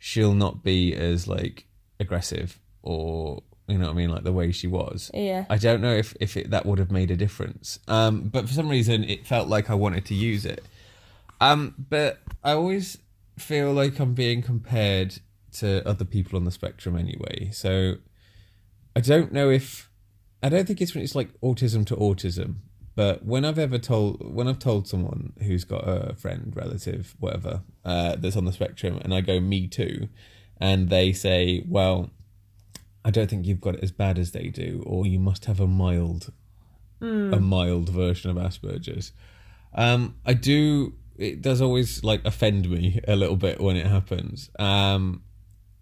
she'll 0.00 0.34
not 0.34 0.64
be 0.64 0.92
as 0.92 1.28
like 1.28 1.68
aggressive 2.00 2.58
or 2.82 3.44
you 3.68 3.78
know 3.78 3.86
what 3.86 3.92
I 3.92 3.96
mean, 3.96 4.10
like 4.10 4.24
the 4.24 4.32
way 4.32 4.50
she 4.50 4.66
was. 4.66 5.08
Yeah. 5.14 5.44
I 5.48 5.58
don't 5.58 5.80
know 5.80 5.94
if 5.94 6.16
if 6.18 6.36
it, 6.36 6.50
that 6.50 6.66
would 6.66 6.80
have 6.80 6.90
made 6.90 7.12
a 7.12 7.16
difference. 7.16 7.78
Um, 7.86 8.22
but 8.22 8.48
for 8.48 8.54
some 8.54 8.68
reason, 8.68 9.04
it 9.04 9.24
felt 9.24 9.46
like 9.46 9.70
I 9.70 9.74
wanted 9.74 10.04
to 10.06 10.16
use 10.16 10.44
it. 10.44 10.64
Um, 11.40 11.74
but 11.78 12.20
I 12.42 12.52
always 12.52 12.98
feel 13.38 13.72
like 13.72 13.98
I'm 13.98 14.14
being 14.14 14.42
compared 14.42 15.20
to 15.52 15.86
other 15.88 16.04
people 16.04 16.36
on 16.36 16.44
the 16.44 16.50
spectrum 16.50 16.96
anyway. 16.96 17.50
So 17.52 17.94
I 18.96 19.00
don't 19.00 19.32
know 19.32 19.50
if 19.50 19.90
I 20.42 20.48
don't 20.48 20.66
think 20.66 20.80
it's 20.80 20.94
it's 20.94 21.14
like 21.14 21.38
autism 21.40 21.86
to 21.86 21.96
autism. 21.96 22.56
But 22.94 23.24
when 23.24 23.44
I've 23.44 23.60
ever 23.60 23.78
told 23.78 24.34
when 24.34 24.48
I've 24.48 24.58
told 24.58 24.88
someone 24.88 25.32
who's 25.42 25.64
got 25.64 25.84
a 25.86 26.14
friend, 26.16 26.52
relative, 26.54 27.14
whatever, 27.20 27.62
uh, 27.84 28.16
that's 28.16 28.36
on 28.36 28.44
the 28.44 28.52
spectrum, 28.52 28.98
and 29.02 29.14
I 29.14 29.20
go 29.20 29.38
me 29.38 29.68
too, 29.68 30.08
and 30.60 30.88
they 30.88 31.12
say, 31.12 31.64
well, 31.68 32.10
I 33.04 33.10
don't 33.10 33.30
think 33.30 33.46
you've 33.46 33.60
got 33.60 33.76
it 33.76 33.84
as 33.84 33.92
bad 33.92 34.18
as 34.18 34.32
they 34.32 34.48
do, 34.48 34.82
or 34.84 35.06
you 35.06 35.20
must 35.20 35.44
have 35.44 35.60
a 35.60 35.66
mild, 35.68 36.32
a 37.00 37.38
mild 37.40 37.88
version 37.88 38.30
of 38.30 38.36
Asperger's. 38.36 39.12
Um, 39.74 40.16
I 40.26 40.34
do. 40.34 40.94
It 41.18 41.42
does 41.42 41.60
always 41.60 42.04
like 42.04 42.24
offend 42.24 42.70
me 42.70 43.00
a 43.06 43.16
little 43.16 43.36
bit 43.36 43.60
when 43.60 43.76
it 43.76 43.86
happens. 43.86 44.50
Um, 44.58 45.22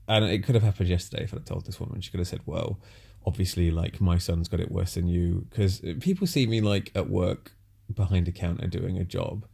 and 0.09 0.25
it 0.25 0.43
could 0.45 0.55
have 0.55 0.65
happened 0.65 0.89
yesterday 0.89 1.25
if 1.25 1.35
I'd 1.35 1.47
told 1.47 1.67
this 1.67 1.79
woman. 1.79 2.01
She 2.01 2.11
could 2.11 2.21
have 2.21 2.29
said, 2.29 2.41
"Well, 2.47 2.81
obviously, 3.27 3.71
like 3.71 4.01
my 4.01 4.19
son's 4.19 4.49
got 4.49 4.61
it 4.61 4.71
worse 4.71 4.95
than 4.95 5.09
you," 5.09 5.47
because 5.51 5.83
people 6.01 6.27
see 6.27 6.47
me 6.47 6.61
like 6.61 6.91
at 6.95 7.11
work 7.11 7.53
behind 7.93 8.29
a 8.29 8.33
counter 8.33 8.67
doing 8.67 8.99
a 8.99 9.05
job, 9.05 9.47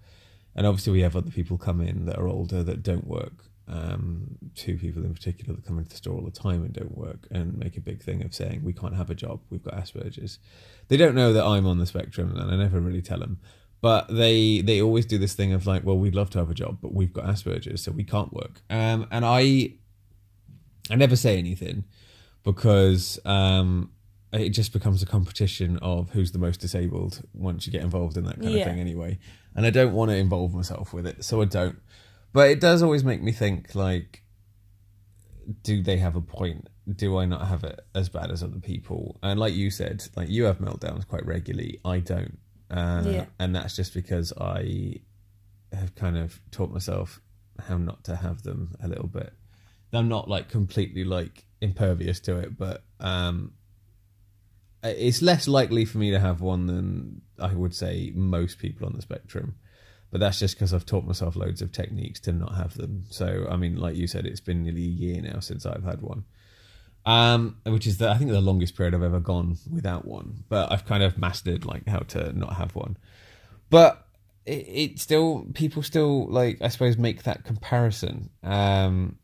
and 0.54 0.66
obviously 0.66 0.92
we 0.92 1.00
have 1.02 1.16
other 1.16 1.30
people 1.30 1.58
come 1.58 1.80
in 1.80 2.06
that 2.06 2.18
are 2.18 2.28
older 2.28 2.62
that 2.62 2.82
don't 2.82 3.06
work. 3.06 3.44
Um, 3.68 4.38
two 4.54 4.76
people 4.76 5.04
in 5.04 5.14
particular 5.14 5.54
that 5.54 5.64
come 5.64 5.78
into 5.78 5.90
the 5.90 5.96
store 5.96 6.16
all 6.16 6.24
the 6.24 6.30
time 6.30 6.62
and 6.62 6.72
don't 6.72 6.96
work 6.96 7.28
and 7.30 7.56
make 7.56 7.76
a 7.76 7.80
big 7.80 8.02
thing 8.02 8.22
of 8.22 8.34
saying 8.34 8.62
we 8.64 8.72
can't 8.72 8.96
have 8.96 9.08
a 9.08 9.14
job. 9.14 9.40
We've 9.50 9.62
got 9.62 9.74
Asperger's. 9.74 10.38
They 10.88 10.96
don't 10.96 11.14
know 11.14 11.32
that 11.32 11.44
I'm 11.44 11.66
on 11.66 11.78
the 11.78 11.86
spectrum, 11.86 12.36
and 12.36 12.50
I 12.50 12.56
never 12.56 12.80
really 12.80 13.02
tell 13.02 13.20
them. 13.20 13.38
But 13.82 14.06
they 14.08 14.62
they 14.62 14.80
always 14.80 15.04
do 15.06 15.18
this 15.18 15.34
thing 15.34 15.52
of 15.52 15.66
like, 15.66 15.84
well, 15.84 15.98
we'd 15.98 16.14
love 16.14 16.30
to 16.30 16.38
have 16.38 16.48
a 16.50 16.54
job, 16.54 16.78
but 16.80 16.94
we've 16.94 17.12
got 17.12 17.24
Asperger's, 17.26 17.82
so 17.82 17.92
we 17.92 18.04
can't 18.04 18.32
work. 18.32 18.62
Um, 18.70 19.06
and 19.10 19.24
I 19.26 19.74
I 20.90 20.94
never 20.96 21.16
say 21.16 21.36
anything 21.38 21.84
because 22.44 23.18
um, 23.24 23.90
it 24.32 24.50
just 24.50 24.72
becomes 24.72 25.02
a 25.02 25.06
competition 25.06 25.78
of 25.82 26.10
who's 26.10 26.32
the 26.32 26.38
most 26.38 26.60
disabled 26.60 27.22
once 27.34 27.66
you 27.66 27.72
get 27.72 27.82
involved 27.82 28.16
in 28.16 28.24
that 28.24 28.40
kind 28.40 28.52
Yeah. 28.54 28.60
of 28.60 28.68
thing 28.68 28.80
anyway. 28.80 29.18
And 29.54 29.66
I 29.66 29.70
don't 29.70 29.92
want 29.92 30.10
to 30.12 30.16
involve 30.16 30.54
myself 30.54 30.92
with 30.94 31.06
it, 31.06 31.24
so 31.24 31.42
I 31.42 31.44
don't. 31.44 31.78
But 32.32 32.50
it 32.50 32.60
does 32.60 32.82
always 32.82 33.04
make 33.04 33.22
me 33.22 33.32
think 33.32 33.74
like, 33.74 34.22
do 35.62 35.82
they 35.82 35.98
have 35.98 36.16
a 36.16 36.20
point? 36.20 36.68
Do 36.96 37.18
I 37.18 37.26
not 37.26 37.46
have 37.48 37.64
it 37.64 37.80
as 37.94 38.08
bad 38.08 38.30
as 38.30 38.42
other 38.42 38.58
people? 38.60 39.18
And 39.22 39.38
like 39.38 39.54
you 39.54 39.70
said, 39.70 40.04
like 40.16 40.28
you 40.28 40.44
have 40.44 40.58
meltdowns 40.58 41.06
quite 41.06 41.26
regularly. 41.26 41.80
I 41.84 41.98
don't. 41.98 42.38
Uh, 42.72 43.02
Yeah. 43.06 43.26
And 43.38 43.54
that's 43.54 43.76
just 43.76 43.94
because 43.94 44.32
I 44.32 45.00
have 45.72 45.94
kind 45.94 46.16
of 46.16 46.40
taught 46.50 46.70
myself 46.70 47.20
how 47.58 47.78
not 47.78 48.04
to 48.04 48.16
have 48.16 48.42
them 48.42 48.74
a 48.82 48.88
little 48.88 49.08
bit. 49.08 49.32
I'm 49.92 50.08
not 50.08 50.28
like 50.28 50.48
completely 50.48 51.04
like 51.04 51.44
impervious 51.60 52.18
to 52.20 52.38
it, 52.38 52.56
but 52.56 52.82
um, 52.98 53.52
it's 54.82 55.20
less 55.22 55.46
likely 55.46 55.84
for 55.84 55.98
me 55.98 56.10
to 56.12 56.18
have 56.18 56.40
one 56.40 56.66
than 56.66 57.20
I 57.38 57.52
would 57.52 57.74
say 57.74 58.10
most 58.14 58.58
people 58.58 58.86
on 58.86 58.94
the 58.94 59.02
spectrum. 59.02 59.56
But 60.10 60.20
that's 60.20 60.38
just 60.38 60.56
because 60.56 60.74
I've 60.74 60.86
taught 60.86 61.04
myself 61.06 61.36
loads 61.36 61.62
of 61.62 61.72
techniques 61.72 62.20
to 62.20 62.32
not 62.32 62.54
have 62.54 62.74
them. 62.76 63.04
So 63.10 63.46
I 63.50 63.56
mean, 63.56 63.76
like 63.76 63.96
you 63.96 64.06
said, 64.06 64.26
it's 64.26 64.40
been 64.40 64.62
nearly 64.62 64.84
a 64.84 64.86
year 64.86 65.22
now 65.22 65.40
since 65.40 65.64
I've 65.64 65.84
had 65.84 66.02
one, 66.02 66.24
um, 67.04 67.56
which 67.64 67.86
is 67.86 67.98
the 67.98 68.08
I 68.08 68.16
think 68.16 68.30
the 68.30 68.40
longest 68.40 68.76
period 68.76 68.94
I've 68.94 69.02
ever 69.02 69.20
gone 69.20 69.56
without 69.70 70.04
one. 70.04 70.44
But 70.48 70.70
I've 70.70 70.84
kind 70.84 71.02
of 71.02 71.18
mastered 71.18 71.64
like 71.64 71.86
how 71.88 72.00
to 72.00 72.32
not 72.32 72.54
have 72.54 72.74
one. 72.74 72.96
But 73.70 74.06
it, 74.46 74.66
it 74.68 74.98
still 74.98 75.46
people 75.54 75.82
still 75.82 76.26
like 76.28 76.58
I 76.60 76.68
suppose 76.68 76.96
make 76.96 77.24
that 77.24 77.44
comparison. 77.44 78.30
Um, 78.42 79.18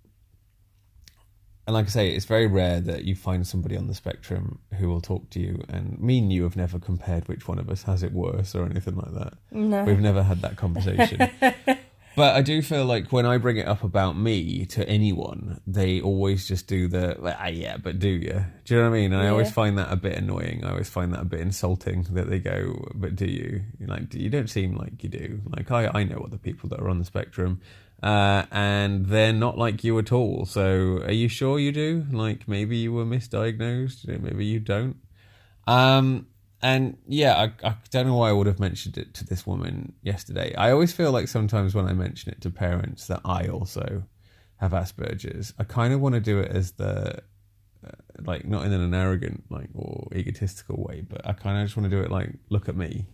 and 1.66 1.74
like 1.74 1.84
I 1.84 1.90
say, 1.90 2.08
it's 2.08 2.24
very 2.24 2.46
rare 2.46 2.80
that 2.80 3.04
you 3.04 3.14
find 3.14 3.46
somebody 3.46 3.76
on 3.76 3.88
the 3.88 3.94
spectrum 3.94 4.58
who 4.78 4.88
will 4.88 5.02
talk 5.02 5.28
to 5.30 5.38
you. 5.38 5.62
And 5.68 6.00
me 6.00 6.16
and 6.16 6.32
you 6.32 6.44
have 6.44 6.56
never 6.56 6.78
compared 6.78 7.28
which 7.28 7.46
one 7.46 7.58
of 7.58 7.68
us 7.68 7.82
has 7.82 8.02
it 8.02 8.10
worse 8.12 8.54
or 8.54 8.64
anything 8.64 8.96
like 8.96 9.12
that. 9.12 9.34
No. 9.50 9.84
We've 9.84 10.00
never 10.00 10.22
had 10.22 10.40
that 10.40 10.56
conversation. 10.56 11.28
but 12.18 12.36
I 12.36 12.42
do 12.42 12.60
feel 12.60 12.84
like 12.84 13.12
when 13.12 13.24
I 13.24 13.38
bring 13.38 13.56
it 13.56 13.66
up 13.66 13.82
about 13.82 14.18
me 14.18 14.66
to 14.66 14.86
anyone, 14.88 15.60
they 15.66 16.00
always 16.00 16.46
just 16.46 16.66
do 16.66 16.88
the, 16.88 17.16
like, 17.18 17.36
ah, 17.38 17.46
yeah, 17.46 17.76
but 17.76 17.98
do 17.98 18.08
you? 18.08 18.44
Do 18.64 18.74
you 18.74 18.76
know 18.76 18.90
what 18.90 18.96
I 18.96 19.00
mean? 19.00 19.12
And 19.12 19.22
I 19.22 19.28
always 19.28 19.50
find 19.50 19.78
that 19.78 19.90
a 19.90 19.96
bit 19.96 20.18
annoying. 20.18 20.64
I 20.64 20.70
always 20.72 20.90
find 20.90 21.14
that 21.14 21.22
a 21.22 21.24
bit 21.24 21.40
insulting 21.40 22.02
that 22.10 22.28
they 22.28 22.40
go, 22.40 22.90
but 22.94 23.16
do 23.16 23.26
you? 23.26 23.62
You're 23.78 23.88
like, 23.88 24.12
you 24.12 24.28
don't 24.28 24.50
seem 24.50 24.76
like 24.76 25.02
you 25.02 25.08
do. 25.08 25.40
Like, 25.56 25.70
I, 25.70 25.90
I 25.94 26.04
know 26.04 26.22
other 26.26 26.38
people 26.38 26.68
that 26.70 26.80
are 26.80 26.88
on 26.88 26.98
the 26.98 27.04
spectrum. 27.04 27.60
Uh, 28.02 28.44
and 28.52 29.06
they're 29.06 29.32
not 29.32 29.56
like 29.56 29.82
you 29.82 29.98
at 29.98 30.12
all. 30.12 30.44
So, 30.44 30.98
are 31.04 31.12
you 31.12 31.28
sure 31.28 31.58
you 31.58 31.72
do? 31.72 32.06
Like, 32.12 32.46
maybe 32.46 32.76
you 32.76 32.92
were 32.92 33.04
misdiagnosed. 33.04 34.06
Maybe 34.20 34.44
you 34.44 34.60
don't. 34.60 34.96
Um, 35.66 36.26
and 36.60 36.96
yeah, 37.06 37.36
I, 37.36 37.68
I 37.68 37.76
don't 37.90 38.06
know 38.06 38.16
why 38.16 38.30
I 38.30 38.32
would 38.32 38.46
have 38.46 38.58
mentioned 38.58 38.98
it 38.98 39.14
to 39.14 39.24
this 39.24 39.46
woman 39.46 39.92
yesterday. 40.02 40.54
I 40.56 40.70
always 40.72 40.92
feel 40.92 41.12
like 41.12 41.28
sometimes 41.28 41.74
when 41.74 41.86
I 41.86 41.92
mention 41.92 42.32
it 42.32 42.40
to 42.42 42.50
parents 42.50 43.06
that 43.06 43.20
I 43.24 43.46
also 43.46 44.04
have 44.56 44.72
Asperger's, 44.72 45.54
I 45.58 45.64
kind 45.64 45.92
of 45.92 46.00
want 46.00 46.14
to 46.14 46.20
do 46.20 46.40
it 46.40 46.50
as 46.50 46.72
the 46.72 47.22
uh, 47.86 47.90
like 48.22 48.44
not 48.44 48.66
in 48.66 48.72
an 48.72 48.92
arrogant 48.92 49.44
like 49.50 49.68
or 49.74 50.08
egotistical 50.14 50.84
way, 50.88 51.02
but 51.08 51.24
I 51.24 51.32
kind 51.32 51.58
of 51.58 51.64
just 51.66 51.76
want 51.76 51.88
to 51.90 51.96
do 51.96 52.02
it 52.02 52.10
like, 52.10 52.30
look 52.48 52.68
at 52.68 52.76
me, 52.76 53.06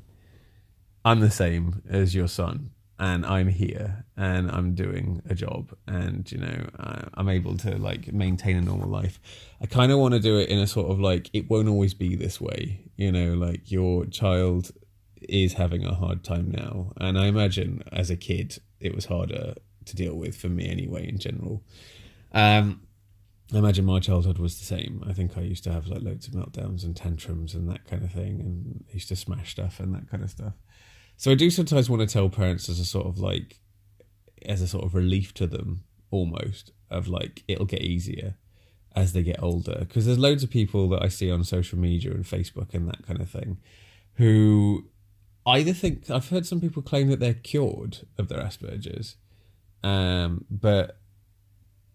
I'm 1.04 1.20
the 1.20 1.30
same 1.30 1.82
as 1.86 2.14
your 2.14 2.28
son, 2.28 2.70
and 2.98 3.26
I'm 3.26 3.48
here, 3.48 4.04
and 4.16 4.50
I'm 4.50 4.74
doing 4.74 5.22
a 5.28 5.34
job, 5.34 5.74
and 5.86 6.30
you 6.30 6.38
know 6.38 6.68
I, 6.78 7.08
I'm 7.14 7.28
able 7.28 7.56
to 7.58 7.76
like 7.76 8.12
maintain 8.12 8.56
a 8.56 8.60
normal 8.60 8.88
life. 8.88 9.20
I 9.60 9.66
kind 9.66 9.90
of 9.90 9.98
want 9.98 10.14
to 10.14 10.20
do 10.20 10.38
it 10.38 10.48
in 10.48 10.58
a 10.58 10.66
sort 10.66 10.90
of 10.90 11.00
like 11.00 11.30
it 11.32 11.50
won't 11.50 11.68
always 11.68 11.94
be 11.94 12.14
this 12.16 12.40
way, 12.40 12.80
you 12.96 13.10
know, 13.10 13.34
like 13.34 13.70
your 13.70 14.06
child 14.06 14.70
is 15.28 15.54
having 15.54 15.84
a 15.84 15.94
hard 15.94 16.22
time 16.22 16.50
now, 16.50 16.92
and 16.98 17.18
I 17.18 17.26
imagine 17.26 17.82
as 17.92 18.10
a 18.10 18.16
kid 18.16 18.58
it 18.80 18.94
was 18.94 19.06
harder 19.06 19.54
to 19.86 19.96
deal 19.96 20.14
with 20.14 20.36
for 20.36 20.48
me 20.48 20.68
anyway 20.68 21.08
in 21.08 21.18
general. 21.18 21.62
Um, 22.32 22.82
I 23.52 23.58
imagine 23.58 23.84
my 23.84 24.00
childhood 24.00 24.38
was 24.38 24.58
the 24.58 24.64
same. 24.64 25.04
I 25.06 25.12
think 25.12 25.36
I 25.36 25.42
used 25.42 25.64
to 25.64 25.72
have 25.72 25.86
like 25.86 26.02
loads 26.02 26.26
of 26.26 26.34
meltdowns 26.34 26.82
and 26.84 26.96
tantrums 26.96 27.54
and 27.54 27.68
that 27.70 27.86
kind 27.86 28.02
of 28.02 28.10
thing, 28.12 28.40
and 28.40 28.84
used 28.92 29.08
to 29.08 29.16
smash 29.16 29.50
stuff 29.52 29.80
and 29.80 29.94
that 29.94 30.08
kind 30.10 30.22
of 30.22 30.30
stuff. 30.30 30.54
So 31.16 31.30
I 31.30 31.34
do 31.34 31.50
sometimes 31.50 31.88
want 31.88 32.00
to 32.00 32.12
tell 32.12 32.28
parents 32.28 32.68
as 32.68 32.80
a 32.80 32.84
sort 32.84 33.06
of 33.06 33.18
like, 33.18 33.60
as 34.44 34.60
a 34.60 34.68
sort 34.68 34.84
of 34.84 34.94
relief 34.94 35.32
to 35.34 35.46
them, 35.46 35.84
almost 36.10 36.72
of 36.90 37.08
like 37.08 37.42
it'll 37.48 37.66
get 37.66 37.82
easier 37.82 38.36
as 38.94 39.12
they 39.12 39.22
get 39.22 39.42
older. 39.42 39.76
Because 39.80 40.06
there's 40.06 40.18
loads 40.18 40.42
of 40.42 40.50
people 40.50 40.88
that 40.90 41.02
I 41.02 41.08
see 41.08 41.30
on 41.30 41.44
social 41.44 41.78
media 41.78 42.12
and 42.12 42.24
Facebook 42.24 42.74
and 42.74 42.88
that 42.88 43.06
kind 43.06 43.20
of 43.20 43.30
thing, 43.30 43.58
who 44.14 44.88
either 45.46 45.72
think 45.72 46.10
I've 46.10 46.28
heard 46.28 46.46
some 46.46 46.60
people 46.60 46.82
claim 46.82 47.08
that 47.08 47.20
they're 47.20 47.34
cured 47.34 47.98
of 48.18 48.28
their 48.28 48.40
Asperger's, 48.40 49.16
um, 49.82 50.44
but 50.50 50.98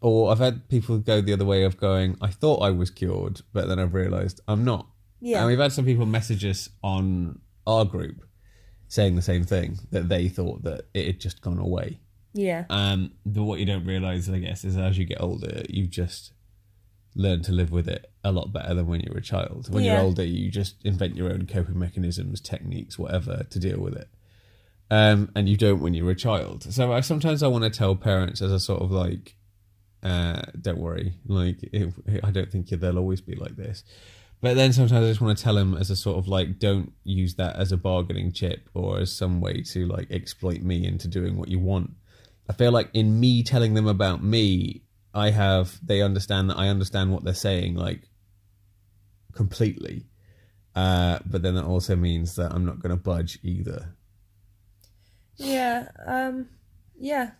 or 0.02 0.32
I've 0.32 0.40
had 0.40 0.70
people 0.70 0.98
go 1.00 1.20
the 1.20 1.34
other 1.34 1.46
way 1.46 1.64
of 1.64 1.78
going, 1.78 2.18
I 2.22 2.28
thought 2.28 2.62
I 2.62 2.70
was 2.70 2.90
cured, 2.90 3.42
but 3.52 3.68
then 3.68 3.80
I've 3.80 3.94
realised 3.94 4.40
I'm 4.48 4.64
not. 4.64 4.88
Yeah. 5.20 5.40
And 5.40 5.48
we've 5.48 5.60
had 5.60 5.74
some 5.74 5.86
people 5.86 6.06
message 6.06 6.46
us 6.46 6.70
on 6.82 7.40
our 7.68 7.84
group 7.84 8.26
saying 8.90 9.16
the 9.16 9.22
same 9.22 9.46
thing 9.46 9.80
that 9.92 10.10
they 10.10 10.28
thought 10.28 10.64
that 10.64 10.88
it 10.94 11.06
had 11.06 11.20
just 11.20 11.42
gone 11.42 11.60
away. 11.60 12.00
Yeah. 12.34 12.66
Um, 12.70 13.12
but 13.26 13.44
what 13.44 13.60
you 13.60 13.66
don't 13.66 13.86
realise, 13.86 14.30
I 14.30 14.40
guess, 14.40 14.66
is 14.66 14.76
as 14.76 14.98
you 14.98 15.06
get 15.06 15.22
older, 15.22 15.64
you 15.70 15.88
just 15.88 16.34
learn 17.16 17.42
to 17.44 17.52
live 17.52 17.72
with 17.72 17.88
it 17.88 18.12
a 18.24 18.32
lot 18.32 18.52
better 18.52 18.74
than 18.74 18.88
when 18.88 19.00
you 19.02 19.12
were 19.12 19.20
a 19.20 19.22
child. 19.22 19.72
When 19.74 19.84
you're 19.84 20.00
older, 20.00 20.24
you 20.24 20.52
just 20.52 20.76
invent 20.84 21.16
your 21.16 21.32
own 21.32 21.48
coping 21.48 21.80
mechanisms, 21.80 22.42
techniques, 22.42 23.00
whatever, 23.00 23.46
to 23.50 23.60
deal 23.60 23.80
with 23.80 23.96
it. 23.96 24.10
Um, 24.92 25.32
and 25.36 25.48
you 25.48 25.56
don't 25.56 25.82
when 25.82 25.94
you're 25.94 26.10
a 26.10 26.16
child. 26.16 26.64
So 26.74 26.92
I 26.92 27.02
sometimes 27.02 27.44
I 27.44 27.48
want 27.48 27.64
to 27.64 27.70
tell 27.70 27.96
parents 27.96 28.42
as 28.42 28.52
a 28.52 28.60
sort 28.60 28.82
of 28.82 28.92
like, 28.92 29.36
uh, 30.02 30.42
don't 30.60 30.80
worry, 30.80 31.14
like 31.28 31.58
if, 31.74 31.94
I 32.24 32.32
don't 32.32 32.52
think 32.52 32.70
they'll 32.70 32.98
always 32.98 33.22
be 33.22 33.36
like 33.36 33.56
this. 33.56 33.84
But 34.42 34.56
then 34.56 34.72
sometimes 34.72 35.06
I 35.06 35.10
just 35.10 35.20
want 35.20 35.38
to 35.38 35.44
tell 35.44 35.56
them 35.56 35.76
as 35.76 35.90
a 35.90 35.96
sort 35.96 36.18
of 36.18 36.28
like, 36.28 36.60
don't 36.60 36.94
use 37.04 37.36
that 37.36 37.58
as 37.58 37.72
a 37.72 37.78
bargaining 37.78 38.32
chip 38.32 38.70
or 38.74 39.00
as 39.00 39.12
some 39.12 39.42
way 39.42 39.62
to 39.64 39.86
like 39.86 40.10
exploit 40.12 40.62
me 40.62 40.86
into 40.86 41.08
doing 41.10 41.36
what 41.36 41.50
you 41.50 41.60
want. 41.60 41.92
I 42.50 42.54
feel 42.54 42.72
like 42.72 42.90
in 42.94 43.20
me 43.20 43.44
telling 43.44 43.74
them 43.74 43.88
about 43.88 44.24
me, 44.24 44.84
I 45.14 45.32
have 45.32 45.80
they 45.86 46.02
understand 46.02 46.50
that 46.50 46.58
I 46.58 46.70
understand 46.70 47.12
what 47.12 47.24
they're 47.24 47.34
saying 47.34 47.76
like 47.76 48.04
completely. 49.34 50.06
Uh, 50.76 51.20
but 51.26 51.42
then 51.42 51.56
that 51.56 51.66
also 51.66 51.96
means 51.96 52.36
that 52.36 52.54
I'm 52.54 52.66
not 52.66 52.80
going 52.80 52.92
to 52.92 53.02
budge 53.02 53.40
either. 53.44 53.96
Yeah, 55.36 55.90
um, 56.06 56.48
yeah. 56.98 57.32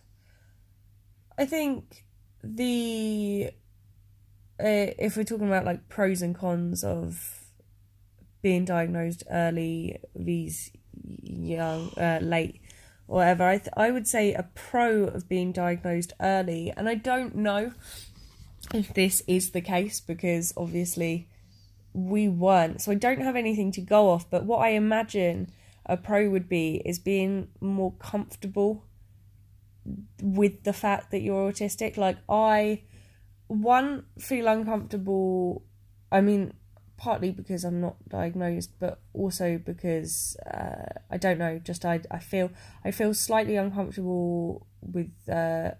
I 1.38 1.46
think 1.46 2.04
the 2.42 3.50
if 4.62 5.16
we're 5.16 5.24
talking 5.24 5.46
about 5.46 5.64
like 5.64 5.88
pros 5.88 6.22
and 6.22 6.34
cons 6.34 6.84
of 6.84 7.44
being 8.42 8.64
diagnosed 8.64 9.22
early, 9.30 9.98
these 10.14 10.70
young, 11.22 11.90
uh, 11.96 12.20
late, 12.22 12.60
whatever. 13.06 13.44
I 13.44 13.58
th- 13.58 13.72
I 13.76 13.90
would 13.90 14.06
say 14.06 14.34
a 14.34 14.48
pro 14.54 15.04
of 15.04 15.28
being 15.28 15.52
diagnosed 15.52 16.12
early, 16.20 16.72
and 16.76 16.88
I 16.88 16.94
don't 16.94 17.34
know 17.34 17.72
if 18.74 18.94
this 18.94 19.22
is 19.26 19.50
the 19.50 19.60
case 19.60 20.00
because 20.00 20.52
obviously 20.56 21.28
we 21.92 22.28
weren't. 22.28 22.80
So 22.82 22.92
I 22.92 22.94
don't 22.94 23.20
have 23.20 23.36
anything 23.36 23.72
to 23.72 23.80
go 23.80 24.10
off. 24.10 24.30
But 24.30 24.44
what 24.44 24.58
I 24.58 24.70
imagine 24.70 25.50
a 25.86 25.96
pro 25.96 26.28
would 26.30 26.48
be 26.48 26.82
is 26.84 26.98
being 26.98 27.48
more 27.60 27.92
comfortable 27.92 28.84
with 30.22 30.62
the 30.62 30.72
fact 30.72 31.10
that 31.10 31.20
you're 31.20 31.50
autistic. 31.50 31.96
Like 31.96 32.18
I, 32.28 32.82
one 33.50 34.04
feel 34.18 34.46
uncomfortable. 34.46 35.64
I 36.12 36.20
mean, 36.20 36.52
partly 36.96 37.32
because 37.32 37.64
I'm 37.64 37.80
not 37.80 37.96
diagnosed, 38.08 38.78
but 38.78 39.00
also 39.12 39.58
because 39.58 40.36
uh, 40.46 41.00
I 41.10 41.16
don't 41.16 41.38
know. 41.38 41.58
Just 41.58 41.84
I 41.84 42.00
I 42.10 42.20
feel 42.20 42.50
I 42.84 42.92
feel 42.92 43.12
slightly 43.12 43.56
uncomfortable 43.56 44.66
with 44.80 45.10
uh, 45.28 45.72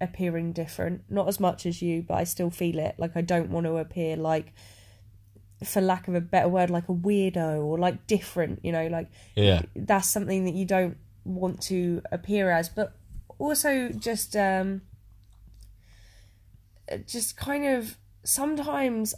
appearing 0.00 0.52
different. 0.52 1.02
Not 1.10 1.28
as 1.28 1.38
much 1.38 1.66
as 1.66 1.82
you, 1.82 2.02
but 2.02 2.14
I 2.14 2.24
still 2.24 2.50
feel 2.50 2.78
it. 2.78 2.94
Like 2.96 3.14
I 3.14 3.20
don't 3.20 3.50
want 3.50 3.66
to 3.66 3.76
appear 3.76 4.16
like, 4.16 4.54
for 5.64 5.82
lack 5.82 6.08
of 6.08 6.14
a 6.14 6.20
better 6.22 6.48
word, 6.48 6.70
like 6.70 6.88
a 6.88 6.94
weirdo 6.94 7.62
or 7.62 7.78
like 7.78 8.06
different. 8.06 8.60
You 8.64 8.72
know, 8.72 8.86
like 8.86 9.10
Yeah. 9.34 9.62
that's 9.74 10.08
something 10.08 10.44
that 10.44 10.54
you 10.54 10.64
don't 10.64 10.96
want 11.24 11.60
to 11.64 12.00
appear 12.10 12.50
as. 12.50 12.70
But 12.70 12.94
also 13.38 13.90
just 13.90 14.34
um, 14.34 14.80
just 17.06 17.36
kind 17.36 17.66
of 17.66 17.96
sometimes 18.24 19.14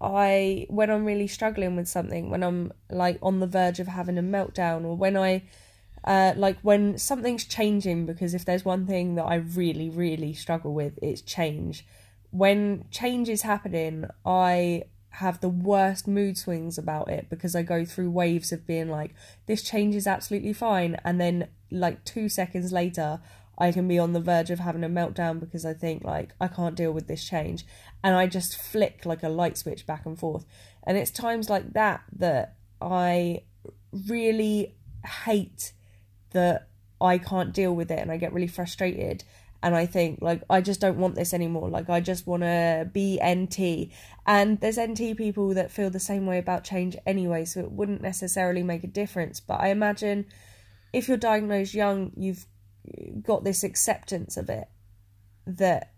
I 0.00 0.66
when 0.68 0.90
I'm 0.90 1.04
really 1.04 1.26
struggling 1.26 1.76
with 1.76 1.88
something, 1.88 2.30
when 2.30 2.42
I'm 2.42 2.72
like 2.90 3.18
on 3.22 3.40
the 3.40 3.46
verge 3.46 3.80
of 3.80 3.86
having 3.86 4.18
a 4.18 4.22
meltdown, 4.22 4.84
or 4.84 4.96
when 4.96 5.16
I 5.16 5.44
uh, 6.04 6.34
like 6.36 6.58
when 6.60 6.98
something's 6.98 7.44
changing, 7.44 8.06
because 8.06 8.34
if 8.34 8.44
there's 8.44 8.64
one 8.64 8.86
thing 8.86 9.14
that 9.16 9.24
I 9.24 9.36
really, 9.36 9.90
really 9.90 10.34
struggle 10.34 10.74
with, 10.74 10.98
it's 11.02 11.20
change. 11.22 11.86
When 12.30 12.84
change 12.90 13.28
is 13.28 13.42
happening, 13.42 14.06
I 14.24 14.84
have 15.10 15.40
the 15.40 15.48
worst 15.48 16.06
mood 16.06 16.36
swings 16.36 16.76
about 16.76 17.08
it 17.08 17.30
because 17.30 17.56
I 17.56 17.62
go 17.62 17.86
through 17.86 18.10
waves 18.10 18.52
of 18.52 18.66
being 18.66 18.90
like, 18.90 19.14
this 19.46 19.62
change 19.62 19.94
is 19.94 20.06
absolutely 20.06 20.52
fine, 20.52 20.98
and 21.04 21.20
then 21.20 21.48
like 21.70 22.04
two 22.04 22.28
seconds 22.28 22.70
later, 22.70 23.20
I 23.58 23.72
can 23.72 23.88
be 23.88 23.98
on 23.98 24.12
the 24.12 24.20
verge 24.20 24.50
of 24.50 24.58
having 24.58 24.84
a 24.84 24.88
meltdown 24.88 25.40
because 25.40 25.64
I 25.64 25.72
think 25.72 26.04
like 26.04 26.34
I 26.40 26.48
can't 26.48 26.74
deal 26.74 26.92
with 26.92 27.06
this 27.06 27.24
change 27.24 27.64
and 28.04 28.14
I 28.14 28.26
just 28.26 28.56
flick 28.56 29.06
like 29.06 29.22
a 29.22 29.28
light 29.28 29.56
switch 29.56 29.86
back 29.86 30.04
and 30.04 30.18
forth. 30.18 30.44
And 30.82 30.98
it's 30.98 31.10
times 31.10 31.48
like 31.48 31.72
that 31.72 32.02
that 32.18 32.56
I 32.80 33.42
really 34.08 34.74
hate 35.24 35.72
that 36.32 36.68
I 37.00 37.18
can't 37.18 37.52
deal 37.52 37.74
with 37.74 37.90
it 37.90 37.98
and 37.98 38.10
I 38.10 38.16
get 38.18 38.32
really 38.32 38.46
frustrated 38.46 39.24
and 39.62 39.74
I 39.74 39.86
think 39.86 40.18
like 40.20 40.42
I 40.50 40.60
just 40.60 40.80
don't 40.80 40.98
want 40.98 41.14
this 41.14 41.32
anymore. 41.32 41.68
Like 41.68 41.88
I 41.88 42.00
just 42.00 42.26
want 42.26 42.42
to 42.42 42.88
be 42.92 43.18
NT. 43.24 43.90
And 44.26 44.60
there's 44.60 44.78
NT 44.78 45.16
people 45.16 45.54
that 45.54 45.70
feel 45.70 45.90
the 45.90 45.98
same 45.98 46.26
way 46.26 46.38
about 46.38 46.62
change 46.62 46.96
anyway, 47.06 47.44
so 47.44 47.60
it 47.60 47.72
wouldn't 47.72 48.02
necessarily 48.02 48.62
make 48.62 48.84
a 48.84 48.88
difference. 48.88 49.40
But 49.40 49.60
I 49.60 49.68
imagine 49.68 50.26
if 50.92 51.08
you're 51.08 51.16
diagnosed 51.16 51.74
young, 51.74 52.12
you've 52.16 52.46
got 53.22 53.44
this 53.44 53.62
acceptance 53.62 54.36
of 54.36 54.48
it 54.50 54.68
that 55.46 55.92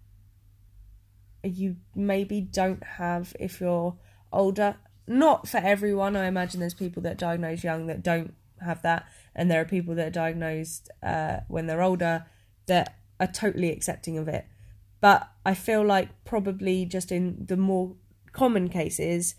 you 1.43 1.77
maybe 1.95 2.41
don't 2.41 2.85
have 2.85 3.35
if 3.39 3.61
you're 3.61 3.97
older. 4.33 4.77
Not 5.07 5.49
for 5.49 5.59
everyone. 5.59 6.17
I 6.17 6.27
imagine 6.27 6.61
there's 6.61 6.75
people 6.75 7.03
that 7.03 7.13
are 7.13 7.15
diagnosed 7.15 7.65
young 7.65 7.87
that 7.87 8.03
don't 8.03 8.35
have 8.61 8.83
that, 8.83 9.07
and 9.35 9.51
there 9.51 9.61
are 9.61 9.65
people 9.65 9.95
that 9.95 10.09
are 10.09 10.11
diagnosed 10.11 10.91
uh, 11.03 11.39
when 11.49 11.67
they're 11.67 11.83
older 11.83 12.27
that 12.67 12.99
are 13.19 13.27
totally 13.27 13.73
accepting 13.73 14.19
of 14.19 14.29
it. 14.29 14.47
But 15.01 15.29
I 15.47 15.55
feel 15.55 15.85
like 15.85 16.25
probably 16.25 16.85
just 16.85 17.13
in 17.13 17.47
the 17.47 17.57
more 17.57 17.95
common 18.33 18.69
cases, 18.69 19.35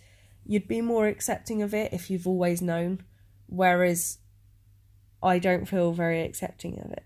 you'd 0.45 0.67
be 0.67 0.81
more 0.81 1.07
accepting 1.07 1.61
of 1.61 1.73
it 1.73 1.93
if 1.93 2.09
you've 2.09 2.27
always 2.27 2.61
known, 2.61 3.03
whereas 3.47 4.19
I 5.21 5.37
don't 5.37 5.67
feel 5.67 5.91
very 5.91 6.21
accepting 6.21 6.79
of 6.79 6.91
it. 6.91 7.03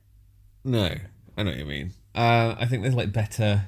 No, 0.63 0.95
I 1.37 1.43
know 1.43 1.51
what 1.51 1.59
you 1.59 1.65
mean. 1.65 1.91
Uh, 2.15 2.55
I 2.57 2.65
think 2.65 2.83
there's 2.83 2.95
like 2.95 3.11
better. 3.11 3.65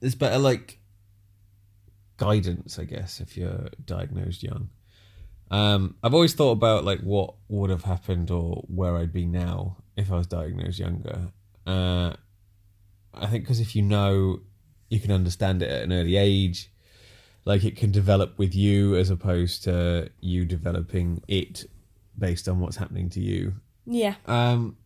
There's 0.00 0.14
better 0.14 0.38
like 0.38 0.78
guidance, 2.16 2.78
I 2.78 2.84
guess, 2.84 3.20
if 3.20 3.36
you're 3.36 3.68
diagnosed 3.84 4.42
young. 4.42 4.70
Um, 5.50 5.96
I've 6.02 6.14
always 6.14 6.34
thought 6.34 6.52
about 6.52 6.84
like 6.84 7.00
what 7.00 7.34
would 7.48 7.70
have 7.70 7.84
happened 7.84 8.30
or 8.30 8.64
where 8.68 8.96
I'd 8.96 9.12
be 9.12 9.26
now 9.26 9.76
if 9.96 10.10
I 10.10 10.16
was 10.16 10.26
diagnosed 10.26 10.78
younger. 10.78 11.28
Uh, 11.66 12.14
I 13.12 13.26
think 13.26 13.44
because 13.44 13.60
if 13.60 13.76
you 13.76 13.82
know, 13.82 14.40
you 14.88 15.00
can 15.00 15.12
understand 15.12 15.62
it 15.62 15.70
at 15.70 15.82
an 15.82 15.92
early 15.92 16.16
age. 16.16 16.70
Like 17.44 17.64
it 17.64 17.76
can 17.76 17.90
develop 17.90 18.38
with 18.38 18.54
you 18.54 18.96
as 18.96 19.10
opposed 19.10 19.64
to 19.64 20.10
you 20.20 20.46
developing 20.46 21.22
it 21.28 21.66
based 22.18 22.48
on 22.48 22.58
what's 22.58 22.76
happening 22.76 23.10
to 23.10 23.20
you. 23.20 23.54
Yeah. 23.86 24.14
Um, 24.26 24.76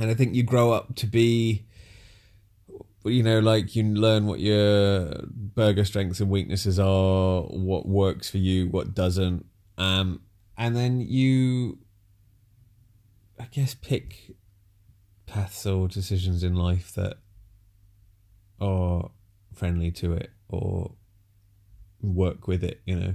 and 0.00 0.10
I 0.10 0.14
think 0.14 0.34
you 0.34 0.42
grow 0.42 0.72
up 0.72 0.94
to 0.96 1.06
be, 1.06 1.66
you 3.04 3.22
know, 3.22 3.38
like 3.38 3.76
you 3.76 3.84
learn 3.84 4.26
what 4.26 4.40
your 4.40 5.12
burger 5.28 5.84
strengths 5.84 6.20
and 6.20 6.30
weaknesses 6.30 6.80
are, 6.80 7.42
what 7.42 7.86
works 7.86 8.30
for 8.30 8.38
you, 8.38 8.68
what 8.68 8.94
doesn't, 8.94 9.44
um, 9.76 10.22
and 10.56 10.74
then 10.74 11.00
you, 11.02 11.80
I 13.38 13.44
guess, 13.50 13.74
pick 13.74 14.36
paths 15.26 15.66
or 15.66 15.86
decisions 15.86 16.42
in 16.42 16.54
life 16.54 16.94
that 16.94 17.18
are 18.58 19.10
friendly 19.52 19.90
to 19.92 20.14
it 20.14 20.30
or 20.48 20.92
work 22.00 22.48
with 22.48 22.64
it, 22.64 22.80
you 22.86 22.96
know. 22.96 23.14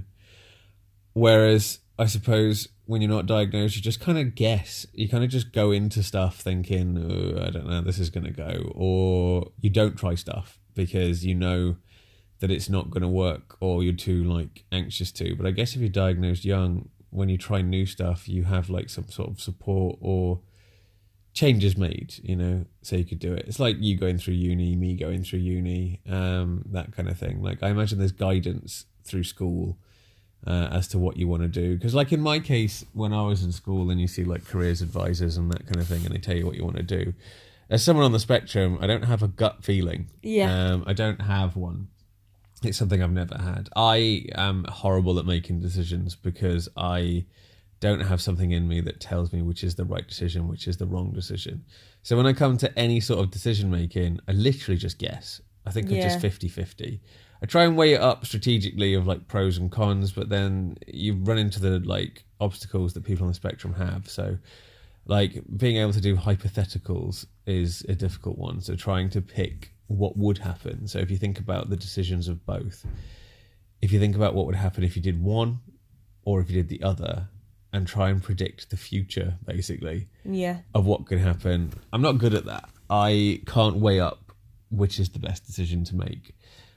Whereas 1.14 1.80
I 1.98 2.06
suppose 2.06 2.68
when 2.84 3.00
you're 3.00 3.10
not 3.10 3.26
diagnosed, 3.26 3.76
you 3.76 3.82
just 3.82 4.00
kind 4.00 4.18
of 4.18 4.34
guess. 4.34 4.86
You 4.92 5.08
kind 5.08 5.24
of 5.24 5.30
just 5.30 5.52
go 5.52 5.70
into 5.70 6.02
stuff 6.02 6.40
thinking, 6.40 6.98
oh, 6.98 7.42
I 7.42 7.50
don't 7.50 7.66
know, 7.66 7.80
this 7.80 7.98
is 7.98 8.10
going 8.10 8.24
to 8.24 8.32
go. 8.32 8.70
Or 8.74 9.50
you 9.60 9.70
don't 9.70 9.96
try 9.96 10.14
stuff 10.14 10.58
because 10.74 11.24
you 11.24 11.34
know 11.34 11.76
that 12.40 12.50
it's 12.50 12.68
not 12.68 12.90
going 12.90 13.02
to 13.02 13.08
work 13.08 13.56
or 13.60 13.82
you're 13.82 13.94
too 13.94 14.24
like 14.24 14.64
anxious 14.70 15.10
to. 15.12 15.34
But 15.34 15.46
I 15.46 15.52
guess 15.52 15.74
if 15.74 15.80
you're 15.80 15.88
diagnosed 15.88 16.44
young, 16.44 16.90
when 17.10 17.30
you 17.30 17.38
try 17.38 17.62
new 17.62 17.86
stuff, 17.86 18.28
you 18.28 18.44
have 18.44 18.68
like 18.68 18.90
some 18.90 19.08
sort 19.08 19.30
of 19.30 19.40
support 19.40 19.96
or 20.00 20.40
changes 21.32 21.76
made, 21.78 22.14
you 22.22 22.36
know, 22.36 22.66
so 22.82 22.96
you 22.96 23.04
could 23.04 23.18
do 23.18 23.32
it. 23.32 23.44
It's 23.46 23.58
like 23.58 23.76
you 23.80 23.96
going 23.96 24.18
through 24.18 24.34
uni, 24.34 24.76
me 24.76 24.96
going 24.96 25.22
through 25.22 25.40
uni, 25.40 26.00
um, 26.08 26.62
that 26.72 26.94
kind 26.94 27.08
of 27.08 27.18
thing. 27.18 27.42
Like 27.42 27.62
I 27.62 27.68
imagine 27.68 27.98
there's 27.98 28.12
guidance 28.12 28.84
through 29.04 29.24
school 29.24 29.78
uh, 30.46 30.68
as 30.70 30.88
to 30.88 30.98
what 30.98 31.16
you 31.16 31.26
want 31.28 31.42
to 31.42 31.48
do. 31.48 31.74
Because, 31.76 31.94
like 31.94 32.12
in 32.12 32.20
my 32.20 32.38
case, 32.38 32.84
when 32.92 33.12
I 33.12 33.22
was 33.22 33.42
in 33.42 33.52
school, 33.52 33.90
and 33.90 34.00
you 34.00 34.06
see 34.06 34.24
like 34.24 34.44
careers 34.44 34.82
advisors 34.82 35.36
and 35.36 35.50
that 35.52 35.66
kind 35.66 35.76
of 35.76 35.86
thing, 35.88 36.04
and 36.04 36.14
they 36.14 36.18
tell 36.18 36.36
you 36.36 36.46
what 36.46 36.56
you 36.56 36.64
want 36.64 36.76
to 36.76 36.82
do. 36.82 37.14
As 37.68 37.82
someone 37.82 38.04
on 38.04 38.12
the 38.12 38.20
spectrum, 38.20 38.78
I 38.80 38.86
don't 38.86 39.04
have 39.04 39.22
a 39.22 39.28
gut 39.28 39.64
feeling. 39.64 40.08
Yeah. 40.22 40.72
Um, 40.72 40.84
I 40.86 40.92
don't 40.92 41.20
have 41.20 41.56
one. 41.56 41.88
It's 42.62 42.78
something 42.78 43.02
I've 43.02 43.10
never 43.12 43.36
had. 43.36 43.68
I 43.76 44.26
am 44.34 44.64
horrible 44.68 45.18
at 45.18 45.26
making 45.26 45.60
decisions 45.60 46.14
because 46.14 46.68
I 46.76 47.26
don't 47.80 48.00
have 48.00 48.22
something 48.22 48.52
in 48.52 48.66
me 48.66 48.80
that 48.80 49.00
tells 49.00 49.32
me 49.32 49.42
which 49.42 49.62
is 49.62 49.74
the 49.74 49.84
right 49.84 50.06
decision, 50.08 50.48
which 50.48 50.66
is 50.66 50.76
the 50.78 50.86
wrong 50.86 51.12
decision. 51.12 51.64
So 52.02 52.16
when 52.16 52.24
I 52.26 52.32
come 52.32 52.56
to 52.58 52.78
any 52.78 53.00
sort 53.00 53.20
of 53.20 53.30
decision 53.30 53.70
making, 53.70 54.20
I 54.28 54.32
literally 54.32 54.78
just 54.78 54.98
guess. 54.98 55.42
I 55.66 55.70
think 55.72 55.88
I'm 55.88 55.96
just 55.96 56.16
Yeah. 56.16 56.20
50 56.20 56.48
50. 56.48 57.00
I 57.42 57.46
try 57.46 57.64
and 57.64 57.76
weigh 57.76 57.92
it 57.94 58.00
up 58.00 58.24
strategically 58.26 58.94
of 58.94 59.06
like 59.06 59.28
pros 59.28 59.58
and 59.58 59.70
cons, 59.70 60.12
but 60.12 60.28
then 60.28 60.76
you 60.86 61.14
run 61.14 61.38
into 61.38 61.60
the 61.60 61.78
like 61.80 62.24
obstacles 62.40 62.94
that 62.94 63.04
people 63.04 63.24
on 63.24 63.28
the 63.28 63.34
spectrum 63.34 63.74
have. 63.74 64.08
So, 64.08 64.38
like 65.06 65.42
being 65.56 65.76
able 65.76 65.92
to 65.92 66.00
do 66.00 66.16
hypotheticals 66.16 67.26
is 67.46 67.84
a 67.88 67.94
difficult 67.94 68.38
one. 68.38 68.60
So, 68.60 68.74
trying 68.74 69.10
to 69.10 69.20
pick 69.20 69.72
what 69.88 70.16
would 70.16 70.38
happen. 70.38 70.86
So, 70.88 70.98
if 70.98 71.10
you 71.10 71.16
think 71.18 71.38
about 71.38 71.68
the 71.70 71.76
decisions 71.76 72.28
of 72.28 72.44
both, 72.46 72.84
if 73.82 73.92
you 73.92 74.00
think 74.00 74.16
about 74.16 74.34
what 74.34 74.46
would 74.46 74.54
happen 74.56 74.82
if 74.84 74.96
you 74.96 75.02
did 75.02 75.22
one 75.22 75.60
or 76.24 76.40
if 76.40 76.50
you 76.50 76.56
did 76.62 76.68
the 76.68 76.82
other, 76.82 77.28
and 77.72 77.86
try 77.86 78.08
and 78.08 78.22
predict 78.22 78.70
the 78.70 78.76
future, 78.76 79.36
basically 79.44 80.08
Yeah. 80.24 80.60
of 80.74 80.86
what 80.86 81.04
could 81.06 81.18
happen. 81.18 81.72
I'm 81.92 82.00
not 82.00 82.12
good 82.18 82.32
at 82.34 82.46
that. 82.46 82.68
I 82.88 83.42
can't 83.46 83.76
weigh 83.76 84.00
up 84.00 84.32
which 84.70 84.98
is 84.98 85.10
the 85.10 85.18
best 85.18 85.46
decision 85.46 85.84
to 85.84 85.94
make. 85.94 86.34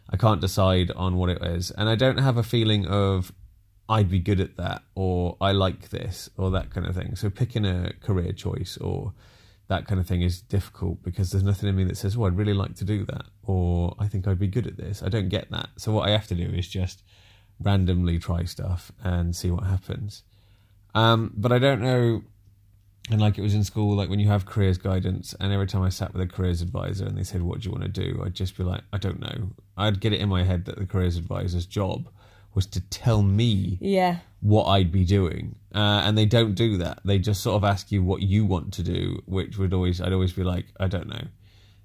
I 0.10 0.18
can't 0.18 0.42
decide 0.42 0.92
on 0.92 1.18
what 1.18 1.30
it 1.30 1.44
is. 1.44 1.72
And 1.72 1.88
I 1.88 1.96
don't 1.96 2.18
have 2.18 2.38
a 2.38 2.44
feeling 2.44 2.86
of 2.86 3.32
I'd 3.88 4.10
be 4.10 4.20
good 4.20 4.40
at 4.40 4.58
that 4.58 4.84
or 4.96 5.36
I 5.42 5.52
like 5.52 5.90
this 5.90 6.30
or 6.38 6.52
that 6.52 6.70
kind 6.70 6.86
of 6.86 6.96
thing. 6.96 7.16
So 7.16 7.30
picking 7.30 7.66
a 7.66 7.94
career 8.02 8.32
choice 8.34 8.78
or 8.78 9.14
that 9.68 9.88
kind 9.88 10.00
of 10.00 10.08
thing 10.08 10.22
is 10.22 10.42
difficult 10.42 11.02
because 11.04 11.32
there's 11.32 11.44
nothing 11.44 11.70
in 11.70 11.76
me 11.76 11.84
that 11.86 11.98
says, 11.98 12.18
"Oh, 12.18 12.26
I'd 12.26 12.38
really 12.38 12.54
like 12.54 12.76
to 12.76 12.86
do 12.86 13.06
that," 13.06 13.26
or 13.44 13.96
"I 14.00 14.08
think 14.08 14.28
I'd 14.28 14.40
be 14.40 14.48
good 14.48 14.66
at 14.66 14.78
this." 14.78 15.04
I 15.04 15.10
don't 15.10 15.30
get 15.30 15.50
that. 15.52 15.70
So 15.78 15.92
what 15.92 16.08
I 16.08 16.12
have 16.12 16.28
to 16.28 16.36
do 16.36 16.44
is 16.44 16.68
just 16.68 17.04
randomly 17.60 18.18
try 18.18 18.46
stuff 18.46 18.92
and 19.04 19.36
see 19.36 19.52
what 19.52 19.66
happens. 19.66 20.24
Um, 20.96 21.34
but 21.36 21.52
I 21.52 21.60
don't 21.60 21.82
know 21.82 22.24
and 23.10 23.20
like 23.20 23.38
it 23.38 23.42
was 23.42 23.56
in 23.56 23.64
school, 23.64 23.96
like 23.96 24.10
when 24.10 24.20
you 24.20 24.28
have 24.28 24.46
careers 24.46 24.78
guidance, 24.78 25.34
and 25.40 25.52
every 25.54 25.68
time 25.68 25.82
I 25.82 25.90
sat 25.90 26.14
with 26.14 26.22
a 26.22 26.28
careers 26.28 26.62
advisor 26.62 27.06
and 27.06 27.18
they 27.18 27.24
said, 27.24 27.42
"What 27.42 27.62
do 27.62 27.66
you 27.66 27.72
want 27.72 27.84
to 27.84 27.90
do?" 27.90 28.22
I'd 28.24 28.36
just 28.36 28.58
be 28.58 28.64
like, 28.64 28.82
"I 28.94 28.98
don't 28.98 29.20
know." 29.20 29.50
I'd 29.78 30.00
get 30.00 30.14
it 30.14 30.20
in 30.22 30.30
my 30.30 30.44
head 30.44 30.66
that 30.66 30.78
the 30.78 30.86
careers 30.86 31.18
advisor's 31.18 31.66
job 31.66 32.08
was 32.54 32.66
to 32.66 32.82
tell 32.82 33.22
me 33.22 33.78
Yeah. 33.80 34.20
what 34.42 34.66
I'd 34.66 34.92
be 34.92 35.06
doing, 35.06 35.56
uh, 35.74 36.02
and 36.06 36.18
they 36.18 36.26
don't 36.26 36.56
do 36.56 36.78
that. 36.78 37.00
They 37.06 37.20
just 37.20 37.42
sort 37.42 37.56
of 37.56 37.64
ask 37.64 37.92
you 37.92 38.04
what 38.04 38.22
you 38.22 38.46
want 38.46 38.74
to 38.74 38.84
do, 38.84 39.22
which 39.26 39.58
would 39.58 39.74
always 39.74 40.02
I'd 40.02 40.14
always 40.14 40.34
be 40.34 40.44
like, 40.44 40.66
"I 40.80 40.88
don't 40.88 41.08
know," 41.08 41.28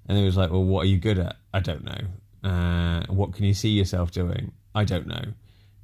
and 0.07 0.17
it 0.17 0.23
was 0.23 0.37
like, 0.37 0.51
"Well, 0.51 0.63
what 0.63 0.81
are 0.83 0.89
you 0.89 0.97
good 0.97 1.19
at?" 1.19 1.37
I 1.53 1.59
don't 1.59 1.83
know. 1.85 2.49
Uh, 2.49 3.03
what 3.07 3.33
can 3.33 3.45
you 3.45 3.53
see 3.55 3.69
yourself 3.69 4.11
doing? 4.11 4.51
I 4.75 4.83
don't 4.83 5.07
know. 5.07 5.23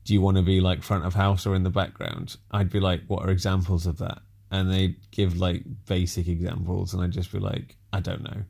Do 0.03 0.13
you 0.13 0.21
want 0.21 0.37
to 0.37 0.43
be 0.43 0.59
like 0.61 0.83
front 0.83 1.05
of 1.05 1.13
house 1.15 1.45
or 1.47 1.55
in 1.55 1.63
the 1.63 1.69
background? 1.69 2.37
I'd 2.51 2.69
be 2.71 2.79
like, 2.79 3.01
"What 3.07 3.23
are 3.23 3.29
examples 3.31 3.85
of 3.87 3.97
that?" 3.99 4.21
And 4.51 4.71
they 4.71 4.95
give 5.11 5.37
like 5.37 5.63
basic 5.87 6.27
examples, 6.27 6.93
and 6.93 7.01
I'd 7.01 7.11
just 7.11 7.31
be 7.31 7.39
like, 7.39 7.77
I 7.91 8.01
don't 8.01 8.23
know. 8.23 8.43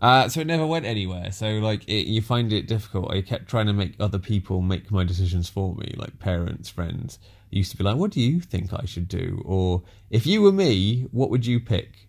Uh, 0.00 0.28
so 0.28 0.40
it 0.40 0.46
never 0.46 0.66
went 0.66 0.84
anywhere. 0.84 1.30
So 1.30 1.46
like, 1.58 1.84
it, 1.88 2.06
you 2.06 2.20
find 2.20 2.52
it 2.52 2.66
difficult. 2.66 3.10
I 3.12 3.22
kept 3.22 3.48
trying 3.48 3.66
to 3.66 3.72
make 3.72 3.94
other 4.00 4.18
people 4.18 4.60
make 4.60 4.90
my 4.90 5.04
decisions 5.04 5.48
for 5.48 5.74
me, 5.74 5.94
like 5.96 6.18
parents, 6.18 6.68
friends. 6.68 7.18
used 7.50 7.70
to 7.70 7.76
be 7.76 7.84
like, 7.84 7.96
"What 7.96 8.10
do 8.10 8.20
you 8.20 8.40
think 8.40 8.72
I 8.72 8.86
should 8.86 9.08
do?" 9.08 9.42
Or 9.44 9.82
if 10.10 10.26
you 10.26 10.42
were 10.42 10.52
me, 10.52 11.06
what 11.12 11.30
would 11.30 11.46
you 11.46 11.60
pick? 11.60 12.08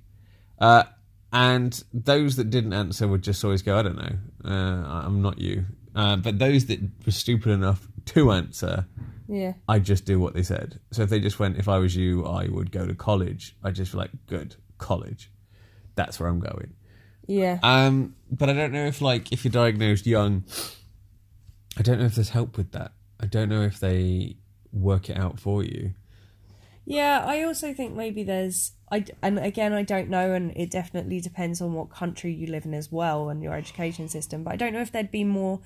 Uh, 0.59 0.83
and 1.31 1.83
those 1.93 2.37
that 2.37 2.49
didn't 2.49 2.73
answer 2.73 3.07
would 3.07 3.21
just 3.21 3.43
always 3.43 3.61
go, 3.61 3.77
"I 3.77 3.81
don't 3.81 3.97
know. 3.97 4.17
Uh, 4.43 5.03
I'm 5.05 5.21
not 5.21 5.39
you." 5.39 5.65
Uh, 5.95 6.15
but 6.15 6.39
those 6.39 6.65
that 6.67 6.79
were 7.05 7.11
stupid 7.11 7.51
enough 7.51 7.87
to 8.05 8.31
answer 8.31 8.85
Yeah. 9.27 9.53
I 9.67 9.79
just 9.79 10.05
do 10.05 10.19
what 10.19 10.33
they 10.33 10.43
said. 10.43 10.79
So 10.91 11.03
if 11.03 11.09
they 11.09 11.19
just 11.19 11.39
went, 11.39 11.57
if 11.57 11.67
I 11.67 11.77
was 11.79 11.95
you, 11.95 12.25
I 12.25 12.47
would 12.47 12.71
go 12.71 12.85
to 12.85 12.95
college. 12.95 13.55
I 13.63 13.71
just 13.71 13.91
feel 13.91 13.99
like, 13.99 14.11
good, 14.27 14.55
college. 14.77 15.31
That's 15.95 16.19
where 16.19 16.29
I'm 16.29 16.39
going. 16.39 16.73
Yeah. 17.27 17.59
Um, 17.61 18.15
but 18.31 18.49
I 18.49 18.53
don't 18.53 18.71
know 18.71 18.85
if 18.85 19.01
like 19.01 19.31
if 19.31 19.43
you're 19.43 19.51
diagnosed 19.51 20.07
young, 20.07 20.45
I 21.77 21.81
don't 21.81 21.99
know 21.99 22.05
if 22.05 22.15
there's 22.15 22.29
help 22.29 22.57
with 22.57 22.71
that. 22.71 22.93
I 23.19 23.25
don't 23.25 23.49
know 23.49 23.63
if 23.63 23.79
they 23.79 24.37
work 24.71 25.09
it 25.09 25.17
out 25.17 25.39
for 25.39 25.63
you. 25.63 25.93
Yeah, 26.85 27.23
I 27.25 27.43
also 27.43 27.73
think 27.73 27.95
maybe 27.95 28.23
there's 28.23 28.71
I 28.89 29.05
and 29.21 29.37
again 29.39 29.73
I 29.73 29.83
don't 29.83 30.09
know, 30.09 30.33
and 30.33 30.53
it 30.55 30.71
definitely 30.71 31.19
depends 31.19 31.61
on 31.61 31.73
what 31.73 31.89
country 31.89 32.33
you 32.33 32.47
live 32.47 32.65
in 32.65 32.73
as 32.73 32.91
well 32.91 33.29
and 33.29 33.43
your 33.43 33.53
education 33.53 34.07
system. 34.07 34.43
But 34.43 34.53
I 34.53 34.55
don't 34.55 34.71
know 34.71 34.81
if 34.81 34.93
there'd 34.93 35.11
be 35.11 35.25
more 35.25 35.59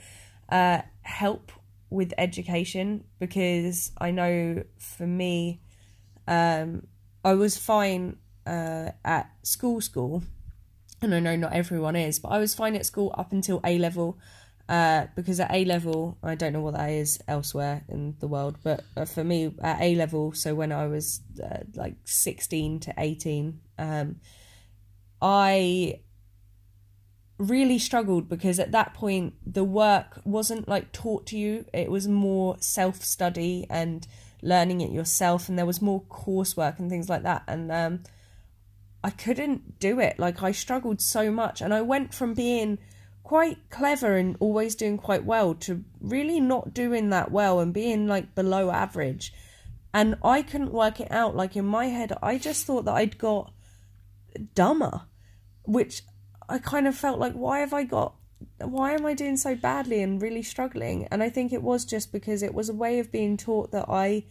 uh, 0.49 0.81
help 1.03 1.51
with 1.91 2.13
education 2.17 3.03
because 3.19 3.91
I 3.99 4.09
know 4.09 4.63
for 4.79 5.05
me, 5.05 5.61
um, 6.27 6.87
I 7.23 7.33
was 7.33 7.57
fine 7.57 8.17
uh, 8.47 8.91
at 9.05 9.29
school 9.43 9.81
school, 9.81 10.23
and 11.01 11.13
I 11.13 11.19
know 11.19 11.35
not 11.35 11.53
everyone 11.53 11.95
is, 11.95 12.17
but 12.17 12.29
I 12.29 12.39
was 12.39 12.55
fine 12.55 12.75
at 12.75 12.85
school 12.85 13.13
up 13.15 13.31
until 13.31 13.61
A 13.63 13.77
level. 13.77 14.17
Uh, 14.69 15.07
because 15.17 15.41
at 15.41 15.53
A 15.53 15.65
level, 15.65 16.17
I 16.23 16.35
don't 16.35 16.53
know 16.53 16.61
what 16.61 16.75
that 16.75 16.89
is 16.91 17.19
elsewhere 17.27 17.83
in 17.89 18.15
the 18.19 18.27
world, 18.27 18.57
but 18.63 18.81
uh, 18.95 19.03
for 19.03 19.21
me 19.21 19.53
at 19.61 19.81
A 19.81 19.95
level, 19.95 20.31
so 20.31 20.55
when 20.55 20.71
I 20.71 20.87
was 20.87 21.19
uh, 21.43 21.57
like 21.75 21.95
16 22.05 22.79
to 22.81 22.93
18, 22.97 23.59
um, 23.77 24.15
I 25.21 25.99
really 27.41 27.79
struggled 27.79 28.29
because 28.29 28.59
at 28.59 28.71
that 28.71 28.93
point 28.93 29.33
the 29.45 29.63
work 29.63 30.21
wasn't 30.23 30.67
like 30.67 30.91
taught 30.91 31.25
to 31.27 31.37
you, 31.37 31.65
it 31.73 31.89
was 31.89 32.07
more 32.07 32.55
self 32.59 33.03
study 33.03 33.65
and 33.69 34.07
learning 34.41 34.81
it 34.81 34.91
yourself, 34.91 35.49
and 35.49 35.57
there 35.57 35.65
was 35.65 35.81
more 35.81 36.01
coursework 36.03 36.79
and 36.79 36.89
things 36.89 37.09
like 37.09 37.23
that. 37.23 37.43
And 37.47 37.71
um, 37.71 38.03
I 39.03 39.09
couldn't 39.09 39.79
do 39.79 39.99
it. 39.99 40.19
Like 40.19 40.43
I 40.43 40.51
struggled 40.51 41.01
so 41.01 41.31
much, 41.31 41.61
and 41.61 41.73
I 41.73 41.81
went 41.81 42.13
from 42.13 42.33
being 42.33 42.77
quite 43.23 43.57
clever 43.69 44.17
and 44.17 44.35
always 44.39 44.75
doing 44.75 44.97
quite 44.97 45.25
well 45.25 45.53
to 45.53 45.83
really 45.99 46.39
not 46.39 46.73
doing 46.73 47.09
that 47.09 47.31
well 47.31 47.59
and 47.59 47.73
being 47.73 48.07
like 48.07 48.35
below 48.35 48.69
average. 48.69 49.33
And 49.93 50.15
I 50.23 50.41
couldn't 50.41 50.71
work 50.71 50.99
it 50.99 51.11
out. 51.11 51.35
Like 51.35 51.55
in 51.55 51.65
my 51.65 51.87
head, 51.87 52.13
I 52.21 52.37
just 52.37 52.65
thought 52.65 52.85
that 52.85 52.93
I'd 52.95 53.17
got 53.17 53.51
dumber, 54.55 55.01
which 55.63 56.03
I 56.51 56.59
kind 56.59 56.87
of 56.87 56.95
felt 56.95 57.19
like, 57.19 57.33
why 57.33 57.59
have 57.59 57.73
I 57.73 57.83
got, 57.83 58.15
why 58.59 58.93
am 58.93 59.05
I 59.05 59.13
doing 59.13 59.37
so 59.37 59.55
badly 59.55 60.01
and 60.01 60.21
really 60.21 60.43
struggling? 60.43 61.07
And 61.09 61.23
I 61.23 61.29
think 61.29 61.53
it 61.53 61.63
was 61.63 61.85
just 61.85 62.11
because 62.11 62.43
it 62.43 62.53
was 62.53 62.69
a 62.69 62.73
way 62.73 62.99
of 62.99 63.11
being 63.11 63.37
taught 63.37 63.71
that 63.71 63.85
I 63.87 64.25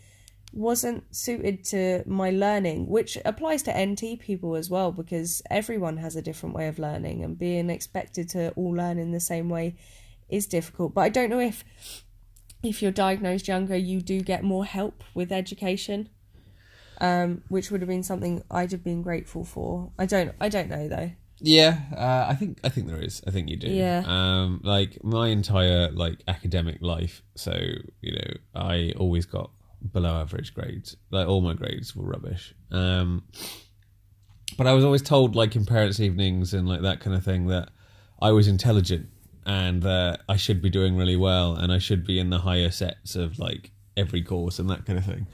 wasn't 0.53 1.15
suited 1.15 1.65
to 1.65 2.03
my 2.07 2.31
learning, 2.31 2.89
which 2.89 3.17
applies 3.25 3.63
to 3.63 3.87
NT 3.87 4.21
people 4.21 4.57
as 4.57 4.69
well, 4.69 4.93
because 4.93 5.43
everyone 5.51 5.97
has 5.99 6.17
a 6.17 6.23
different 6.23 6.55
way 6.55 6.67
of 6.69 6.79
learning, 6.79 7.23
and 7.25 7.39
being 7.39 7.71
expected 7.71 8.29
to 8.31 8.51
all 8.51 8.73
learn 8.73 8.99
in 8.99 9.13
the 9.13 9.21
same 9.21 9.49
way 9.49 9.77
is 10.29 10.47
difficult. 10.47 10.93
But 10.95 11.03
I 11.03 11.09
don't 11.09 11.31
know 11.31 11.41
if 11.41 11.65
if 12.63 12.83
you're 12.83 12.93
diagnosed 12.93 13.49
younger, 13.49 13.77
you 13.77 14.03
do 14.03 14.21
get 14.21 14.45
more 14.45 14.65
help 14.65 15.03
with 15.15 15.33
education, 15.33 16.11
um, 17.01 17.43
which 17.49 17.71
would 17.71 17.81
have 17.81 17.89
been 17.89 18.03
something 18.03 18.43
I'd 18.51 18.73
have 18.73 18.85
been 18.85 19.03
grateful 19.03 19.45
for. 19.45 19.93
I 19.99 20.05
don't, 20.05 20.35
I 20.41 20.51
don't 20.51 20.69
know 20.69 20.87
though. 20.87 21.13
Yeah, 21.41 21.81
uh, 21.97 22.27
I 22.31 22.35
think 22.35 22.61
I 22.65 22.69
think 22.69 22.87
there 22.87 23.03
is. 23.03 23.23
I 23.27 23.31
think 23.31 23.49
you 23.49 23.57
do. 23.57 23.69
Yeah. 23.69 24.03
Um, 24.07 24.61
like 24.63 25.03
my 25.03 25.29
entire 25.29 25.91
like 25.91 26.23
academic 26.29 26.79
life, 26.83 27.23
so 27.35 27.59
you 28.01 28.13
know, 28.13 28.35
I 28.55 28.93
always 28.97 29.27
got 29.27 29.51
below 29.93 30.21
average 30.21 30.55
grades. 30.55 30.97
Like 31.11 31.27
all 31.27 31.41
my 31.41 31.55
grades 31.55 31.97
were 31.97 32.05
rubbish. 32.05 32.55
Um, 32.71 33.25
but 34.59 34.67
I 34.67 34.75
was 34.75 34.85
always 34.85 35.03
told, 35.03 35.35
like 35.35 35.57
in 35.57 35.65
parents' 35.65 36.01
evenings 36.01 36.53
and 36.53 36.69
like 36.69 36.83
that 36.83 37.01
kind 37.01 37.17
of 37.17 37.25
thing, 37.25 37.47
that 37.47 37.71
I 38.21 38.33
was 38.33 38.47
intelligent 38.47 39.09
and 39.47 39.83
that 39.83 40.21
I 40.29 40.37
should 40.37 40.61
be 40.61 40.69
doing 40.69 40.97
really 40.97 41.17
well 41.17 41.55
and 41.55 41.73
I 41.73 41.79
should 41.79 42.07
be 42.07 42.19
in 42.19 42.31
the 42.31 42.39
higher 42.39 42.71
sets 42.71 43.17
of 43.17 43.39
like 43.39 43.71
every 43.97 44.23
course 44.23 44.59
and 44.59 44.69
that 44.69 44.85
kind 44.85 44.99
of 44.99 45.07
thing. 45.07 45.27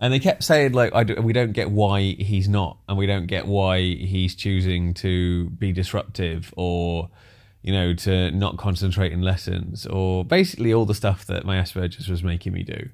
And 0.00 0.12
they 0.12 0.18
kept 0.18 0.44
saying 0.44 0.72
like, 0.72 0.94
I 0.94 1.04
do, 1.04 1.20
we 1.20 1.32
don't 1.32 1.52
get 1.52 1.70
why 1.70 2.00
he's 2.00 2.48
not, 2.48 2.78
and 2.88 2.96
we 2.96 3.06
don't 3.06 3.26
get 3.26 3.46
why 3.46 3.80
he's 3.80 4.34
choosing 4.34 4.94
to 4.94 5.50
be 5.50 5.72
disruptive 5.72 6.54
or, 6.56 7.10
you 7.62 7.72
know, 7.72 7.94
to 7.94 8.30
not 8.30 8.58
concentrate 8.58 9.12
in 9.12 9.22
lessons 9.22 9.86
or 9.86 10.24
basically 10.24 10.72
all 10.72 10.84
the 10.84 10.94
stuff 10.94 11.26
that 11.26 11.44
my 11.44 11.56
Asperger's 11.56 12.08
was 12.08 12.22
making 12.22 12.52
me 12.52 12.62
do. 12.62 12.88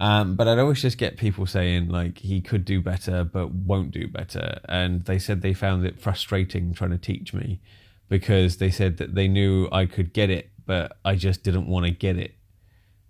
Um, 0.00 0.34
but 0.34 0.48
I'd 0.48 0.58
always 0.58 0.82
just 0.82 0.98
get 0.98 1.16
people 1.16 1.46
saying 1.46 1.88
like 1.88 2.18
he 2.18 2.40
could 2.40 2.64
do 2.64 2.80
better 2.80 3.24
but 3.24 3.52
won't 3.52 3.92
do 3.92 4.08
better, 4.08 4.60
and 4.68 5.04
they 5.04 5.18
said 5.18 5.40
they 5.40 5.54
found 5.54 5.86
it 5.86 6.00
frustrating 6.00 6.74
trying 6.74 6.90
to 6.90 6.98
teach 6.98 7.32
me 7.32 7.60
because 8.08 8.58
they 8.58 8.70
said 8.70 8.96
that 8.98 9.14
they 9.14 9.28
knew 9.28 9.68
I 9.70 9.86
could 9.86 10.12
get 10.12 10.30
it, 10.30 10.50
but 10.66 10.98
I 11.04 11.14
just 11.14 11.42
didn't 11.42 11.68
want 11.68 11.86
to 11.86 11.92
get 11.92 12.18
it. 12.18 12.34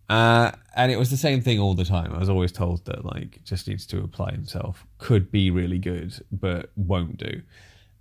Uh, 0.09 0.53
and 0.77 0.93
it 0.93 0.99
was 0.99 1.11
the 1.11 1.17
same 1.17 1.41
thing 1.41 1.59
all 1.59 1.75
the 1.75 1.85
time. 1.85 2.13
I 2.13 2.19
was 2.19 2.29
always 2.29 2.53
told 2.53 2.85
that 2.85 3.05
like 3.05 3.43
just 3.45 3.67
needs 3.69 3.87
to 3.87 4.03
apply 4.03 4.33
himself, 4.33 4.87
could 4.99 5.31
be 5.31 5.51
really 5.51 5.79
good, 5.79 6.15
but 6.31 6.71
won't 6.77 7.17
do. 7.17 7.43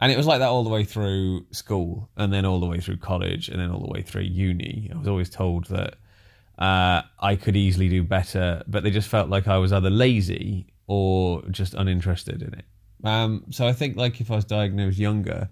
And 0.02 0.12
it 0.12 0.18
was 0.18 0.28
like 0.28 0.40
that 0.40 0.50
all 0.50 0.64
the 0.64 0.70
way 0.70 0.84
through 0.84 1.46
school, 1.52 2.10
and 2.18 2.34
then 2.34 2.46
all 2.46 2.60
the 2.60 2.66
way 2.66 2.80
through 2.80 2.98
college, 2.98 3.48
and 3.48 3.60
then 3.60 3.72
all 3.72 3.80
the 3.80 3.92
way 3.92 4.02
through 4.02 4.24
uni. 4.24 4.92
I 4.94 4.98
was 4.98 5.08
always 5.08 5.30
told 5.30 5.66
that 5.68 5.96
uh, 6.60 7.04
I 7.20 7.36
could 7.38 7.56
easily 7.56 7.88
do 7.88 8.04
better, 8.04 8.64
but 8.68 8.84
they 8.84 8.92
just 8.92 9.08
felt 9.08 9.30
like 9.30 9.48
I 9.48 9.58
was 9.58 9.72
either 9.72 9.90
lazy 9.90 10.68
or 10.88 11.42
just 11.50 11.74
uninterested 11.74 12.42
in 12.42 12.54
it. 12.54 12.66
Um, 13.06 13.46
so 13.50 13.66
I 13.68 13.74
think 13.74 13.96
like 13.96 14.20
if 14.20 14.30
I 14.30 14.36
was 14.36 14.46
diagnosed 14.46 14.98
younger, 14.98 15.50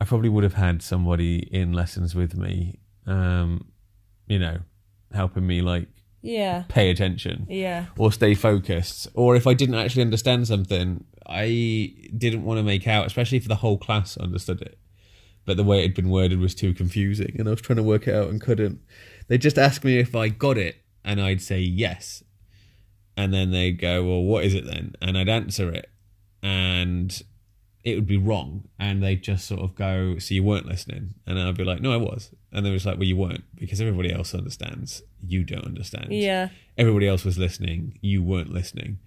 I 0.00 0.04
probably 0.04 0.28
would 0.28 0.44
have 0.44 0.54
had 0.54 0.82
somebody 0.82 1.38
in 1.52 1.72
lessons 1.72 2.14
with 2.14 2.36
me, 2.36 2.78
um, 3.06 3.66
you 4.26 4.38
know, 4.38 4.58
helping 5.14 5.46
me 5.46 5.62
like 5.62 5.88
Yeah, 6.22 6.64
pay 6.68 6.90
attention 6.90 7.46
yeah, 7.48 7.86
or 7.96 8.12
stay 8.12 8.34
focused. 8.34 9.08
Or 9.14 9.36
if 9.36 9.46
I 9.46 9.54
didn't 9.54 9.74
actually 9.76 10.02
understand 10.02 10.46
something, 10.46 11.04
I 11.26 11.94
didn't 12.16 12.44
want 12.44 12.58
to 12.58 12.64
make 12.64 12.86
out, 12.86 13.06
especially 13.06 13.38
if 13.38 13.48
the 13.48 13.56
whole 13.56 13.78
class 13.78 14.16
understood 14.16 14.62
it. 14.62 14.78
But 15.44 15.56
the 15.56 15.64
way 15.64 15.80
it 15.80 15.82
had 15.82 15.94
been 15.94 16.10
worded 16.10 16.38
was 16.38 16.54
too 16.54 16.72
confusing, 16.72 17.34
and 17.38 17.48
I 17.48 17.50
was 17.50 17.60
trying 17.60 17.78
to 17.78 17.82
work 17.82 18.06
it 18.06 18.14
out 18.14 18.28
and 18.28 18.40
couldn't. 18.40 18.80
They 19.28 19.38
just 19.38 19.58
asked 19.58 19.82
me 19.84 19.98
if 19.98 20.14
I 20.14 20.28
got 20.28 20.56
it, 20.56 20.76
and 21.04 21.20
I'd 21.20 21.42
say 21.42 21.58
yes. 21.58 22.22
And 23.16 23.34
then 23.34 23.50
they'd 23.50 23.72
go, 23.72 24.04
Well, 24.04 24.22
what 24.22 24.44
is 24.44 24.54
it 24.54 24.64
then? 24.64 24.94
And 25.02 25.18
I'd 25.18 25.28
answer 25.28 25.70
it, 25.70 25.90
and 26.42 27.20
it 27.84 27.94
would 27.94 28.06
be 28.06 28.16
wrong. 28.16 28.68
And 28.78 29.02
they'd 29.02 29.22
just 29.22 29.46
sort 29.46 29.60
of 29.60 29.74
go, 29.74 30.18
So 30.18 30.34
you 30.34 30.42
weren't 30.42 30.66
listening? 30.66 31.14
And 31.26 31.38
I'd 31.38 31.56
be 31.56 31.64
like, 31.64 31.80
No, 31.80 31.92
I 31.92 31.96
was. 31.96 32.30
And 32.52 32.64
they 32.64 32.70
was 32.70 32.86
like, 32.86 32.96
Well, 32.96 33.08
you 33.08 33.16
weren't, 33.16 33.44
because 33.56 33.80
everybody 33.80 34.12
else 34.12 34.34
understands. 34.34 35.02
You 35.24 35.44
don't 35.44 35.64
understand 35.64 36.12
yeah, 36.12 36.48
everybody 36.76 37.06
else 37.06 37.24
was 37.24 37.38
listening, 37.38 37.98
you 38.00 38.22
weren't 38.22 38.52
listening. 38.52 38.98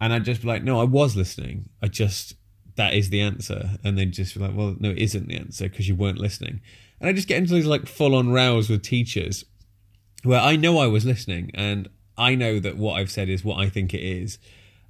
And 0.00 0.12
I'd 0.12 0.24
just 0.24 0.42
be 0.42 0.48
like, 0.48 0.62
no, 0.62 0.80
I 0.80 0.84
was 0.84 1.16
listening. 1.16 1.68
I 1.82 1.88
just, 1.88 2.34
that 2.76 2.94
is 2.94 3.10
the 3.10 3.20
answer. 3.20 3.78
And 3.82 3.96
they'd 3.96 4.12
just 4.12 4.34
be 4.34 4.40
like, 4.40 4.54
well, 4.54 4.76
no, 4.78 4.90
it 4.90 4.98
isn't 4.98 5.28
the 5.28 5.36
answer 5.36 5.68
because 5.68 5.88
you 5.88 5.94
weren't 5.94 6.18
listening. 6.18 6.60
And 7.00 7.08
I 7.08 7.12
just 7.12 7.28
get 7.28 7.38
into 7.38 7.54
these 7.54 7.66
like 7.66 7.86
full 7.86 8.14
on 8.14 8.30
rows 8.30 8.68
with 8.68 8.82
teachers 8.82 9.44
where 10.22 10.40
I 10.40 10.56
know 10.56 10.78
I 10.78 10.86
was 10.86 11.04
listening 11.04 11.50
and 11.54 11.88
I 12.16 12.34
know 12.34 12.60
that 12.60 12.76
what 12.76 12.94
I've 12.94 13.10
said 13.10 13.28
is 13.28 13.44
what 13.44 13.58
I 13.58 13.68
think 13.68 13.94
it 13.94 14.02
is. 14.02 14.38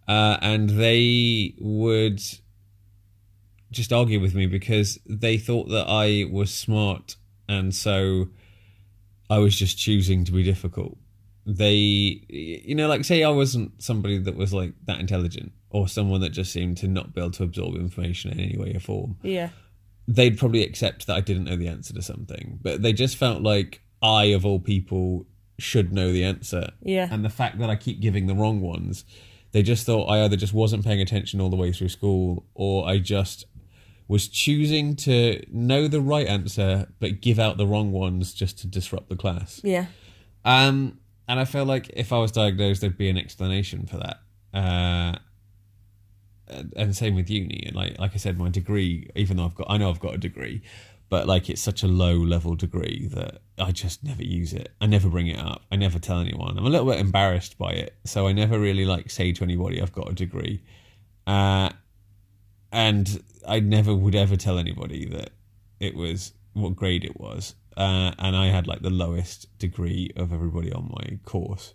Uh, 0.09 0.37
and 0.43 0.71
they 0.71 1.55
would 1.59 2.21
just 3.71 3.93
argue 3.93 4.21
with 4.21 4.35
me 4.35 4.47
because 4.47 4.99
they 5.07 5.37
thought 5.37 5.69
that 5.69 5.87
I 5.89 6.29
was 6.31 6.53
smart 6.53 7.17
and 7.49 7.75
so 7.75 8.29
I 9.29 9.39
was 9.39 9.57
just 9.57 9.79
choosing 9.79 10.25
to 10.25 10.33
be 10.33 10.43
difficult. 10.43 10.97
They, 11.47 12.25
you 12.29 12.75
know, 12.75 12.89
like 12.89 13.05
say 13.05 13.23
I 13.23 13.31
wasn't 13.31 13.83
somebody 13.83 14.19
that 14.19 14.37
was 14.37 14.55
like 14.55 14.73
that 14.87 15.01
intelligent 15.01 15.53
or 15.71 15.89
someone 15.89 16.21
that 16.21 16.31
just 16.31 16.53
seemed 16.53 16.77
to 16.79 16.89
not 16.89 17.15
be 17.15 17.21
able 17.21 17.33
to 17.33 17.43
absorb 17.43 17.75
information 17.75 18.31
in 18.31 18.41
any 18.41 18.57
way 18.57 18.75
or 18.75 18.81
form. 18.81 19.17
Yeah. 19.23 19.51
They'd 20.07 20.39
probably 20.39 20.63
accept 20.63 21.07
that 21.07 21.17
I 21.17 21.21
didn't 21.21 21.45
know 21.45 21.57
the 21.57 21.69
answer 21.69 21.93
to 21.95 22.03
something, 22.03 22.59
but 22.63 22.83
they 22.83 22.93
just 22.93 23.17
felt 23.17 23.43
like 23.43 23.83
I, 24.03 24.25
of 24.27 24.47
all 24.47 24.61
people, 24.61 25.27
should 25.59 25.93
know 25.93 26.13
the 26.13 26.25
answer. 26.25 26.71
Yeah. 26.83 27.09
And 27.11 27.25
the 27.25 27.31
fact 27.31 27.59
that 27.59 27.71
I 27.71 27.77
keep 27.77 28.01
giving 28.01 28.27
the 28.27 28.35
wrong 28.35 28.61
ones, 28.61 29.05
they 29.53 29.63
just 29.63 29.87
thought 29.87 30.07
I 30.07 30.25
either 30.25 30.37
just 30.37 30.53
wasn't 30.53 30.85
paying 30.85 31.01
attention 31.01 31.41
all 31.41 31.49
the 31.49 31.57
way 31.57 31.73
through 31.73 31.89
school 31.89 32.47
or 32.55 32.89
I 32.89 32.99
just 32.99 33.45
was 34.15 34.29
choosing 34.29 34.95
to 34.97 35.43
know 35.51 35.83
the 35.89 36.01
right 36.01 36.27
answer 36.39 36.73
but 37.01 37.21
give 37.21 37.39
out 37.45 37.57
the 37.57 37.67
wrong 37.67 37.91
ones 37.93 38.33
just 38.33 38.55
to 38.61 38.67
disrupt 38.67 39.09
the 39.09 39.17
class. 39.17 39.61
Yeah. 39.65 39.87
Um, 40.45 40.99
and 41.29 41.41
I 41.41 41.45
feel 41.45 41.65
like 41.65 41.91
if 42.05 42.13
I 42.13 42.19
was 42.19 42.31
diagnosed, 42.33 42.81
there'd 42.81 42.99
be 43.07 43.09
an 43.15 43.19
explanation 43.25 43.87
for 43.87 43.99
that. 44.05 44.17
Uh, 44.63 45.13
and- 46.47 46.73
and 46.77 46.97
same 46.97 47.15
with 47.15 47.29
uni. 47.31 47.65
And 47.67 47.75
like 47.75 47.99
like 47.99 48.13
I 48.15 48.19
said, 48.19 48.39
my 48.39 48.51
degree, 48.61 49.09
even 49.17 49.37
though 49.37 49.47
I've 49.47 49.55
got, 49.55 49.67
I 49.71 49.77
know 49.79 49.91
I've 49.91 50.01
got 50.07 50.15
a 50.15 50.19
degree, 50.19 50.63
but 51.09 51.27
like 51.27 51.49
it's 51.51 51.61
such 51.71 51.83
a 51.83 51.89
low 51.89 52.15
level 52.35 52.55
degree 52.55 53.09
that 53.17 53.41
I 53.59 53.71
just 53.73 54.05
never 54.05 54.23
use 54.23 54.53
it. 54.53 54.69
I 54.81 54.87
never 54.87 55.09
bring 55.09 55.29
it 55.29 55.39
up. 55.39 55.63
I 55.73 55.77
never 55.77 55.99
tell 55.99 56.19
anyone. 56.21 56.57
I'm 56.59 56.67
a 56.67 56.71
little 56.75 56.87
bit 56.93 57.01
embarrassed 57.01 57.57
by 57.59 57.73
it, 57.73 57.95
so 58.05 58.27
I 58.29 58.33
never 58.33 58.59
really 58.69 58.85
like 58.85 59.11
say 59.11 59.33
to 59.33 59.43
anybody 59.49 59.81
I've 59.83 59.93
got 60.01 60.11
a 60.11 60.15
degree. 60.15 60.63
Uh, 61.27 61.71
and 62.73 63.07
I 63.47 63.61
never 63.61 63.95
would 63.95 64.15
ever 64.15 64.37
tell 64.37 64.59
anybody 64.59 65.07
that 65.07 65.31
it 65.81 65.95
was 65.95 66.33
what 66.53 66.77
grade 66.77 67.05
it 67.05 67.19
was. 67.19 67.55
Uh, 67.77 68.13
and 68.19 68.37
I 68.37 68.47
had 68.47 68.67
like 68.67 68.83
the 68.83 68.91
lowest 68.91 69.59
degree 69.59 70.11
of 70.17 70.33
everybody 70.33 70.73
on 70.73 70.93
my 70.95 71.19
course 71.25 71.75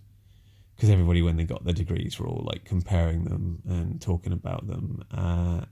because 0.76 0.90
everybody, 0.90 1.22
when 1.22 1.36
they 1.36 1.44
got 1.44 1.66
their 1.66 1.74
degrees, 1.74 2.18
were 2.18 2.28
all 2.28 2.46
like 2.46 2.64
comparing 2.64 3.26
them 3.26 3.62
and 3.68 4.02
talking 4.02 4.32
about 4.32 4.66
them. 4.66 5.04
Uh, 5.12 5.66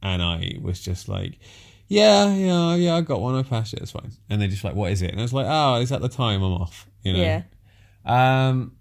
and 0.00 0.22
I 0.22 0.58
was 0.62 0.80
just 0.80 1.08
like, 1.08 1.40
yeah, 1.88 2.32
yeah, 2.32 2.76
yeah, 2.76 2.94
I 2.94 3.00
got 3.00 3.20
one. 3.20 3.34
I 3.34 3.42
passed 3.42 3.74
it. 3.74 3.80
It's 3.80 3.90
fine. 3.90 4.12
And 4.30 4.40
they're 4.40 4.48
just 4.48 4.62
like, 4.62 4.76
what 4.76 4.92
is 4.92 5.02
it? 5.02 5.10
And 5.10 5.18
I 5.18 5.22
was 5.22 5.32
like, 5.32 5.46
oh, 5.48 5.80
is 5.80 5.88
that 5.88 6.00
the 6.00 6.08
time 6.08 6.40
I'm 6.42 6.52
off? 6.52 6.86
You 7.02 7.14
know. 7.14 7.18
Yeah. 7.18 7.42
Um, 8.04 8.76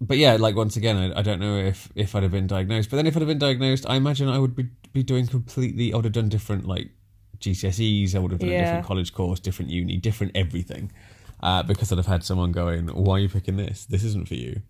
but 0.00 0.18
yeah, 0.18 0.36
like 0.36 0.56
once 0.56 0.76
again, 0.76 0.96
I, 0.96 1.20
I 1.20 1.22
don't 1.22 1.40
know 1.40 1.56
if 1.56 1.90
if 1.94 2.14
I'd 2.14 2.22
have 2.22 2.32
been 2.32 2.46
diagnosed. 2.46 2.90
But 2.90 2.96
then 2.96 3.06
if 3.06 3.16
I'd 3.16 3.22
have 3.22 3.28
been 3.28 3.38
diagnosed, 3.38 3.86
I 3.88 3.96
imagine 3.96 4.28
I 4.28 4.38
would 4.38 4.54
be 4.54 4.68
be 4.92 5.02
doing 5.02 5.26
completely. 5.26 5.92
I 5.92 5.96
would 5.96 6.04
have 6.04 6.12
done 6.14 6.28
different 6.28 6.66
like 6.66 6.90
GCSEs. 7.38 8.14
I 8.14 8.18
would 8.18 8.30
have 8.30 8.40
done 8.40 8.50
a 8.50 8.52
different 8.64 8.86
college 8.86 9.12
course, 9.12 9.40
different 9.40 9.70
uni, 9.70 9.96
different 9.96 10.32
everything. 10.34 10.92
Uh, 11.40 11.62
because 11.62 11.92
I'd 11.92 11.98
have 11.98 12.06
had 12.06 12.24
someone 12.24 12.52
going, 12.52 12.88
"Why 12.88 13.16
are 13.16 13.18
you 13.20 13.28
picking 13.28 13.56
this? 13.56 13.84
This 13.86 14.04
isn't 14.04 14.28
for 14.28 14.34
you." 14.34 14.62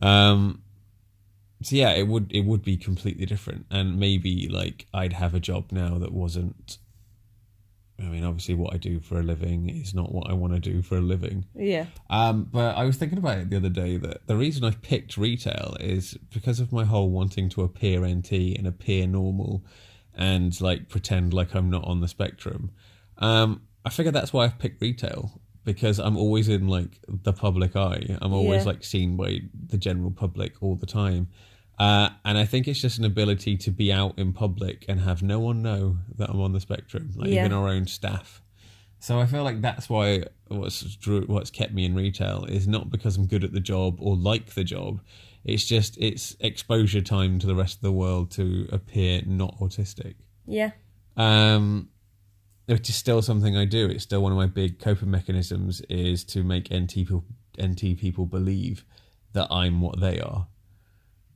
Um, 0.00 0.62
so 1.62 1.76
yeah, 1.76 1.90
it 1.92 2.06
would 2.06 2.30
it 2.32 2.44
would 2.44 2.62
be 2.62 2.76
completely 2.76 3.26
different, 3.26 3.66
and 3.70 3.98
maybe 3.98 4.48
like 4.48 4.86
I'd 4.92 5.14
have 5.14 5.34
a 5.34 5.40
job 5.40 5.72
now 5.72 5.98
that 5.98 6.12
wasn't. 6.12 6.78
I 7.98 8.02
mean, 8.04 8.24
obviously, 8.24 8.54
what 8.54 8.74
I 8.74 8.76
do 8.76 8.98
for 8.98 9.20
a 9.20 9.22
living 9.22 9.68
is 9.70 9.94
not 9.94 10.12
what 10.12 10.28
I 10.28 10.32
want 10.32 10.52
to 10.52 10.58
do 10.58 10.82
for 10.82 10.96
a 10.96 11.00
living. 11.00 11.44
Yeah. 11.54 11.86
Um, 12.10 12.48
but 12.50 12.76
I 12.76 12.84
was 12.84 12.96
thinking 12.96 13.18
about 13.18 13.38
it 13.38 13.50
the 13.50 13.56
other 13.56 13.68
day 13.68 13.96
that 13.98 14.26
the 14.26 14.36
reason 14.36 14.64
I 14.64 14.72
picked 14.72 15.16
retail 15.16 15.76
is 15.78 16.14
because 16.32 16.58
of 16.58 16.72
my 16.72 16.84
whole 16.84 17.10
wanting 17.10 17.48
to 17.50 17.62
appear 17.62 18.04
NT 18.04 18.32
and 18.58 18.66
appear 18.66 19.06
normal 19.06 19.64
and 20.16 20.60
like 20.60 20.88
pretend 20.88 21.32
like 21.34 21.54
I'm 21.54 21.70
not 21.70 21.84
on 21.84 22.00
the 22.00 22.08
spectrum. 22.08 22.72
Um, 23.18 23.62
I 23.84 23.90
figure 23.90 24.10
that's 24.12 24.32
why 24.32 24.44
I've 24.44 24.58
picked 24.58 24.82
retail 24.82 25.40
because 25.64 25.98
I'm 26.00 26.16
always 26.16 26.48
in 26.48 26.66
like 26.66 26.98
the 27.08 27.32
public 27.32 27.76
eye. 27.76 28.18
I'm 28.20 28.32
always 28.32 28.62
Yeah. 28.64 28.72
like 28.72 28.84
seen 28.84 29.16
by 29.16 29.38
the 29.68 29.78
general 29.78 30.10
public 30.10 30.54
all 30.62 30.74
the 30.74 30.86
time. 30.86 31.28
Uh, 31.78 32.10
and 32.24 32.38
I 32.38 32.44
think 32.44 32.68
it's 32.68 32.80
just 32.80 32.98
an 32.98 33.04
ability 33.04 33.56
to 33.58 33.70
be 33.70 33.92
out 33.92 34.18
in 34.18 34.32
public 34.32 34.84
and 34.88 35.00
have 35.00 35.22
no 35.22 35.40
one 35.40 35.60
know 35.62 35.98
that 36.16 36.30
I'm 36.30 36.40
on 36.40 36.52
the 36.52 36.60
spectrum, 36.60 37.10
like 37.16 37.30
Yeah. 37.30 37.44
even 37.44 37.52
our 37.52 37.68
own 37.68 37.86
staff. 37.86 38.42
So 39.00 39.18
I 39.20 39.26
feel 39.26 39.42
like 39.42 39.60
that's 39.60 39.88
why 39.90 40.24
what's 40.48 40.82
drew, 40.96 41.22
what's 41.26 41.50
kept 41.50 41.72
me 41.74 41.84
in 41.84 41.94
retail 41.94 42.44
is 42.44 42.66
not 42.68 42.90
because 42.90 43.16
I'm 43.16 43.26
good 43.26 43.44
at 43.44 43.52
the 43.52 43.60
job 43.60 43.96
or 44.00 44.16
like 44.16 44.54
the 44.54 44.64
job. 44.64 45.00
It's 45.44 45.64
just 45.64 45.98
it's 45.98 46.36
exposure 46.40 47.02
time 47.02 47.38
to 47.40 47.46
the 47.46 47.54
rest 47.54 47.76
of 47.76 47.82
the 47.82 47.92
world 47.92 48.30
to 48.32 48.66
appear 48.72 49.20
not 49.26 49.58
autistic. 49.58 50.14
Yeah. 50.46 50.70
Um, 51.16 51.90
which 52.66 52.88
is 52.88 52.94
still 52.94 53.20
something 53.20 53.56
I 53.56 53.66
do. 53.66 53.86
It's 53.88 54.04
still 54.04 54.22
one 54.22 54.32
of 54.32 54.38
my 54.38 54.46
big 54.46 54.78
coping 54.78 55.10
mechanisms 55.10 55.82
is 55.90 56.24
to 56.26 56.42
make 56.42 56.72
NT 56.72 56.94
people 56.94 57.24
NT 57.62 57.98
people 57.98 58.24
believe 58.26 58.84
that 59.34 59.48
I'm 59.50 59.80
what 59.82 60.00
they 60.00 60.18
are. 60.20 60.46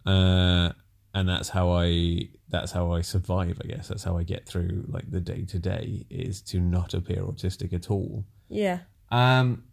Uh, 0.06 0.72
and 1.14 1.28
that's 1.28 1.48
how 1.48 1.70
I 1.70 2.28
that's 2.48 2.72
how 2.72 2.92
I 2.92 3.00
survive. 3.00 3.60
I 3.62 3.66
guess 3.66 3.88
that's 3.88 4.04
how 4.04 4.16
I 4.16 4.22
get 4.22 4.46
through 4.46 4.84
like 4.88 5.10
the 5.10 5.20
day 5.20 5.44
to 5.44 5.58
day 5.58 6.06
is 6.10 6.40
to 6.42 6.60
not 6.60 6.94
appear 6.94 7.22
autistic 7.22 7.72
at 7.72 7.90
all. 7.90 8.24
Yeah. 8.48 8.80
Um, 9.10 9.64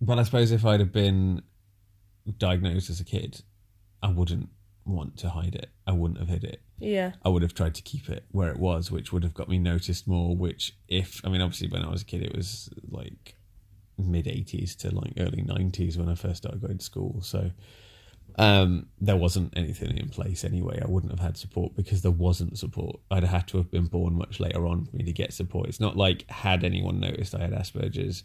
but 0.00 0.18
I 0.18 0.22
suppose 0.22 0.50
if 0.50 0.64
I'd 0.64 0.80
have 0.80 0.92
been 0.92 1.42
diagnosed 2.38 2.90
as 2.90 3.00
a 3.00 3.04
kid, 3.04 3.42
I 4.02 4.08
wouldn't 4.08 4.48
want 4.84 5.16
to 5.18 5.30
hide 5.30 5.54
it. 5.54 5.70
I 5.86 5.92
wouldn't 5.92 6.20
have 6.20 6.28
hid 6.28 6.44
it. 6.44 6.60
Yeah. 6.78 7.12
I 7.24 7.28
would 7.28 7.42
have 7.42 7.54
tried 7.54 7.74
to 7.76 7.82
keep 7.82 8.08
it 8.08 8.24
where 8.30 8.50
it 8.50 8.58
was, 8.58 8.90
which 8.90 9.12
would 9.12 9.22
have 9.22 9.34
got 9.34 9.48
me 9.48 9.58
noticed 9.58 10.06
more. 10.06 10.36
Which, 10.36 10.76
if 10.88 11.20
I 11.24 11.28
mean, 11.28 11.40
obviously, 11.40 11.68
when 11.68 11.82
I 11.82 11.90
was 11.90 12.02
a 12.02 12.04
kid, 12.04 12.22
it 12.22 12.36
was 12.36 12.68
like 12.88 13.36
mid 13.98 14.26
'80s 14.26 14.76
to 14.78 14.94
like 14.94 15.12
early 15.18 15.42
'90s 15.42 15.96
when 15.96 16.08
I 16.08 16.14
first 16.14 16.38
started 16.38 16.60
going 16.60 16.78
to 16.78 16.84
school. 16.84 17.20
So 17.22 17.50
um, 18.36 18.86
there 19.00 19.16
wasn't 19.16 19.56
anything 19.56 19.96
in 19.96 20.08
place 20.08 20.44
anyway. 20.44 20.80
I 20.82 20.88
wouldn't 20.88 21.12
have 21.12 21.20
had 21.20 21.36
support 21.36 21.76
because 21.76 22.02
there 22.02 22.10
wasn't 22.10 22.58
support. 22.58 23.00
I'd 23.10 23.22
have 23.22 23.32
had 23.32 23.48
to 23.48 23.58
have 23.58 23.70
been 23.70 23.86
born 23.86 24.14
much 24.14 24.40
later 24.40 24.66
on 24.66 24.86
for 24.86 24.96
me 24.96 25.04
to 25.04 25.12
get 25.12 25.32
support. 25.32 25.68
It's 25.68 25.80
not 25.80 25.96
like 25.96 26.28
had 26.30 26.64
anyone 26.64 27.00
noticed 27.00 27.34
I 27.34 27.40
had 27.40 27.52
Asperger's 27.52 28.24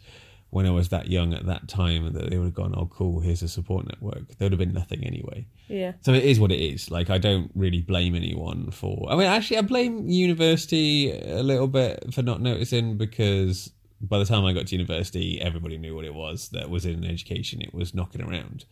when 0.50 0.66
I 0.66 0.70
was 0.70 0.88
that 0.88 1.08
young 1.08 1.32
at 1.32 1.46
that 1.46 1.68
time 1.68 2.12
that 2.12 2.28
they 2.28 2.36
would 2.36 2.46
have 2.46 2.54
gone, 2.54 2.74
"Oh, 2.76 2.86
cool, 2.86 3.20
here's 3.20 3.42
a 3.42 3.48
support 3.48 3.86
network." 3.86 4.36
There 4.36 4.46
would 4.46 4.52
have 4.52 4.58
been 4.58 4.72
nothing 4.72 5.04
anyway. 5.04 5.46
Yeah. 5.68 5.92
So 6.00 6.12
it 6.12 6.24
is 6.24 6.40
what 6.40 6.50
it 6.50 6.58
is. 6.58 6.90
Like 6.90 7.08
I 7.08 7.18
don't 7.18 7.50
really 7.54 7.80
blame 7.80 8.16
anyone 8.16 8.72
for. 8.72 9.06
I 9.08 9.16
mean, 9.16 9.26
actually, 9.26 9.58
I 9.58 9.62
blame 9.62 10.08
university 10.08 11.12
a 11.12 11.42
little 11.44 11.68
bit 11.68 12.12
for 12.12 12.22
not 12.22 12.40
noticing 12.40 12.96
because 12.96 13.70
by 14.00 14.18
the 14.18 14.24
time 14.24 14.44
I 14.44 14.52
got 14.52 14.66
to 14.68 14.76
university, 14.76 15.40
everybody 15.40 15.78
knew 15.78 15.94
what 15.94 16.04
it 16.04 16.14
was 16.14 16.48
that 16.48 16.68
was 16.68 16.84
in 16.84 17.04
education. 17.04 17.62
It 17.62 17.72
was 17.72 17.94
knocking 17.94 18.22
around. 18.22 18.64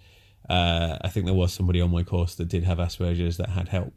Uh, 0.49 0.97
I 1.03 1.09
think 1.09 1.27
there 1.27 1.35
was 1.35 1.53
somebody 1.53 1.81
on 1.81 1.91
my 1.91 2.03
course 2.03 2.35
that 2.37 2.49
did 2.49 2.65
have 2.65 2.79
Asperger's 2.79 3.37
that 3.37 3.51
had 3.51 3.69
help. 3.69 3.95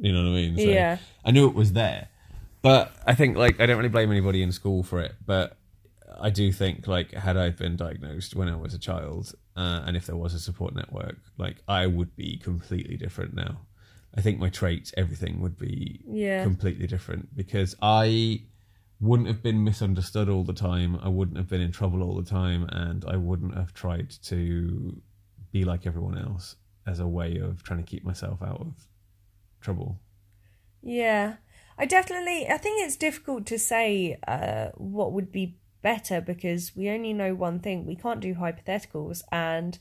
You 0.00 0.12
know 0.12 0.22
what 0.22 0.28
I 0.30 0.32
mean? 0.32 0.56
So 0.56 0.64
Yeah. 0.70 0.98
I 1.24 1.30
knew 1.30 1.46
it 1.48 1.54
was 1.54 1.72
there, 1.74 2.08
but 2.62 2.92
I 3.06 3.14
think 3.14 3.36
like 3.36 3.60
I 3.60 3.66
don't 3.66 3.76
really 3.76 3.90
blame 3.90 4.10
anybody 4.10 4.42
in 4.42 4.50
school 4.52 4.82
for 4.82 5.00
it. 5.00 5.14
But 5.26 5.56
I 6.18 6.30
do 6.30 6.50
think 6.52 6.86
like 6.86 7.12
had 7.12 7.36
I 7.36 7.50
been 7.50 7.76
diagnosed 7.76 8.34
when 8.34 8.48
I 8.48 8.56
was 8.56 8.72
a 8.72 8.78
child, 8.78 9.34
uh, 9.56 9.82
and 9.86 9.96
if 9.96 10.06
there 10.06 10.16
was 10.16 10.32
a 10.32 10.38
support 10.40 10.74
network, 10.74 11.18
like 11.36 11.56
I 11.68 11.86
would 11.86 12.16
be 12.16 12.38
completely 12.38 12.96
different 12.96 13.34
now. 13.34 13.60
I 14.14 14.22
think 14.22 14.38
my 14.38 14.48
traits, 14.48 14.92
everything 14.96 15.40
would 15.40 15.58
be 15.58 16.00
Yeah. 16.06 16.42
completely 16.42 16.86
different 16.86 17.36
because 17.36 17.76
I 17.82 18.42
wouldn't 19.00 19.28
have 19.28 19.42
been 19.42 19.62
misunderstood 19.64 20.28
all 20.28 20.44
the 20.44 20.52
time. 20.52 20.96
I 20.96 21.08
wouldn't 21.08 21.36
have 21.36 21.48
been 21.48 21.60
in 21.60 21.72
trouble 21.72 22.02
all 22.02 22.16
the 22.16 22.28
time, 22.28 22.64
and 22.70 23.04
I 23.06 23.16
wouldn't 23.16 23.54
have 23.54 23.72
tried 23.72 24.10
to 24.24 25.00
be 25.52 25.64
like 25.64 25.86
everyone 25.86 26.18
else 26.18 26.56
as 26.86 27.00
a 27.00 27.06
way 27.06 27.36
of 27.38 27.62
trying 27.62 27.82
to 27.82 27.90
keep 27.90 28.04
myself 28.04 28.42
out 28.42 28.60
of 28.60 28.88
trouble. 29.60 29.98
Yeah, 30.82 31.36
I 31.78 31.86
definitely. 31.86 32.46
I 32.48 32.56
think 32.56 32.84
it's 32.84 32.96
difficult 32.96 33.46
to 33.46 33.58
say 33.58 34.18
uh, 34.26 34.68
what 34.74 35.12
would 35.12 35.30
be 35.30 35.58
better 35.82 36.20
because 36.20 36.74
we 36.76 36.88
only 36.90 37.12
know 37.12 37.34
one 37.34 37.60
thing. 37.60 37.86
We 37.86 37.96
can't 37.96 38.20
do 38.20 38.34
hypotheticals, 38.34 39.22
and 39.30 39.78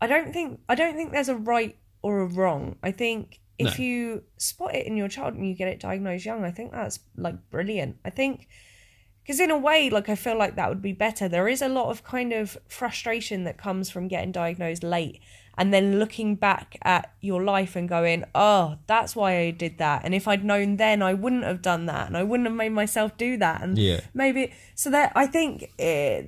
I 0.00 0.06
don't 0.06 0.32
think 0.32 0.60
I 0.68 0.74
don't 0.74 0.94
think 0.96 1.12
there's 1.12 1.28
a 1.28 1.36
right 1.36 1.76
or 2.02 2.20
a 2.20 2.26
wrong. 2.26 2.76
I 2.82 2.90
think 2.90 3.40
if 3.58 3.78
No. 3.78 3.84
you 3.84 4.22
spot 4.36 4.74
it 4.74 4.86
in 4.86 4.96
your 4.96 5.08
child 5.08 5.34
and 5.34 5.46
you 5.46 5.54
get 5.54 5.68
it 5.68 5.80
diagnosed 5.80 6.24
young, 6.24 6.44
I 6.44 6.50
think 6.52 6.72
that's 6.72 7.00
like 7.16 7.50
brilliant. 7.50 7.96
I 8.04 8.10
think 8.10 8.48
because 9.28 9.40
in 9.40 9.50
a 9.50 9.58
way, 9.58 9.90
like 9.90 10.08
I 10.08 10.14
feel 10.14 10.38
like 10.38 10.56
that 10.56 10.70
would 10.70 10.80
be 10.80 10.94
better. 10.94 11.28
There 11.28 11.48
is 11.48 11.60
a 11.60 11.68
lot 11.68 11.90
of 11.90 12.02
kind 12.02 12.32
of 12.32 12.56
frustration 12.66 13.44
that 13.44 13.58
comes 13.58 13.90
from 13.90 14.08
getting 14.08 14.32
diagnosed 14.32 14.82
late 14.82 15.20
and 15.58 15.70
then 15.70 15.98
looking 15.98 16.34
back 16.34 16.78
at 16.80 17.12
your 17.20 17.44
life 17.44 17.76
and 17.76 17.86
going, 17.90 18.24
oh, 18.34 18.78
that's 18.86 19.14
why 19.14 19.36
I 19.36 19.50
did 19.50 19.76
that. 19.76 20.00
And 20.02 20.14
if 20.14 20.26
I'd 20.26 20.46
known 20.46 20.78
then, 20.78 21.02
I 21.02 21.12
wouldn't 21.12 21.44
have 21.44 21.60
done 21.60 21.84
that, 21.86 22.06
and 22.06 22.16
I 22.16 22.22
wouldn't 22.22 22.48
have 22.48 22.56
made 22.56 22.70
myself 22.72 23.18
do 23.18 23.36
that. 23.36 23.60
And 23.60 23.76
Yeah. 23.76 24.00
maybe 24.14 24.54
so 24.74 24.88
that 24.92 25.12
I 25.14 25.26
think 25.26 25.72
uh, 25.78 26.22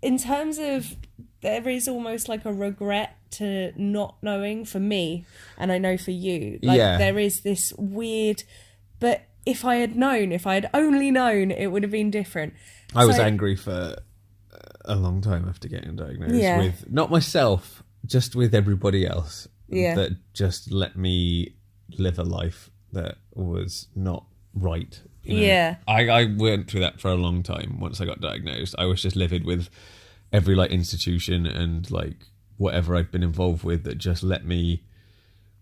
in 0.00 0.16
terms 0.16 0.56
of 0.56 0.96
there 1.42 1.68
is 1.68 1.86
almost 1.86 2.30
like 2.30 2.46
a 2.46 2.52
regret 2.52 3.14
to 3.32 3.72
not 3.76 4.14
knowing 4.22 4.64
for 4.64 4.80
me, 4.80 5.26
and 5.58 5.70
I 5.70 5.76
know 5.76 5.98
for 5.98 6.12
you. 6.12 6.58
Like 6.62 6.78
Yeah. 6.78 6.96
there 6.96 7.18
is 7.18 7.40
this 7.40 7.74
weird, 7.76 8.42
but 9.00 9.20
if 9.46 9.64
I 9.64 9.76
had 9.76 9.96
known, 9.96 10.32
if 10.32 10.46
I 10.46 10.54
had 10.54 10.70
only 10.74 11.10
known, 11.10 11.50
it 11.50 11.66
would 11.68 11.82
have 11.82 11.92
been 11.92 12.10
different. 12.10 12.54
I 12.94 13.04
was 13.04 13.18
angry 13.18 13.56
for 13.56 13.96
a 14.84 14.94
long 14.96 15.20
time 15.20 15.48
after 15.48 15.68
getting 15.68 15.96
diagnosed 15.96 16.34
Yeah. 16.34 16.58
with 16.58 16.90
not 16.90 17.10
myself, 17.10 17.82
just 18.04 18.34
with 18.36 18.54
everybody 18.54 19.06
else. 19.06 19.48
Yeah. 19.68 19.94
That 19.94 20.32
just 20.34 20.70
let 20.70 20.96
me 20.96 21.54
live 21.98 22.18
a 22.18 22.24
life 22.24 22.70
that 22.92 23.16
was 23.34 23.88
not 23.94 24.26
right. 24.54 25.00
you 25.22 25.36
know? 25.36 25.42
Yeah. 25.42 25.76
I, 25.88 26.08
I 26.08 26.24
went 26.36 26.70
through 26.70 26.80
that 26.80 27.00
for 27.00 27.08
a 27.08 27.14
long 27.14 27.42
time 27.42 27.80
once 27.80 28.00
I 28.00 28.04
got 28.04 28.20
diagnosed. 28.20 28.74
I 28.78 28.84
was 28.86 29.00
just 29.02 29.16
livid 29.16 29.44
with 29.46 29.68
every 30.32 30.54
like 30.54 30.70
institution 30.70 31.46
and 31.46 31.90
like 31.90 32.26
whatever 32.58 32.96
I'd 32.96 33.10
been 33.10 33.22
involved 33.22 33.64
with 33.64 33.84
that 33.84 33.98
just 33.98 34.22
let 34.22 34.44
me 34.44 34.82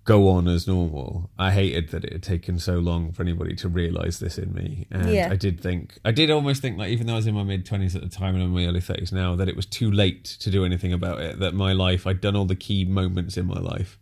go 0.05 0.29
on 0.29 0.49
as 0.49 0.67
normal. 0.67 1.31
I 1.39 1.53
hated 1.53 1.91
that 1.91 2.05
it 2.05 2.13
had 2.13 2.23
taken 2.23 2.59
so 2.59 2.79
long 2.79 3.13
for 3.13 3.23
anybody 3.23 3.55
to 3.57 3.69
realise 3.69 4.19
this 4.19 4.39
in 4.39 4.53
me. 4.55 4.87
And 4.91 5.11
Yeah. 5.11 5.29
I 5.31 5.37
did 5.37 5.61
think 5.61 5.99
I 6.05 6.11
did 6.11 6.31
almost 6.31 6.63
think 6.63 6.79
like 6.79 6.91
even 6.91 7.07
though 7.07 7.13
I 7.15 7.17
was 7.17 7.27
in 7.27 7.35
my 7.35 7.43
mid 7.43 7.67
twenties 7.67 7.95
at 7.95 8.03
the 8.03 8.09
time 8.09 8.35
and 8.35 8.43
I'm 8.43 8.49
in 8.51 8.55
my 8.55 8.67
early 8.67 8.81
thirties 8.81 9.13
now, 9.13 9.37
that 9.37 9.49
it 9.49 9.57
was 9.57 9.67
too 9.67 9.91
late 9.91 10.25
to 10.25 10.51
do 10.51 10.65
anything 10.65 10.93
about 10.93 11.21
it. 11.21 11.39
That 11.39 11.55
my 11.55 11.73
life 11.73 12.07
I'd 12.07 12.21
done 12.21 12.37
all 12.37 12.47
the 12.47 12.57
key 12.57 12.85
moments 12.85 13.37
in 13.37 13.47
my 13.47 13.61
life 13.61 13.99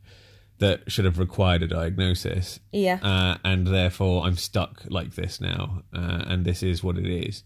that 0.59 0.91
should 0.91 1.05
have 1.05 1.19
required 1.19 1.63
a 1.63 1.69
diagnosis. 1.69 2.59
Yeah. 2.73 2.99
Uh, 3.03 3.39
and 3.45 3.67
therefore 3.67 4.25
I'm 4.25 4.37
stuck 4.37 4.83
like 4.89 5.15
this 5.15 5.41
now. 5.41 5.83
Uh, 5.95 6.25
and 6.27 6.45
this 6.45 6.63
is 6.63 6.83
what 6.83 6.99
it 6.99 7.07
is. 7.07 7.45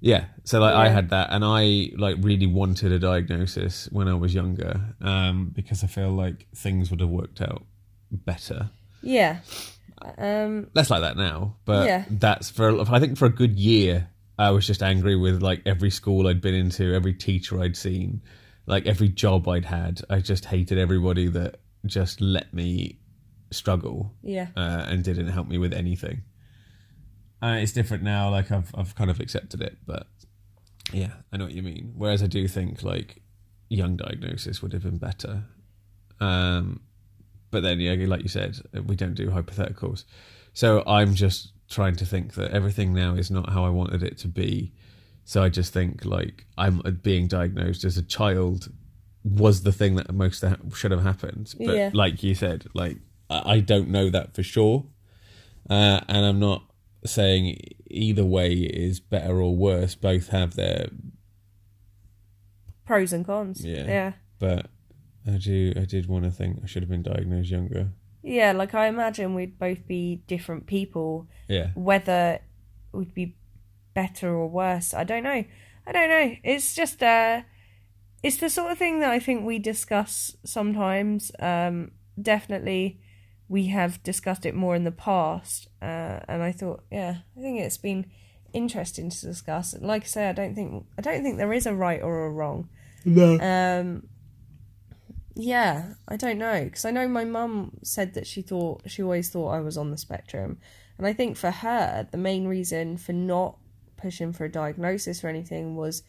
Yeah. 0.00 0.24
So 0.44 0.60
like 0.60 0.74
I 0.74 0.88
had 0.88 1.10
that 1.10 1.28
and 1.30 1.44
I 1.44 1.90
like 1.96 2.16
really 2.20 2.46
wanted 2.46 2.90
a 2.92 2.98
diagnosis 2.98 3.88
when 3.92 4.08
I 4.08 4.14
was 4.14 4.34
younger. 4.34 4.80
Um, 5.00 5.52
because 5.54 5.84
I 5.84 5.86
feel 5.88 6.10
like 6.10 6.46
things 6.54 6.90
would 6.90 7.00
have 7.00 7.10
worked 7.10 7.40
out 7.42 7.64
better. 8.10 8.70
Yeah. 9.02 9.40
Um. 10.16 10.68
Less 10.74 10.88
like 10.90 11.02
that 11.02 11.16
now, 11.16 11.56
but 11.66 11.86
Yeah. 11.86 12.04
that's 12.10 12.48
for 12.50 12.80
I 12.90 12.98
think 13.00 13.18
for 13.18 13.26
a 13.26 13.30
good 13.30 13.58
year 13.58 14.08
I 14.38 14.50
was 14.50 14.66
just 14.66 14.82
angry 14.82 15.16
with 15.16 15.42
like 15.42 15.60
every 15.66 15.90
school 15.90 16.26
I'd 16.26 16.40
been 16.40 16.54
into, 16.54 16.94
every 16.94 17.12
teacher 17.12 17.60
I'd 17.60 17.76
seen, 17.76 18.22
like 18.66 18.86
every 18.86 19.08
job 19.10 19.46
I'd 19.46 19.66
had. 19.66 20.00
I 20.08 20.20
just 20.20 20.46
hated 20.46 20.78
everybody 20.78 21.28
that 21.28 21.60
just 21.84 22.22
let 22.22 22.54
me 22.54 22.98
struggle 23.50 24.14
Yeah. 24.22 24.46
uh, 24.56 24.86
and 24.88 25.04
didn't 25.04 25.28
help 25.28 25.48
me 25.48 25.58
with 25.58 25.74
anything. 25.74 26.22
Uh, 27.42 27.56
it's 27.60 27.72
different 27.72 28.02
now. 28.02 28.30
Like 28.30 28.50
I've 28.52 28.70
I've 28.74 28.94
kind 28.94 29.10
of 29.10 29.20
accepted 29.20 29.60
it, 29.62 29.78
but 29.86 30.06
yeah, 30.92 31.12
I 31.32 31.36
know 31.36 31.44
what 31.44 31.54
you 31.54 31.62
mean. 31.62 31.92
Whereas 31.96 32.22
I 32.22 32.26
do 32.26 32.46
think 32.48 32.82
like 32.82 33.22
young 33.68 33.96
diagnosis 33.96 34.60
would 34.62 34.72
have 34.72 34.82
been 34.82 34.98
better. 34.98 35.44
Um, 36.20 36.80
but 37.50 37.62
then 37.62 37.80
yeah, 37.80 37.94
like 38.06 38.22
you 38.22 38.28
said, 38.28 38.58
we 38.86 38.96
don't 38.96 39.14
do 39.14 39.28
hypotheticals, 39.30 40.04
so 40.52 40.82
I'm 40.86 41.14
just 41.14 41.52
trying 41.68 41.96
to 41.96 42.04
think 42.04 42.34
that 42.34 42.50
everything 42.50 42.92
now 42.92 43.14
is 43.14 43.30
not 43.30 43.50
how 43.50 43.64
I 43.64 43.70
wanted 43.70 44.02
it 44.02 44.18
to 44.18 44.28
be. 44.28 44.72
So 45.24 45.42
I 45.42 45.48
just 45.48 45.72
think 45.72 46.04
like 46.04 46.46
I'm 46.58 46.82
uh, 46.84 46.90
being 46.90 47.26
diagnosed 47.28 47.84
as 47.84 47.96
a 47.96 48.02
child 48.02 48.70
was 49.22 49.62
the 49.62 49.72
thing 49.72 49.94
that 49.96 50.12
most 50.12 50.44
should 50.74 50.90
have 50.90 51.02
happened. 51.02 51.54
But 51.58 51.76
Yeah. 51.76 51.90
like 51.94 52.22
you 52.22 52.34
said, 52.34 52.66
like 52.74 52.98
I 53.30 53.54
I 53.56 53.60
don't 53.60 53.88
know 53.88 54.10
that 54.10 54.34
for 54.34 54.42
sure, 54.42 54.86
uh, 55.68 56.00
and 56.08 56.26
I'm 56.26 56.40
not 56.40 56.64
saying 57.04 57.58
either 57.88 58.24
way 58.24 58.52
is 58.52 59.00
better 59.00 59.40
or 59.40 59.56
worse. 59.56 59.94
Both 59.94 60.28
have 60.28 60.54
their, 60.54 60.88
Pros 62.84 63.12
and 63.12 63.24
cons. 63.24 63.64
Yeah. 63.64 63.84
Yeah. 63.86 64.12
but 64.38 64.66
I 65.26 65.36
do 65.36 65.72
I 65.76 65.84
did 65.84 66.06
want 66.06 66.24
to 66.24 66.30
think 66.30 66.60
I 66.62 66.66
should 66.66 66.82
have 66.82 66.90
been 66.90 67.02
diagnosed 67.02 67.50
younger. 67.50 67.90
Yeah. 68.22 68.52
Like 68.52 68.74
I 68.74 68.86
imagine 68.88 69.34
we'd 69.34 69.58
both 69.58 69.86
be 69.86 70.22
different 70.26 70.66
people. 70.66 71.28
Yeah, 71.48 71.70
Whether 71.74 72.40
it 72.92 72.96
would 72.96 73.14
be 73.14 73.36
better 73.94 74.30
or 74.30 74.48
worse, 74.48 74.92
I 74.94 75.04
don't 75.04 75.22
know. 75.22 75.44
I 75.86 75.92
don't 75.92 76.08
know. 76.08 76.36
It's 76.44 76.74
just 76.74 77.02
uh, 77.02 77.42
it's 78.22 78.36
the 78.36 78.50
sort 78.50 78.72
of 78.72 78.78
thing 78.78 79.00
that 79.00 79.10
I 79.10 79.18
think 79.18 79.44
we 79.44 79.58
discuss 79.58 80.36
sometimes. 80.44 81.32
Um, 81.38 81.92
definitely, 82.20 83.00
we 83.50 83.66
have 83.66 84.00
discussed 84.04 84.46
it 84.46 84.54
more 84.54 84.76
in 84.76 84.84
the 84.84 84.92
past, 84.92 85.66
uh, 85.82 86.20
and 86.28 86.40
I 86.40 86.52
thought, 86.52 86.84
yeah, 86.90 87.16
I 87.36 87.40
think 87.40 87.60
it's 87.60 87.76
been 87.76 88.06
interesting 88.52 89.10
to 89.10 89.20
discuss. 89.20 89.74
Like 89.80 90.04
I 90.04 90.06
say, 90.06 90.28
I 90.28 90.32
don't 90.32 90.54
think 90.54 90.86
I 90.96 91.02
don't 91.02 91.24
think 91.24 91.36
there 91.36 91.52
is 91.52 91.66
a 91.66 91.74
right 91.74 92.00
or 92.00 92.26
a 92.26 92.30
wrong. 92.30 92.68
no, 93.04 93.38
Um, 93.40 94.08
yeah, 95.34 95.94
I 96.06 96.16
don't 96.16 96.38
know 96.38 96.62
because 96.62 96.84
I 96.84 96.92
know 96.92 97.08
my 97.08 97.24
mum 97.24 97.72
said 97.82 98.14
that 98.14 98.28
she 98.28 98.40
thought 98.40 98.82
she 98.86 99.02
always 99.02 99.30
thought 99.30 99.48
I 99.48 99.60
was 99.60 99.76
on 99.76 99.90
the 99.90 99.98
spectrum, 99.98 100.58
and 100.96 101.04
I 101.04 101.12
think 101.12 101.36
for 101.36 101.50
her 101.50 102.06
the 102.08 102.18
main 102.18 102.46
reason 102.46 102.98
for 102.98 103.12
not 103.12 103.58
pushing 103.96 104.32
for 104.32 104.44
a 104.44 104.52
diagnosis 104.52 105.24
or 105.24 105.28
anything 105.28 105.74
was, 105.74 106.04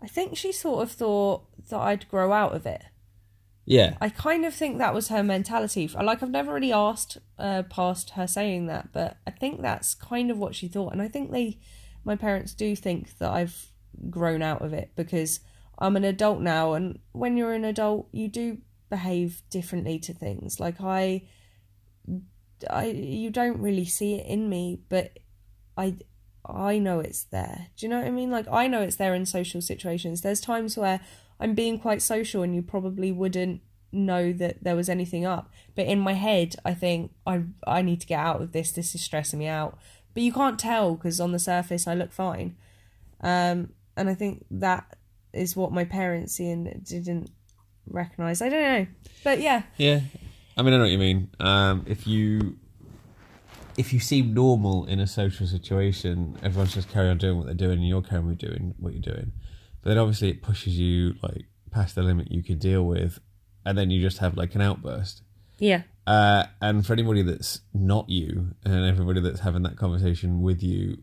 I 0.00 0.06
think 0.06 0.38
she 0.38 0.52
sort 0.52 0.82
of 0.82 0.90
thought 0.90 1.44
that 1.68 1.78
I'd 1.78 2.08
grow 2.08 2.32
out 2.32 2.54
of 2.54 2.64
it. 2.64 2.82
Yeah, 3.64 3.96
I 4.00 4.08
kind 4.08 4.44
of 4.44 4.54
think 4.54 4.78
that 4.78 4.94
was 4.94 5.08
her 5.08 5.22
mentality. 5.22 5.88
Like 5.88 6.22
I've 6.22 6.30
never 6.30 6.52
really 6.52 6.72
asked 6.72 7.18
uh, 7.38 7.62
past 7.64 8.10
her 8.10 8.26
saying 8.26 8.66
that, 8.66 8.92
but 8.92 9.18
I 9.26 9.30
think 9.30 9.62
that's 9.62 9.94
kind 9.94 10.30
of 10.30 10.38
what 10.38 10.54
she 10.54 10.68
thought, 10.68 10.92
and 10.92 11.00
I 11.00 11.08
think 11.08 11.30
they, 11.30 11.58
my 12.04 12.16
parents 12.16 12.54
do 12.54 12.74
think 12.74 13.18
that 13.18 13.30
I've 13.30 13.68
grown 14.10 14.42
out 14.42 14.62
of 14.62 14.72
it 14.72 14.92
because 14.96 15.40
I'm 15.78 15.96
an 15.96 16.04
adult 16.04 16.40
now, 16.40 16.74
and 16.74 16.98
when 17.12 17.36
you're 17.36 17.52
an 17.52 17.64
adult, 17.64 18.08
you 18.12 18.28
do 18.28 18.58
behave 18.90 19.42
differently 19.48 19.98
to 20.00 20.12
things. 20.12 20.58
Like 20.58 20.80
I, 20.80 21.22
I 22.68 22.86
you 22.86 23.30
don't 23.30 23.60
really 23.60 23.84
see 23.84 24.14
it 24.14 24.26
in 24.26 24.48
me, 24.48 24.80
but 24.88 25.18
I 25.76 25.96
I 26.44 26.78
know 26.78 27.00
it's 27.00 27.24
there. 27.24 27.68
Do 27.76 27.86
you 27.86 27.90
know 27.90 27.98
what 27.98 28.06
I 28.06 28.10
mean? 28.10 28.30
Like 28.30 28.46
I 28.50 28.66
know 28.66 28.82
it's 28.82 28.96
there 28.96 29.14
in 29.14 29.24
social 29.24 29.60
situations. 29.60 30.20
There's 30.20 30.40
times 30.40 30.76
where 30.76 31.00
I'm 31.42 31.54
being 31.54 31.78
quite 31.78 32.00
social 32.00 32.42
and 32.42 32.54
you 32.54 32.62
probably 32.62 33.10
wouldn't 33.10 33.60
know 33.90 34.32
that 34.32 34.62
there 34.62 34.76
was 34.76 34.88
anything 34.88 35.24
up. 35.24 35.50
But 35.74 35.86
in 35.86 35.98
my 35.98 36.12
head, 36.14 36.54
I 36.64 36.72
think 36.72 37.12
I 37.26 37.42
I 37.66 37.82
need 37.82 38.00
to 38.00 38.06
get 38.06 38.20
out 38.20 38.40
of 38.40 38.52
this. 38.52 38.70
This 38.70 38.94
is 38.94 39.02
stressing 39.02 39.38
me 39.38 39.48
out. 39.48 39.76
But 40.14 40.22
you 40.22 40.32
can't 40.32 40.58
tell 40.58 40.94
because 40.94 41.20
on 41.20 41.32
the 41.32 41.38
surface 41.38 41.86
I 41.88 41.94
look 41.94 42.12
fine. 42.12 42.56
Um, 43.20 43.70
and 43.96 44.08
I 44.08 44.14
think 44.14 44.46
that 44.50 44.96
is 45.32 45.56
what 45.56 45.72
my 45.72 45.84
parents 45.84 46.38
and 46.38 46.84
didn't 46.84 47.30
recognize. 47.86 48.40
I 48.40 48.48
don't 48.48 48.62
know, 48.62 48.86
but 49.24 49.40
yeah, 49.40 49.62
yeah. 49.76 50.00
I 50.56 50.62
mean, 50.62 50.74
I 50.74 50.76
know 50.76 50.84
what 50.84 50.92
you 50.92 50.98
mean. 50.98 51.30
Um, 51.40 51.84
if 51.88 52.06
you 52.06 52.56
if 53.76 53.92
you 53.92 54.00
seem 54.00 54.34
normal 54.34 54.86
in 54.86 55.00
a 55.00 55.06
social 55.06 55.46
situation, 55.46 56.38
everyone's 56.42 56.74
just 56.74 56.90
carry 56.90 57.08
on 57.08 57.18
doing 57.18 57.38
what 57.38 57.46
they're 57.46 57.54
doing, 57.54 57.78
and 57.78 57.88
you're 57.88 58.02
carrying 58.02 58.28
on 58.28 58.34
doing 58.34 58.74
what 58.78 58.92
you're 58.92 59.02
doing. 59.02 59.32
But 59.82 59.90
then 59.90 59.98
obviously 59.98 60.30
it 60.30 60.42
pushes 60.42 60.78
you 60.78 61.14
like 61.22 61.46
past 61.70 61.94
the 61.94 62.02
limit 62.02 62.30
you 62.30 62.42
could 62.42 62.58
deal 62.60 62.84
with, 62.84 63.18
and 63.64 63.76
then 63.76 63.90
you 63.90 64.00
just 64.00 64.18
have 64.18 64.36
like 64.36 64.54
an 64.54 64.60
outburst. 64.60 65.22
yeah, 65.58 65.82
Uh, 66.06 66.44
and 66.60 66.84
for 66.86 66.92
anybody 66.92 67.22
that's 67.22 67.60
not 67.74 68.08
you, 68.08 68.54
and 68.64 68.84
everybody 68.86 69.20
that's 69.20 69.40
having 69.40 69.62
that 69.62 69.76
conversation 69.76 70.40
with 70.42 70.62
you, 70.62 70.98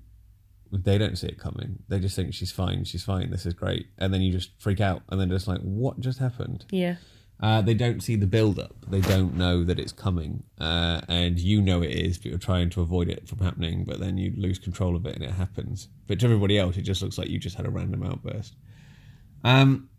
they 0.71 0.97
don't 0.97 1.17
see 1.17 1.27
it 1.27 1.39
coming. 1.39 1.80
They 1.88 1.99
just 1.99 2.15
think 2.15 2.34
she's 2.34 2.51
fine, 2.51 2.84
she's 2.84 3.03
fine, 3.03 3.32
this 3.32 3.45
is 3.45 3.53
great, 3.53 3.88
and 3.97 4.13
then 4.13 4.21
you 4.21 4.32
just 4.32 4.51
freak 4.59 4.80
out, 4.82 5.01
and 5.09 5.19
then 5.19 5.30
just 5.30 5.47
like, 5.47 5.61
what 5.61 5.99
just 5.99 6.19
happened? 6.19 6.65
yeah, 6.71 6.95
Uh, 7.41 7.61
they 7.61 7.73
don't 7.73 8.03
see 8.03 8.17
the 8.17 8.27
build 8.27 8.59
up. 8.59 8.75
They 8.89 8.99
don't 8.99 9.34
know 9.36 9.63
that 9.63 9.80
it's 9.80 9.93
coming, 9.93 10.43
uh, 10.59 10.99
and 11.07 11.39
you 11.39 11.61
know 11.61 11.82
it 11.82 11.91
is, 11.91 12.17
but 12.17 12.25
you're 12.27 12.38
trying 12.38 12.69
to 12.71 12.82
avoid 12.82 13.07
it 13.09 13.27
from 13.30 13.39
happening. 13.39 13.86
But 13.86 14.01
then 14.01 14.17
you 14.17 14.34
lose 14.36 14.59
control 14.59 14.93
of 14.97 15.05
it, 15.05 15.15
and 15.15 15.23
it 15.23 15.32
happens. 15.32 15.88
But 16.07 16.19
to 16.19 16.25
everybody 16.25 16.57
else, 16.59 16.75
it 16.75 16.82
just 16.82 17.01
looks 17.01 17.17
like 17.17 17.30
you 17.30 17.39
just 17.39 17.55
had 17.55 17.65
a 17.65 17.69
random 17.69 18.03
outburst. 18.03 18.55
Um, 19.44 19.90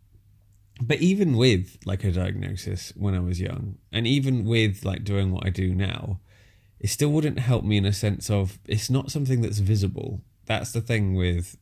but 0.81 0.99
even 0.99 1.37
with 1.37 1.77
like 1.85 2.03
a 2.03 2.11
diagnosis 2.11 2.91
when 2.95 3.13
I 3.13 3.19
was 3.19 3.39
young, 3.39 3.77
and 3.91 4.07
even 4.07 4.45
with 4.45 4.83
like 4.83 5.03
doing 5.03 5.31
what 5.31 5.45
I 5.45 5.49
do 5.49 5.75
now, 5.75 6.19
it 6.79 6.89
still 6.89 7.09
wouldn't 7.09 7.39
help 7.39 7.63
me 7.63 7.77
in 7.77 7.85
a 7.85 7.93
sense 7.93 8.29
of 8.29 8.57
it's 8.67 8.89
not 8.89 9.11
something 9.11 9.41
that's 9.41 9.59
visible. 9.59 10.21
That's 10.45 10.71
the 10.71 10.81
thing 10.81 11.15
with 11.15 11.57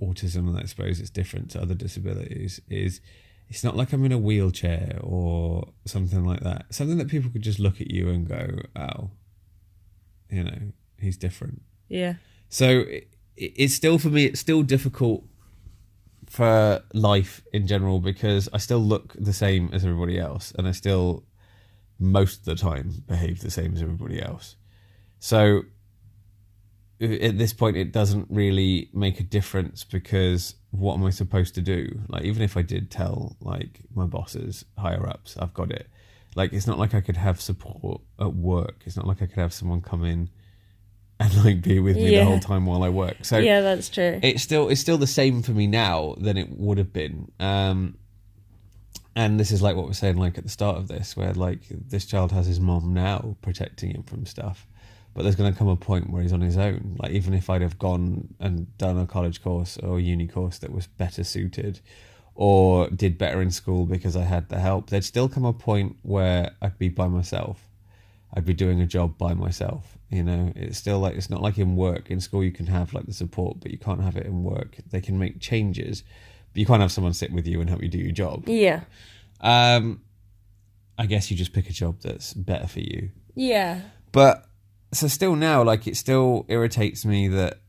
autism, 0.00 0.48
and 0.48 0.58
I 0.58 0.64
suppose 0.64 1.00
it's 1.00 1.10
different 1.10 1.50
to 1.52 1.62
other 1.62 1.74
disabilities. 1.74 2.60
Is 2.68 3.00
it's 3.48 3.64
not 3.64 3.76
like 3.76 3.92
I'm 3.92 4.04
in 4.04 4.12
a 4.12 4.18
wheelchair 4.18 4.98
or 5.02 5.68
something 5.86 6.24
like 6.24 6.40
that. 6.40 6.66
Something 6.72 6.98
that 6.98 7.08
people 7.08 7.30
could 7.30 7.42
just 7.42 7.58
look 7.58 7.80
at 7.80 7.90
you 7.90 8.10
and 8.10 8.28
go, 8.28 8.60
"Oh, 8.76 9.10
you 10.30 10.44
know, 10.44 10.72
he's 11.00 11.16
different." 11.16 11.62
yeah, 11.88 12.14
So 12.48 12.80
it, 12.80 13.08
it's 13.36 13.74
still 13.74 13.98
for 13.98 14.08
me. 14.08 14.26
It's 14.26 14.40
still 14.40 14.62
difficult 14.62 15.24
for 16.30 16.80
life 16.94 17.42
in 17.52 17.66
general 17.66 17.98
because 17.98 18.48
I 18.52 18.58
still 18.58 18.78
look 18.78 19.14
the 19.18 19.32
same 19.32 19.68
as 19.72 19.84
everybody 19.84 20.16
else, 20.16 20.52
and 20.56 20.68
I 20.68 20.70
still 20.72 21.24
most 21.98 22.38
of 22.38 22.44
the 22.44 22.54
time 22.54 23.02
behave 23.08 23.40
the 23.40 23.50
same 23.50 23.74
as 23.74 23.82
everybody 23.82 24.22
else. 24.22 24.54
So 25.18 25.62
at 27.00 27.36
this 27.36 27.52
point, 27.52 27.76
it 27.76 27.92
doesn't 27.92 28.28
really 28.30 28.90
make 28.94 29.18
a 29.18 29.24
difference 29.24 29.82
because 29.82 30.54
what 30.70 30.94
am 30.94 31.04
I 31.04 31.10
supposed 31.10 31.56
to 31.56 31.62
do? 31.62 32.00
Like, 32.08 32.22
even 32.22 32.42
if 32.42 32.56
I 32.56 32.62
did 32.62 32.92
tell 32.92 33.36
like 33.40 33.80
my 33.92 34.06
bosses, 34.06 34.64
higher 34.78 35.08
ups, 35.08 35.36
I've 35.36 35.52
got 35.52 35.72
it. 35.72 35.88
Like, 36.36 36.52
it's 36.52 36.66
not 36.68 36.78
like 36.78 36.94
I 36.94 37.00
could 37.00 37.16
have 37.16 37.40
support 37.40 38.02
at 38.20 38.34
work. 38.34 38.82
It's 38.86 38.96
not 38.96 39.06
like 39.06 39.20
I 39.20 39.26
could 39.26 39.40
have 39.40 39.52
someone 39.52 39.80
come 39.80 40.04
in 40.04 40.30
and 41.20 41.44
like 41.44 41.62
be 41.62 41.78
with 41.78 41.96
me 41.96 42.10
Yeah. 42.12 42.20
the 42.20 42.24
whole 42.24 42.40
time 42.40 42.66
while 42.66 42.82
I 42.82 42.88
work. 42.88 43.18
So 43.24 43.38
yeah, 43.38 43.60
that's 43.60 43.88
true. 43.88 44.18
it's 44.22 44.42
still 44.42 44.68
it's 44.68 44.80
still 44.80 44.98
the 44.98 45.06
same 45.06 45.42
for 45.42 45.52
me 45.52 45.66
now 45.68 46.14
than 46.18 46.36
it 46.36 46.48
would 46.58 46.78
have 46.78 46.92
been. 46.92 47.30
Um, 47.38 47.96
and 49.16 49.38
this 49.38 49.50
is 49.50 49.60
like 49.60 49.76
what 49.76 49.86
we're 49.86 49.92
saying, 49.92 50.16
like 50.16 50.38
at 50.38 50.44
the 50.44 50.50
start 50.50 50.76
of 50.78 50.88
this, 50.88 51.16
where 51.16 51.32
like 51.34 51.60
this 51.68 52.06
child 52.06 52.32
has 52.32 52.46
his 52.46 52.60
mom 52.60 52.94
now 52.94 53.36
protecting 53.42 53.90
him 53.90 54.02
from 54.04 54.24
stuff, 54.24 54.66
but 55.14 55.22
there's 55.22 55.34
going 55.36 55.52
to 55.52 55.58
come 55.58 55.68
a 55.68 55.76
point 55.76 56.10
where 56.10 56.22
he's 56.22 56.32
on 56.32 56.40
his 56.40 56.56
own. 56.56 56.96
Like 56.98 57.10
even 57.12 57.34
if 57.34 57.50
I'd 57.50 57.62
have 57.62 57.78
gone 57.78 58.34
and 58.38 58.76
done 58.78 58.98
a 58.98 59.06
college 59.06 59.42
course 59.42 59.76
or 59.78 59.98
a 59.98 60.02
uni 60.02 60.26
course 60.26 60.58
that 60.58 60.72
was 60.72 60.86
better 60.86 61.24
suited, 61.24 61.80
or 62.36 62.88
did 62.88 63.18
better 63.18 63.42
in 63.42 63.50
school 63.50 63.84
because 63.84 64.16
I 64.16 64.22
had 64.22 64.48
the 64.48 64.60
help, 64.60 64.88
there'd 64.88 65.04
still 65.04 65.28
come 65.28 65.44
a 65.44 65.52
point 65.52 65.96
where 66.02 66.52
I'd 66.62 66.78
be 66.78 66.88
by 66.88 67.08
myself. 67.08 67.68
I'd 68.32 68.46
be 68.46 68.54
doing 68.54 68.80
a 68.80 68.86
job 68.86 69.18
by 69.18 69.34
myself. 69.34 69.98
You 70.10 70.24
know, 70.24 70.52
it's 70.56 70.76
still 70.76 70.98
like 70.98 71.14
it's 71.14 71.30
not 71.30 71.40
like 71.40 71.56
in 71.58 71.76
work. 71.76 72.10
In 72.10 72.20
school, 72.20 72.42
you 72.42 72.50
can 72.52 72.66
have 72.66 72.92
like 72.92 73.06
the 73.06 73.12
support, 73.12 73.60
but 73.60 73.70
you 73.70 73.78
can't 73.78 74.02
have 74.02 74.16
it 74.16 74.26
in 74.26 74.42
work. 74.42 74.76
They 74.90 75.00
can 75.00 75.18
make 75.18 75.40
changes, 75.40 76.02
but 76.52 76.58
you 76.60 76.66
can't 76.66 76.80
have 76.82 76.90
someone 76.92 77.14
sit 77.14 77.32
with 77.32 77.46
you 77.46 77.60
and 77.60 77.70
help 77.70 77.80
you 77.82 77.88
do 77.88 77.98
your 77.98 78.10
job. 78.12 78.48
yeah, 78.48 78.80
Um, 79.40 80.02
I 80.98 81.06
guess 81.06 81.30
you 81.30 81.36
just 81.36 81.52
pick 81.52 81.70
a 81.70 81.72
job 81.72 82.00
that's 82.00 82.34
better 82.34 82.66
for 82.66 82.80
you. 82.80 83.10
yeah, 83.34 83.82
But 84.12 84.44
so 84.92 85.06
still 85.06 85.36
now, 85.36 85.62
like 85.62 85.86
it 85.86 85.96
still 85.96 86.44
irritates 86.48 87.04
me 87.04 87.28
that 87.28 87.60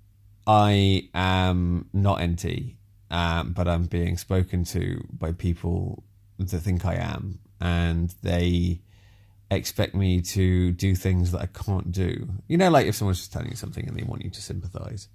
I 0.47 1.09
am 1.13 1.89
not 1.93 2.21
NT, 2.23 2.75
um, 3.11 3.53
but 3.53 3.67
I'm 3.67 3.83
being 3.85 4.17
spoken 4.17 4.63
to 4.65 5.05
by 5.13 5.31
people 5.31 6.03
that 6.39 6.47
think 6.59 6.85
I 6.85 6.95
am, 6.95 7.37
and 7.59 8.13
they 8.23 8.81
expect 9.55 9.93
me 9.95 10.21
to 10.21 10.71
do 10.71 10.95
things 10.95 11.31
that 11.31 11.41
I 11.41 11.45
can't 11.47 11.91
do. 11.91 12.27
You 12.47 12.57
know, 12.57 12.69
like 12.69 12.87
if 12.87 12.95
someone's 12.95 13.19
just 13.19 13.33
telling 13.33 13.49
you 13.49 13.55
something 13.55 13.87
and 13.87 13.97
they 13.97 14.03
want 14.03 14.23
you 14.23 14.29
to 14.29 14.41
sympathise 14.41 15.07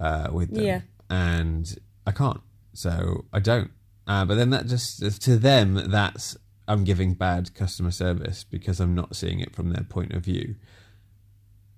uh, 0.00 0.28
with 0.32 0.54
them, 0.54 0.64
Yeah. 0.64 0.80
and 1.10 1.76
I 2.06 2.12
can't, 2.12 2.40
so 2.72 3.24
I 3.32 3.40
don't. 3.40 3.70
Uh, 4.06 4.24
but 4.24 4.34
then 4.36 4.50
that 4.50 4.66
just 4.66 5.20
to 5.22 5.36
them, 5.36 5.90
that's 5.90 6.36
I'm 6.68 6.84
giving 6.84 7.14
bad 7.14 7.54
customer 7.54 7.90
service 7.90 8.44
because 8.44 8.80
I'm 8.80 8.94
not 8.94 9.16
seeing 9.16 9.40
it 9.40 9.54
from 9.54 9.70
their 9.72 9.84
point 9.84 10.12
of 10.12 10.22
view. 10.24 10.56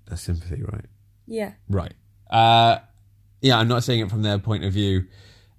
That's 0.06 0.22
sympathy, 0.22 0.62
right? 0.62 0.84
yeah, 1.26 1.52
Right. 1.68 1.94
Uh, 2.30 2.78
yeah, 3.40 3.58
I'm 3.58 3.68
not 3.68 3.84
seeing 3.84 4.00
it 4.00 4.10
from 4.10 4.22
their 4.22 4.38
point 4.38 4.64
of 4.64 4.72
view, 4.72 5.06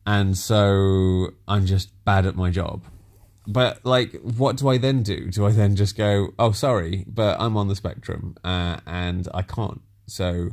and 0.06 0.38
so 0.38 1.30
I'm 1.48 1.66
just 1.66 1.90
bad 2.06 2.26
at 2.26 2.36
my 2.36 2.50
job. 2.52 2.84
But 3.48 3.86
like, 3.86 4.14
what 4.22 4.58
do 4.58 4.68
I 4.68 4.78
then 4.78 5.04
do? 5.04 5.32
Do 5.32 5.46
I 5.46 5.52
then 5.52 5.76
just 5.78 5.96
go, 5.96 6.34
"Oh, 6.38 6.52
sorry, 6.52 7.06
but 7.08 7.40
I'm 7.40 7.56
on 7.56 7.70
the 7.70 7.76
spectrum 7.76 8.36
uh, 8.44 8.78
and 8.86 9.28
I 9.34 9.42
can't." 9.42 9.82
So 10.06 10.50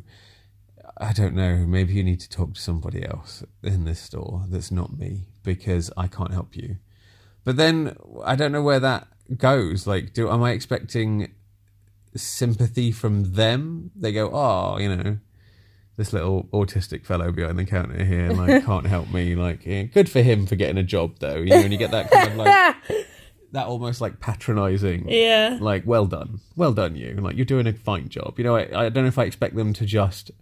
I 0.97 1.13
don't 1.13 1.35
know. 1.35 1.67
Maybe 1.67 1.95
you 1.95 2.05
need 2.05 2.21
to 2.21 2.29
talk 2.29 2.55
to 2.55 2.61
somebody 2.61 3.05
else 3.05 3.43
in 3.65 3.85
this 3.85 4.01
store 4.01 4.45
that's 4.49 4.71
not 4.71 4.97
me 4.97 5.27
because 5.43 5.91
I 5.97 6.07
can't 6.07 6.33
help 6.33 6.57
you. 6.57 6.77
But 7.43 7.57
then 7.57 7.97
I 8.25 8.37
don't 8.37 8.53
know 8.53 8.63
where 8.63 8.81
that 8.81 9.09
goes. 9.37 9.89
Like, 9.89 10.13
do 10.13 10.31
am 10.31 10.43
I 10.45 10.53
expecting 10.53 11.35
sympathy 12.15 12.93
from 12.93 13.35
them? 13.35 13.91
They 13.97 14.13
go, 14.13 14.31
"Oh, 14.33 14.79
you 14.79 14.95
know." 14.95 15.19
This 15.97 16.13
little 16.13 16.45
autistic 16.53 17.05
fellow 17.07 17.31
behind 17.31 17.59
the 17.59 17.65
counter 17.65 18.05
here 18.05 18.31
like 18.33 18.65
can't 18.65 18.87
help 18.87 19.11
me 19.13 19.35
like 19.37 19.65
yeah, 19.65 19.83
good 19.83 20.09
for 20.11 20.23
him 20.23 20.47
for 20.47 20.57
getting 20.57 20.79
a 20.79 20.83
job 20.83 21.15
though 21.21 21.37
you 21.37 21.51
know 21.51 21.57
and 21.61 21.73
you 21.73 21.79
get 21.79 21.91
that 21.93 22.11
kind 22.11 22.29
of 22.33 22.37
like 22.37 22.75
that 23.53 23.67
almost 23.69 24.01
like 24.01 24.19
patronizing 24.19 25.09
yeah, 25.09 25.57
like 25.61 25.85
well 25.87 26.07
done 26.07 26.41
well 26.57 26.73
done 26.73 26.97
you 26.97 27.15
like 27.15 27.37
you're 27.37 27.45
doing 27.45 27.67
a 27.69 27.73
fine 27.73 28.09
job. 28.09 28.35
You 28.39 28.45
know 28.45 28.57
I, 28.57 28.63
I 28.87 28.89
don't 28.89 29.05
know 29.05 29.09
if 29.09 29.19
i 29.19 29.25
expect 29.25 29.55
them 29.55 29.73
to 29.75 29.87
just 29.87 30.33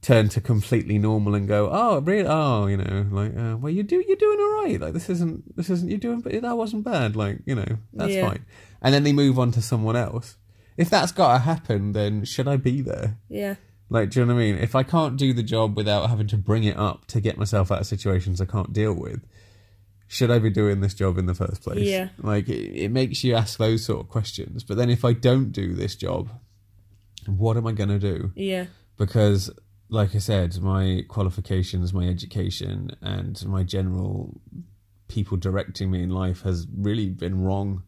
turn 0.00 0.28
to 0.28 0.40
completely 0.40 0.98
normal 0.98 1.34
and 1.34 1.46
go 1.48 1.68
oh 1.72 2.00
really? 2.00 2.26
Oh 2.28 2.66
you 2.66 2.76
know 2.76 3.06
like 3.10 3.36
uh, 3.36 3.56
well 3.56 3.72
you 3.72 3.82
do 3.82 4.04
you're 4.06 4.16
doing 4.16 4.38
all 4.38 4.62
right. 4.64 4.80
Like 4.80 4.92
this 4.92 5.08
isn't 5.10 5.56
this 5.56 5.70
isn't 5.70 5.88
you're 5.88 5.98
doing 5.98 6.20
but 6.20 6.40
that 6.40 6.56
wasn't 6.56 6.84
bad 6.84 7.16
like 7.16 7.38
you 7.46 7.56
know 7.56 7.78
that's 7.92 8.12
Yeah. 8.12 8.28
fine. 8.28 8.44
And 8.80 8.94
then 8.94 9.02
they 9.02 9.12
move 9.12 9.38
on 9.38 9.50
to 9.52 9.62
someone 9.62 9.96
else. 9.96 10.36
If 10.76 10.88
that's 10.90 11.10
got 11.12 11.32
to 11.32 11.38
happen 11.40 11.92
then 11.92 12.24
should 12.24 12.46
i 12.46 12.56
be 12.56 12.80
there? 12.80 13.18
Yeah, 13.28 13.56
like, 13.92 14.10
do 14.10 14.20
you 14.20 14.26
know 14.26 14.34
what 14.34 14.40
I 14.40 14.44
mean? 14.44 14.56
If 14.56 14.74
I 14.74 14.82
can't 14.82 15.18
do 15.18 15.34
the 15.34 15.42
job 15.42 15.76
without 15.76 16.08
having 16.08 16.26
to 16.28 16.38
bring 16.38 16.64
it 16.64 16.78
up 16.78 17.06
to 17.08 17.20
get 17.20 17.36
myself 17.36 17.70
out 17.70 17.80
of 17.80 17.86
situations 17.86 18.40
I 18.40 18.46
can't 18.46 18.72
deal 18.72 18.94
with, 18.94 19.20
should 20.08 20.30
I 20.30 20.38
be 20.38 20.48
doing 20.48 20.80
this 20.80 20.94
job 20.94 21.18
in 21.18 21.26
the 21.26 21.34
first 21.34 21.62
place? 21.62 21.80
Yeah. 21.80 22.08
Like, 22.18 22.48
it, 22.48 22.84
it 22.84 22.90
makes 22.90 23.22
you 23.22 23.34
ask 23.34 23.58
those 23.58 23.84
sort 23.84 24.00
of 24.00 24.08
questions. 24.08 24.64
But 24.64 24.78
then 24.78 24.88
if 24.88 25.04
I 25.04 25.12
don't 25.12 25.52
do 25.52 25.74
this 25.74 25.94
job, 25.94 26.30
what 27.26 27.58
am 27.58 27.66
I 27.66 27.72
going 27.72 27.90
to 27.90 27.98
do? 27.98 28.32
yeah, 28.34 28.66
Because, 28.96 29.50
like 29.90 30.14
I 30.14 30.18
said, 30.18 30.58
my 30.60 31.04
qualifications, 31.08 31.92
my 31.92 32.08
education, 32.08 32.96
and 33.02 33.44
my 33.46 33.62
general 33.62 34.40
people 35.08 35.36
directing 35.36 35.90
me 35.90 36.02
in 36.02 36.08
life 36.08 36.42
has 36.42 36.66
really 36.74 37.10
been 37.10 37.42
wrong. 37.42 37.82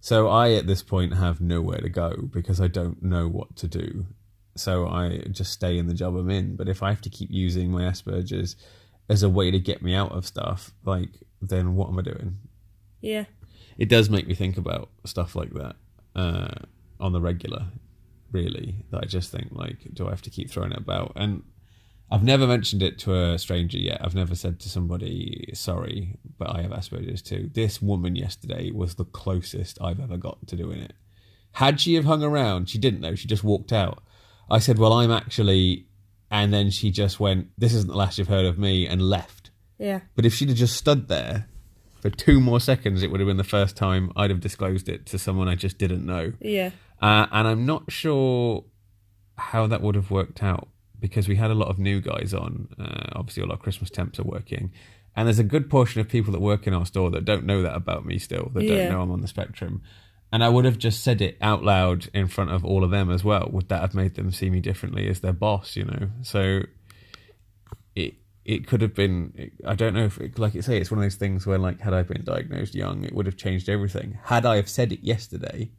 So 0.00 0.28
I, 0.28 0.52
at 0.52 0.68
this 0.68 0.84
point, 0.84 1.14
have 1.14 1.40
nowhere 1.40 1.80
to 1.80 1.88
go 1.88 2.28
because 2.30 2.60
I 2.60 2.68
don't 2.68 3.02
know 3.02 3.28
what 3.28 3.56
to 3.56 3.66
do. 3.66 4.06
So 4.54 4.86
I 4.86 5.18
just 5.30 5.52
stay 5.52 5.78
in 5.78 5.86
the 5.86 5.94
job 5.94 6.16
I'm 6.16 6.30
in. 6.30 6.56
But 6.56 6.68
if 6.68 6.82
I 6.82 6.90
have 6.90 7.00
to 7.02 7.10
keep 7.10 7.30
using 7.30 7.70
my 7.70 7.82
Asperger's 7.82 8.56
as 9.08 9.22
a 9.22 9.28
way 9.28 9.50
to 9.50 9.58
get 9.58 9.82
me 9.82 9.94
out 9.94 10.12
of 10.12 10.26
stuff, 10.26 10.72
like, 10.84 11.10
then 11.40 11.74
what 11.74 11.88
am 11.88 11.98
I 11.98 12.02
doing? 12.02 12.38
yeah, 13.00 13.24
It 13.78 13.88
does 13.88 14.08
make 14.08 14.26
me 14.28 14.34
think 14.34 14.56
about 14.56 14.90
stuff 15.04 15.34
like 15.34 15.52
that 15.54 15.76
uh, 16.14 16.54
on 17.00 17.12
the 17.12 17.20
regular, 17.20 17.66
really. 18.30 18.84
That 18.90 19.02
I 19.02 19.06
just 19.06 19.32
think, 19.32 19.48
like, 19.50 19.78
do 19.92 20.06
I 20.06 20.10
have 20.10 20.22
to 20.22 20.30
keep 20.30 20.50
throwing 20.50 20.72
it 20.72 20.78
about? 20.78 21.12
And 21.16 21.42
I've 22.12 22.22
never 22.22 22.46
mentioned 22.46 22.82
it 22.82 22.98
to 23.00 23.14
a 23.16 23.38
stranger 23.38 23.78
yet. 23.78 24.00
I've 24.04 24.14
never 24.14 24.34
said 24.34 24.60
to 24.60 24.68
somebody, 24.68 25.50
sorry, 25.54 26.18
but 26.38 26.54
I 26.54 26.62
have 26.62 26.70
Asperger's 26.70 27.22
too. 27.22 27.50
This 27.52 27.80
woman 27.82 28.14
yesterday 28.14 28.70
was 28.70 28.94
the 28.94 29.06
closest 29.06 29.78
I've 29.80 29.98
ever 29.98 30.18
got 30.18 30.46
to 30.48 30.56
doing 30.56 30.78
it. 30.78 30.92
Had 31.52 31.80
she 31.80 31.94
have 31.94 32.04
hung 32.04 32.22
around, 32.22 32.68
she 32.68 32.78
didn't 32.78 33.00
though, 33.00 33.14
she 33.14 33.26
just 33.28 33.42
walked 33.44 33.72
out. 33.72 34.02
I 34.52 34.58
said, 34.60 34.78
Well, 34.78 34.92
I'm 34.92 35.10
actually 35.10 35.86
and 36.30 36.52
then 36.54 36.70
she 36.70 36.90
just 36.90 37.18
went, 37.20 37.48
This 37.58 37.74
isn't 37.74 37.90
the 37.90 37.96
last 37.96 38.18
you've 38.18 38.28
heard 38.28 38.46
of 38.46 38.58
me 38.58 38.86
and 38.86 39.02
left. 39.02 39.50
yeah, 39.78 40.00
But 40.14 40.24
if 40.24 40.32
she'd 40.34 40.48
have 40.48 40.56
just 40.58 40.76
stood 40.76 41.08
there 41.08 41.48
for 42.00 42.10
two 42.10 42.40
more 42.40 42.60
seconds, 42.60 43.02
it 43.02 43.10
would 43.10 43.20
have 43.20 43.26
been 43.26 43.36
the 43.36 43.44
first 43.44 43.76
time 43.76 44.12
I'd 44.16 44.30
have 44.30 44.40
disclosed 44.40 44.88
it 44.88 45.06
to 45.06 45.18
someone 45.18 45.48
I 45.48 45.54
just 45.56 45.76
didn't 45.78 46.04
know. 46.06 46.32
yeah, 46.40 46.70
Uh, 47.00 47.26
and 47.32 47.46
I'm 47.48 47.66
not 47.66 47.90
sure 47.92 48.64
how 49.36 49.66
that 49.66 49.82
would 49.82 49.94
have 49.94 50.10
worked 50.10 50.42
out 50.42 50.68
because 51.00 51.26
we 51.28 51.36
had 51.36 51.50
a 51.50 51.54
lot 51.54 51.68
of 51.68 51.78
new 51.78 52.00
guys 52.00 52.32
on. 52.32 52.68
Uh, 52.78 53.10
obviously, 53.16 53.42
all 53.42 53.50
our 53.50 53.56
Christmas 53.58 53.90
temps 53.90 54.18
are 54.20 54.24
working. 54.24 54.70
And 55.16 55.26
there's 55.26 55.38
a 55.40 55.44
good 55.44 55.68
portion 55.68 56.00
of 56.00 56.08
people 56.08 56.32
that 56.32 56.40
work 56.40 56.66
in 56.66 56.72
our 56.72 56.86
store 56.86 57.10
that 57.10 57.24
don't 57.24 57.44
know 57.44 57.60
that 57.62 57.74
about 57.74 58.06
me 58.06 58.18
still, 58.18 58.50
that 58.54 58.62
Yeah. 58.62 58.76
don't 58.76 58.90
know 58.92 59.02
I'm 59.02 59.10
on 59.10 59.20
the 59.20 59.28
spectrum. 59.28 59.82
And 60.32 60.42
I 60.42 60.48
would 60.48 60.64
have 60.64 60.78
just 60.78 61.04
said 61.04 61.20
it 61.20 61.36
out 61.42 61.62
loud 61.62 62.08
in 62.14 62.26
front 62.26 62.50
of 62.50 62.64
all 62.64 62.84
of 62.84 62.90
them 62.90 63.10
as 63.10 63.22
well. 63.22 63.50
Would 63.52 63.68
that 63.68 63.82
have 63.82 63.94
made 63.94 64.14
them 64.14 64.32
see 64.32 64.48
me 64.48 64.60
differently 64.60 65.06
as 65.08 65.20
their 65.20 65.34
boss, 65.34 65.76
you 65.76 65.84
know? 65.84 66.08
So 66.22 66.62
it 67.94 68.14
it 68.44 68.66
could 68.66 68.80
have 68.80 68.94
been 68.94 69.52
I 69.66 69.74
don't 69.74 69.92
know 69.92 70.06
if 70.06 70.18
it, 70.18 70.38
like 70.38 70.54
you 70.54 70.62
say 70.62 70.78
it's 70.78 70.90
one 70.90 70.98
of 70.98 71.04
those 71.04 71.16
things 71.16 71.46
where 71.46 71.58
like 71.58 71.80
had 71.80 71.92
I 71.92 72.02
been 72.02 72.24
diagnosed 72.24 72.74
young 72.74 73.04
it 73.04 73.14
would 73.14 73.26
have 73.26 73.36
changed 73.36 73.68
everything. 73.68 74.18
Had 74.24 74.46
I 74.46 74.56
have 74.56 74.70
said 74.70 74.90
it 74.90 75.04
yesterday, 75.04 75.70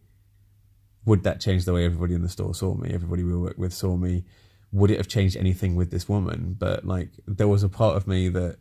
would 1.03 1.23
that 1.23 1.41
change 1.41 1.65
the 1.65 1.73
way 1.73 1.85
everybody 1.85 2.13
in 2.13 2.21
the 2.21 2.29
store 2.29 2.53
saw 2.53 2.75
me? 2.75 2.91
Everybody 2.93 3.23
we 3.23 3.35
worked 3.35 3.59
with 3.59 3.73
saw 3.73 3.97
me. 3.97 4.23
Would 4.71 4.91
it 4.91 4.97
have 4.97 5.07
changed 5.07 5.35
anything 5.35 5.75
with 5.75 5.89
this 5.89 6.07
woman? 6.07 6.55
But 6.57 6.85
like 6.85 7.09
there 7.27 7.47
was 7.47 7.63
a 7.63 7.69
part 7.69 7.97
of 7.97 8.07
me 8.07 8.29
that 8.29 8.57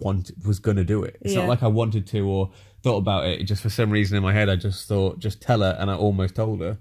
wanted 0.00 0.44
was 0.46 0.58
gonna 0.58 0.84
do 0.84 1.02
it. 1.02 1.16
It's 1.20 1.34
Yeah. 1.34 1.40
not 1.40 1.48
like 1.48 1.62
I 1.62 1.68
wanted 1.68 2.06
to 2.08 2.20
or 2.20 2.50
thought 2.82 2.98
about 2.98 3.26
it. 3.26 3.42
Just 3.44 3.62
for 3.62 3.70
some 3.70 3.90
reason 3.90 4.16
in 4.16 4.22
my 4.22 4.32
head 4.32 4.48
I 4.48 4.56
just 4.56 4.86
thought 4.88 5.18
just 5.18 5.40
tell 5.42 5.60
her 5.60 5.76
and 5.78 5.90
I 5.90 5.94
almost 5.94 6.36
told 6.36 6.60
her. 6.60 6.78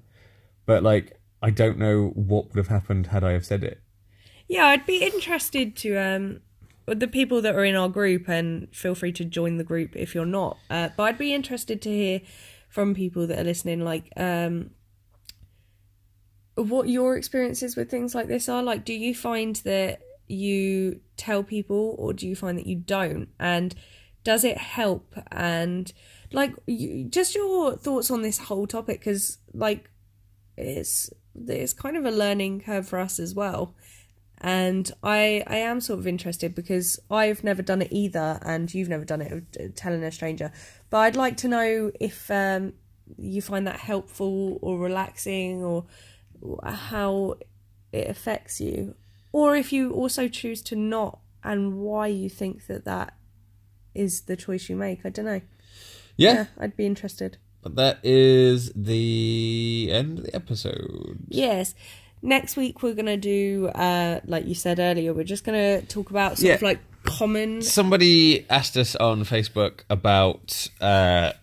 But 0.66 0.84
like 0.84 1.20
I 1.42 1.50
don't 1.50 1.78
know 1.78 2.10
what 2.16 2.48
would 2.50 2.58
have 2.58 2.68
happened 2.68 3.08
had 3.08 3.24
I 3.24 3.32
have 3.34 3.46
said 3.46 3.64
it. 3.64 3.82
yeah. 4.48 4.66
I'd 4.68 4.86
be 4.86 4.98
interested 5.04 5.76
to 5.78 5.96
um 5.98 6.40
the 6.86 7.08
people 7.08 7.42
that 7.42 7.54
are 7.54 7.66
in 7.66 7.76
our 7.76 7.90
group, 7.90 8.30
and 8.30 8.70
feel 8.74 8.96
free 8.96 9.12
to 9.12 9.26
join 9.26 9.58
the 9.58 9.64
group 9.66 9.96
if 9.98 10.16
you're 10.16 10.26
not. 10.26 10.58
Uh, 10.70 10.88
but 10.96 11.04
I'd 11.04 11.18
be 11.18 11.34
interested 11.34 11.82
to 11.82 11.90
hear 11.90 12.22
from 12.70 12.96
people 12.96 13.28
that 13.28 13.38
are 13.40 13.44
listening, 13.44 13.82
like 13.84 14.06
um 14.16 14.70
what 16.56 16.88
your 16.90 17.18
experiences 17.18 17.76
with 17.76 17.90
things 17.92 18.16
like 18.16 18.28
this 18.28 18.50
are. 18.50 18.64
Like, 18.64 18.84
do 18.86 18.94
you 18.94 19.14
find 19.14 19.58
that 19.58 20.02
you 20.28 21.00
tell 21.16 21.44
people, 21.44 21.96
or 21.98 22.14
do 22.14 22.28
you 22.28 22.36
find 22.36 22.58
that 22.58 22.68
you 22.68 22.76
don't? 22.76 23.30
And 23.40 23.74
does 24.24 24.44
it 24.44 24.58
help? 24.58 25.14
And 25.32 25.92
like, 26.32 26.54
you, 26.66 27.06
just 27.06 27.36
your 27.36 27.78
thoughts 27.78 28.12
on 28.12 28.22
this 28.22 28.38
whole 28.38 28.68
topic, 28.68 29.00
because 29.00 29.38
like, 29.54 29.90
it's 30.58 31.10
it's 31.36 31.74
kind 31.74 31.96
of 31.96 32.06
a 32.06 32.12
learning 32.12 32.62
curve 32.62 32.88
for 32.88 33.00
us 33.00 33.20
as 33.20 33.34
well. 33.36 33.76
and 34.40 34.92
I 35.04 35.44
I 35.48 35.58
am 35.58 35.82
sort 35.82 36.00
of 36.00 36.08
interested 36.08 36.54
because 36.54 37.00
I've 37.10 37.44
never 37.44 37.62
done 37.62 37.82
it 37.82 37.90
either, 37.92 38.40
and 38.44 38.72
you've 38.74 38.90
never 38.90 39.06
done 39.06 39.22
it 39.22 39.76
telling 39.76 40.04
a 40.04 40.12
stranger. 40.12 40.52
But 40.90 40.98
I'd 41.00 41.16
like 41.16 41.38
to 41.38 41.48
know 41.48 41.92
if 42.00 42.30
um, 42.30 42.74
you 43.18 43.42
find 43.42 43.66
that 43.68 43.80
helpful 43.80 44.60
or 44.62 44.78
relaxing, 44.78 45.64
or 45.64 45.86
how 46.64 47.36
it 47.92 48.08
affects 48.10 48.62
you, 48.62 48.96
or 49.32 49.56
if 49.56 49.72
you 49.74 49.92
also 49.94 50.28
choose 50.28 50.62
to 50.64 50.76
not, 50.76 51.20
and 51.44 51.78
why 51.80 52.08
you 52.08 52.30
think 52.30 52.68
that 52.68 52.86
that 52.86 53.14
is 53.96 54.22
the 54.22 54.36
choice 54.36 54.70
you 54.70 54.76
make. 54.76 55.06
I 55.06 55.10
don't 55.10 55.26
know. 55.26 55.42
Yeah, 56.18 56.34
Yeah, 56.34 56.46
I'd 56.58 56.76
be 56.78 56.86
interested. 56.86 57.38
but 57.62 57.76
that 57.76 58.00
is 58.04 58.72
the 58.76 59.90
end 59.92 60.20
of 60.20 60.26
the 60.26 60.36
episode. 60.36 61.18
Yes. 61.28 61.76
Next 62.22 62.56
week 62.58 62.82
we're 62.82 62.94
gonna 62.96 63.18
do, 63.18 63.68
uh, 63.76 64.22
like 64.26 64.46
you 64.48 64.56
said 64.56 64.80
earlier, 64.80 65.14
we're 65.14 65.24
just 65.24 65.44
gonna 65.44 65.82
talk 65.84 66.10
about 66.10 66.38
sort 66.38 66.48
Yeah. 66.48 66.56
of 66.56 66.62
like 66.64 66.80
common. 67.04 67.62
Somebody 67.62 68.46
asked 68.50 68.76
us 68.78 68.96
on 68.96 69.24
Facebook 69.24 69.82
about 69.90 70.68
uh, 70.82 71.34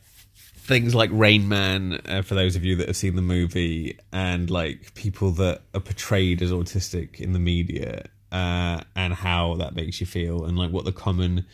things 0.65 0.95
like 0.95 1.11
Rain 1.13 1.47
Man, 1.49 2.01
uh, 2.07 2.23
for 2.23 2.35
those 2.35 2.57
of 2.57 2.65
you 2.65 2.75
that 2.77 2.89
have 2.89 2.97
seen 2.97 3.17
the 3.17 3.23
movie, 3.23 3.99
and 4.13 4.51
like 4.51 4.95
people 4.95 5.31
that 5.33 5.63
are 5.75 5.81
portrayed 5.81 6.43
as 6.43 6.51
autistic 6.51 7.21
in 7.21 7.33
the 7.33 7.39
media, 7.39 8.07
uh, 8.33 8.81
and 8.97 9.15
how 9.15 9.55
that 9.57 9.75
makes 9.75 10.01
you 10.01 10.07
feel, 10.07 10.45
and 10.45 10.59
like 10.59 10.71
what 10.71 10.85
the 10.85 10.93
common 10.93 11.47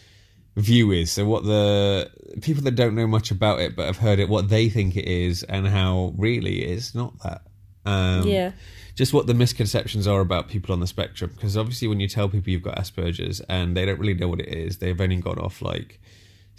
view 0.56 0.92
is. 0.92 1.10
So, 1.10 1.24
what 1.24 1.44
the 1.44 2.10
people 2.40 2.62
that 2.62 2.76
don't 2.76 2.94
know 2.94 3.06
much 3.06 3.30
about 3.30 3.60
it 3.60 3.74
but 3.76 3.86
have 3.86 3.98
heard 3.98 4.18
it, 4.20 4.28
what 4.28 4.48
they 4.48 4.68
think 4.68 4.96
it 4.96 5.06
is, 5.06 5.42
and 5.42 5.66
how 5.66 6.14
really 6.16 6.62
it's 6.62 6.94
not 6.94 7.18
that. 7.22 7.42
Um, 7.84 8.28
Yeah. 8.28 8.52
just 8.94 9.12
what 9.12 9.26
the 9.26 9.34
misconceptions 9.34 10.06
are 10.06 10.20
about 10.20 10.48
people 10.48 10.72
on 10.72 10.80
the 10.80 10.86
spectrum. 10.86 11.32
Because 11.34 11.56
obviously, 11.56 11.88
when 11.88 11.98
you 11.98 12.08
tell 12.08 12.28
people 12.28 12.50
you've 12.50 12.62
got 12.62 12.76
Asperger's 12.76 13.40
and 13.48 13.76
they 13.76 13.84
don't 13.86 13.98
really 13.98 14.14
know 14.14 14.28
what 14.28 14.40
it 14.40 14.48
is, 14.48 14.78
they've 14.78 15.00
only 15.00 15.16
gone 15.16 15.38
off 15.38 15.62
like 15.62 16.00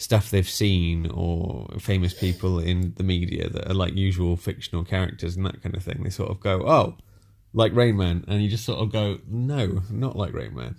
stuff 0.01 0.31
they've 0.31 0.49
seen 0.49 1.09
or 1.11 1.67
famous 1.79 2.13
people 2.13 2.59
in 2.59 2.93
the 2.97 3.03
media 3.03 3.49
that 3.49 3.69
are 3.69 3.73
like 3.73 3.95
usual 3.95 4.35
fictional 4.35 4.83
characters 4.83 5.35
and 5.35 5.45
that 5.45 5.61
kind 5.61 5.75
of 5.75 5.83
thing. 5.83 6.01
They 6.03 6.09
sort 6.09 6.31
of 6.31 6.39
go, 6.39 6.63
oh, 6.67 6.97
like 7.53 7.73
Rain 7.75 7.97
Man. 7.97 8.25
And 8.27 8.41
you 8.41 8.49
just 8.49 8.65
sort 8.65 8.79
of 8.79 8.91
go, 8.91 9.19
no, 9.27 9.83
not 9.89 10.15
like 10.15 10.33
Rain 10.33 10.55
Man. 10.55 10.75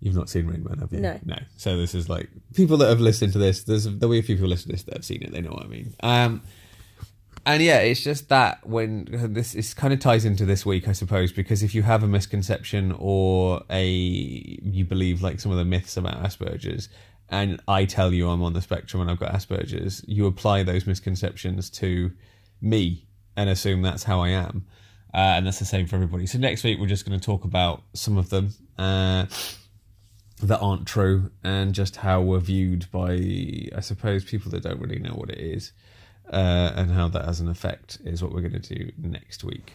You've 0.00 0.16
not 0.16 0.28
seen 0.28 0.46
Rain 0.46 0.64
Man, 0.64 0.78
have 0.78 0.92
you? 0.92 1.00
No. 1.00 1.18
No. 1.24 1.38
So 1.56 1.76
this 1.76 1.94
is 1.94 2.08
like 2.08 2.28
people 2.54 2.76
that 2.78 2.88
have 2.88 3.00
listened 3.00 3.32
to 3.34 3.38
this. 3.38 3.64
There's 3.64 3.84
there'll 3.84 4.12
be 4.12 4.18
a 4.18 4.22
few 4.22 4.36
people 4.36 4.48
listening 4.48 4.76
to 4.76 4.76
this 4.76 4.82
that 4.84 4.94
have 4.94 5.04
seen 5.04 5.22
it. 5.22 5.32
They 5.32 5.40
know 5.40 5.50
what 5.50 5.64
I 5.64 5.68
mean. 5.68 5.94
Um, 6.02 6.42
and 7.46 7.62
yeah, 7.62 7.78
it's 7.80 8.00
just 8.00 8.30
that 8.30 8.66
when 8.66 9.06
this 9.10 9.54
is 9.54 9.74
kind 9.74 9.92
of 9.92 10.00
ties 10.00 10.24
into 10.24 10.46
this 10.46 10.64
week, 10.64 10.88
I 10.88 10.92
suppose, 10.92 11.32
because 11.32 11.62
if 11.62 11.74
you 11.74 11.82
have 11.82 12.02
a 12.02 12.08
misconception 12.08 12.94
or 12.98 13.62
a 13.68 13.86
you 13.86 14.84
believe 14.86 15.22
like 15.22 15.40
some 15.40 15.52
of 15.52 15.58
the 15.58 15.64
myths 15.64 15.96
about 15.98 16.22
Asperger's, 16.22 16.88
and 17.28 17.60
I 17.66 17.84
tell 17.84 18.12
you 18.12 18.28
I'm 18.28 18.42
on 18.42 18.52
the 18.52 18.62
spectrum 18.62 19.00
and 19.00 19.10
I've 19.10 19.18
got 19.18 19.32
Asperger's, 19.32 20.04
you 20.06 20.26
apply 20.26 20.62
those 20.62 20.86
misconceptions 20.86 21.70
to 21.70 22.12
me 22.60 23.06
and 23.36 23.50
assume 23.50 23.82
that's 23.82 24.04
how 24.04 24.20
I 24.20 24.28
am, 24.30 24.66
uh, 25.12 25.18
and 25.18 25.46
that's 25.46 25.58
the 25.58 25.64
same 25.64 25.86
for 25.86 25.96
everybody. 25.96 26.26
So 26.26 26.38
next 26.38 26.64
week 26.64 26.78
we're 26.78 26.86
just 26.86 27.06
going 27.06 27.18
to 27.18 27.24
talk 27.24 27.44
about 27.44 27.82
some 27.92 28.16
of 28.16 28.30
them. 28.30 28.50
Uh, 28.78 29.26
that 30.42 30.58
aren't 30.60 30.86
true 30.86 31.30
and 31.42 31.74
just 31.74 31.96
how 31.96 32.20
we're 32.20 32.40
viewed 32.40 32.90
by 32.90 33.12
i 33.74 33.80
suppose 33.80 34.24
people 34.24 34.50
that 34.50 34.62
don't 34.62 34.80
really 34.80 34.98
know 34.98 35.12
what 35.12 35.30
it 35.30 35.38
is 35.38 35.72
uh, 36.32 36.72
and 36.74 36.90
how 36.90 37.06
that 37.06 37.24
has 37.24 37.40
an 37.40 37.48
effect 37.48 37.98
is 38.04 38.22
what 38.22 38.32
we're 38.32 38.40
going 38.40 38.60
to 38.60 38.74
do 38.74 38.90
next 38.98 39.44
week 39.44 39.74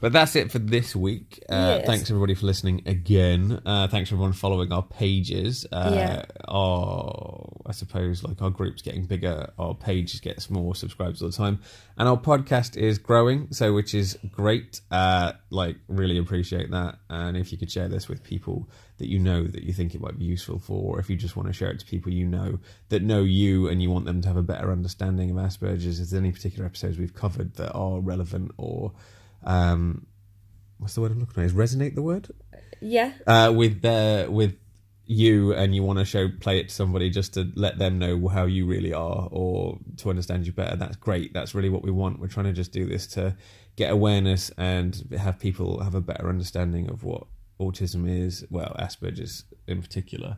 but 0.00 0.12
that's 0.12 0.34
it 0.36 0.50
for 0.50 0.58
this 0.58 0.96
week. 0.96 1.42
Uh, 1.48 1.76
Yes. 1.78 1.86
thanks 1.86 2.10
everybody 2.10 2.34
for 2.34 2.46
listening 2.46 2.82
again. 2.86 3.60
Uh, 3.66 3.86
thanks 3.88 4.10
everyone 4.10 4.32
following 4.32 4.72
our 4.72 4.82
pages. 4.82 5.66
Uh, 5.70 5.90
Yeah. 5.94 6.24
our 6.48 7.46
i 7.66 7.72
suppose 7.72 8.24
like 8.24 8.40
our 8.42 8.50
group's 8.50 8.82
getting 8.82 9.04
bigger. 9.04 9.50
Our 9.58 9.74
page 9.74 10.20
gets 10.22 10.50
more 10.50 10.74
subscribers 10.74 11.22
all 11.22 11.28
the 11.28 11.36
time. 11.36 11.60
And 11.98 12.08
our 12.08 12.16
podcast 12.18 12.76
is 12.76 12.98
growing 12.98 13.48
so 13.52 13.72
which 13.74 13.94
is 13.94 14.18
great. 14.32 14.80
Uh, 14.90 15.32
like 15.50 15.76
really 15.88 16.18
appreciate 16.18 16.70
that. 16.70 16.98
And 17.08 17.36
if 17.36 17.52
you 17.52 17.58
could 17.58 17.70
share 17.70 17.88
this 17.88 18.08
with 18.08 18.24
people 18.24 18.68
that 18.98 19.08
you 19.08 19.18
know 19.18 19.44
that 19.44 19.62
you 19.62 19.72
think 19.72 19.94
it 19.94 20.00
might 20.00 20.18
be 20.18 20.24
useful 20.24 20.58
for, 20.58 20.96
or 20.96 21.00
if 21.00 21.08
you 21.08 21.16
just 21.16 21.36
want 21.36 21.46
to 21.48 21.52
share 21.52 21.70
it 21.70 21.78
to 21.80 21.86
people 21.86 22.12
you 22.12 22.26
know 22.26 22.58
that 22.88 23.02
know 23.02 23.22
you 23.22 23.68
and 23.68 23.80
you 23.82 23.90
want 23.90 24.04
them 24.06 24.20
to 24.22 24.28
have 24.28 24.36
a 24.36 24.42
better 24.42 24.72
understanding 24.72 25.30
of 25.30 25.36
Asperger's, 25.36 26.00
is 26.00 26.10
there 26.10 26.20
any 26.20 26.32
particular 26.32 26.66
episodes 26.66 26.98
we've 26.98 27.14
covered 27.14 27.54
that 27.54 27.72
are 27.72 28.00
relevant 28.00 28.50
or 28.58 28.92
um, 29.44 30.06
what's 30.78 30.94
the 30.94 31.00
word 31.00 31.12
I'm 31.12 31.20
looking 31.20 31.42
at? 31.42 31.46
Is 31.46 31.52
resonate 31.52 31.94
the 31.94 32.02
word? 32.02 32.28
Yeah. 32.80 33.12
Uh, 33.26 33.52
with 33.54 33.84
uh, 33.84 34.26
with 34.30 34.56
you 35.10 35.52
and 35.54 35.74
you 35.74 35.82
want 35.82 35.98
to 35.98 36.04
show 36.04 36.28
play 36.28 36.60
it 36.60 36.68
to 36.68 36.74
somebody 36.74 37.10
just 37.10 37.34
to 37.34 37.50
let 37.56 37.78
them 37.78 37.98
know 37.98 38.28
how 38.28 38.44
you 38.44 38.64
really 38.64 38.92
are 38.92 39.28
or 39.32 39.76
to 39.96 40.08
understand 40.08 40.46
you 40.46 40.52
better 40.52 40.76
that's 40.76 40.94
great 40.94 41.34
that's 41.34 41.52
really 41.52 41.68
what 41.68 41.82
we 41.82 41.90
want 41.90 42.20
we're 42.20 42.28
trying 42.28 42.46
to 42.46 42.52
just 42.52 42.70
do 42.70 42.86
this 42.86 43.08
to 43.08 43.36
get 43.74 43.90
awareness 43.90 44.52
and 44.56 45.12
have 45.18 45.36
people 45.40 45.82
have 45.82 45.96
a 45.96 46.00
better 46.00 46.28
understanding 46.28 46.88
of 46.88 47.02
what 47.02 47.24
autism 47.60 48.08
is 48.08 48.46
well 48.50 48.72
asperger's 48.78 49.46
in 49.66 49.82
particular 49.82 50.36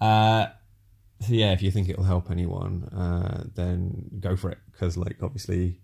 uh 0.00 0.46
so 1.20 1.32
yeah 1.32 1.50
if 1.50 1.60
you 1.60 1.72
think 1.72 1.88
it'll 1.88 2.04
help 2.04 2.30
anyone 2.30 2.84
uh 2.94 3.42
then 3.56 4.08
go 4.20 4.36
for 4.36 4.48
it 4.48 4.58
because 4.70 4.96
like 4.96 5.16
obviously 5.24 5.80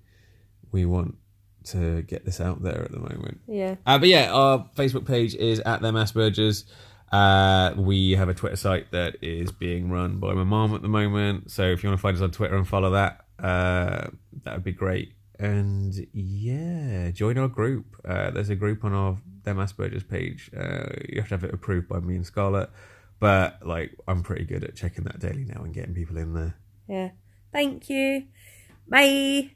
we 0.70 0.84
want 0.84 1.16
to 1.64 2.02
get 2.02 2.24
this 2.24 2.40
out 2.40 2.62
there 2.62 2.82
at 2.82 2.90
the 2.90 2.98
moment 2.98 3.40
Yeah. 3.46 3.76
uh, 3.86 3.98
but 3.98 4.08
yeah, 4.08 4.30
our 4.32 4.68
Facebook 4.76 5.06
page 5.06 5.34
is 5.34 5.60
at 5.60 5.80
them 5.82 5.94
Asperger's. 5.94 6.64
Uh, 7.12 7.74
we 7.76 8.12
have 8.12 8.28
a 8.28 8.34
Twitter 8.34 8.56
site 8.56 8.90
that 8.92 9.16
is 9.20 9.50
being 9.50 9.90
run 9.90 10.18
by 10.20 10.32
my 10.32 10.44
mom 10.44 10.74
at 10.74 10.82
the 10.82 10.88
moment. 10.88 11.50
So 11.50 11.64
if 11.64 11.82
you 11.82 11.88
want 11.88 11.98
to 11.98 12.02
find 12.02 12.16
us 12.16 12.22
on 12.22 12.30
Twitter 12.30 12.56
and 12.56 12.66
follow 12.68 12.90
that, 12.90 13.24
uh, 13.42 14.08
that 14.44 14.54
would 14.54 14.64
be 14.64 14.72
great. 14.72 15.14
And 15.38 15.92
yeah, 16.12 17.10
join 17.10 17.36
our 17.38 17.48
group. 17.48 17.96
Uh, 18.06 18.30
there's 18.30 18.50
a 18.50 18.54
group 18.54 18.84
on 18.84 18.92
our 18.92 19.16
them 19.42 19.56
Asperger's 19.56 20.04
page. 20.04 20.50
Uh, 20.56 20.86
you 21.08 21.20
have 21.20 21.28
to 21.30 21.34
have 21.34 21.44
it 21.44 21.52
approved 21.54 21.88
by 21.88 21.98
me 21.98 22.14
and 22.14 22.24
Scarlett. 22.26 22.70
But 23.18 23.66
like, 23.66 23.96
I'm 24.06 24.22
pretty 24.22 24.44
good 24.44 24.62
at 24.64 24.76
checking 24.76 25.04
that 25.04 25.18
daily 25.18 25.44
now 25.44 25.62
and 25.64 25.74
getting 25.74 25.94
people 25.94 26.16
in 26.16 26.32
there. 26.34 26.54
Yeah. 26.88 27.10
Thank 27.52 27.90
you. 27.90 28.24
Bye. 28.88 29.50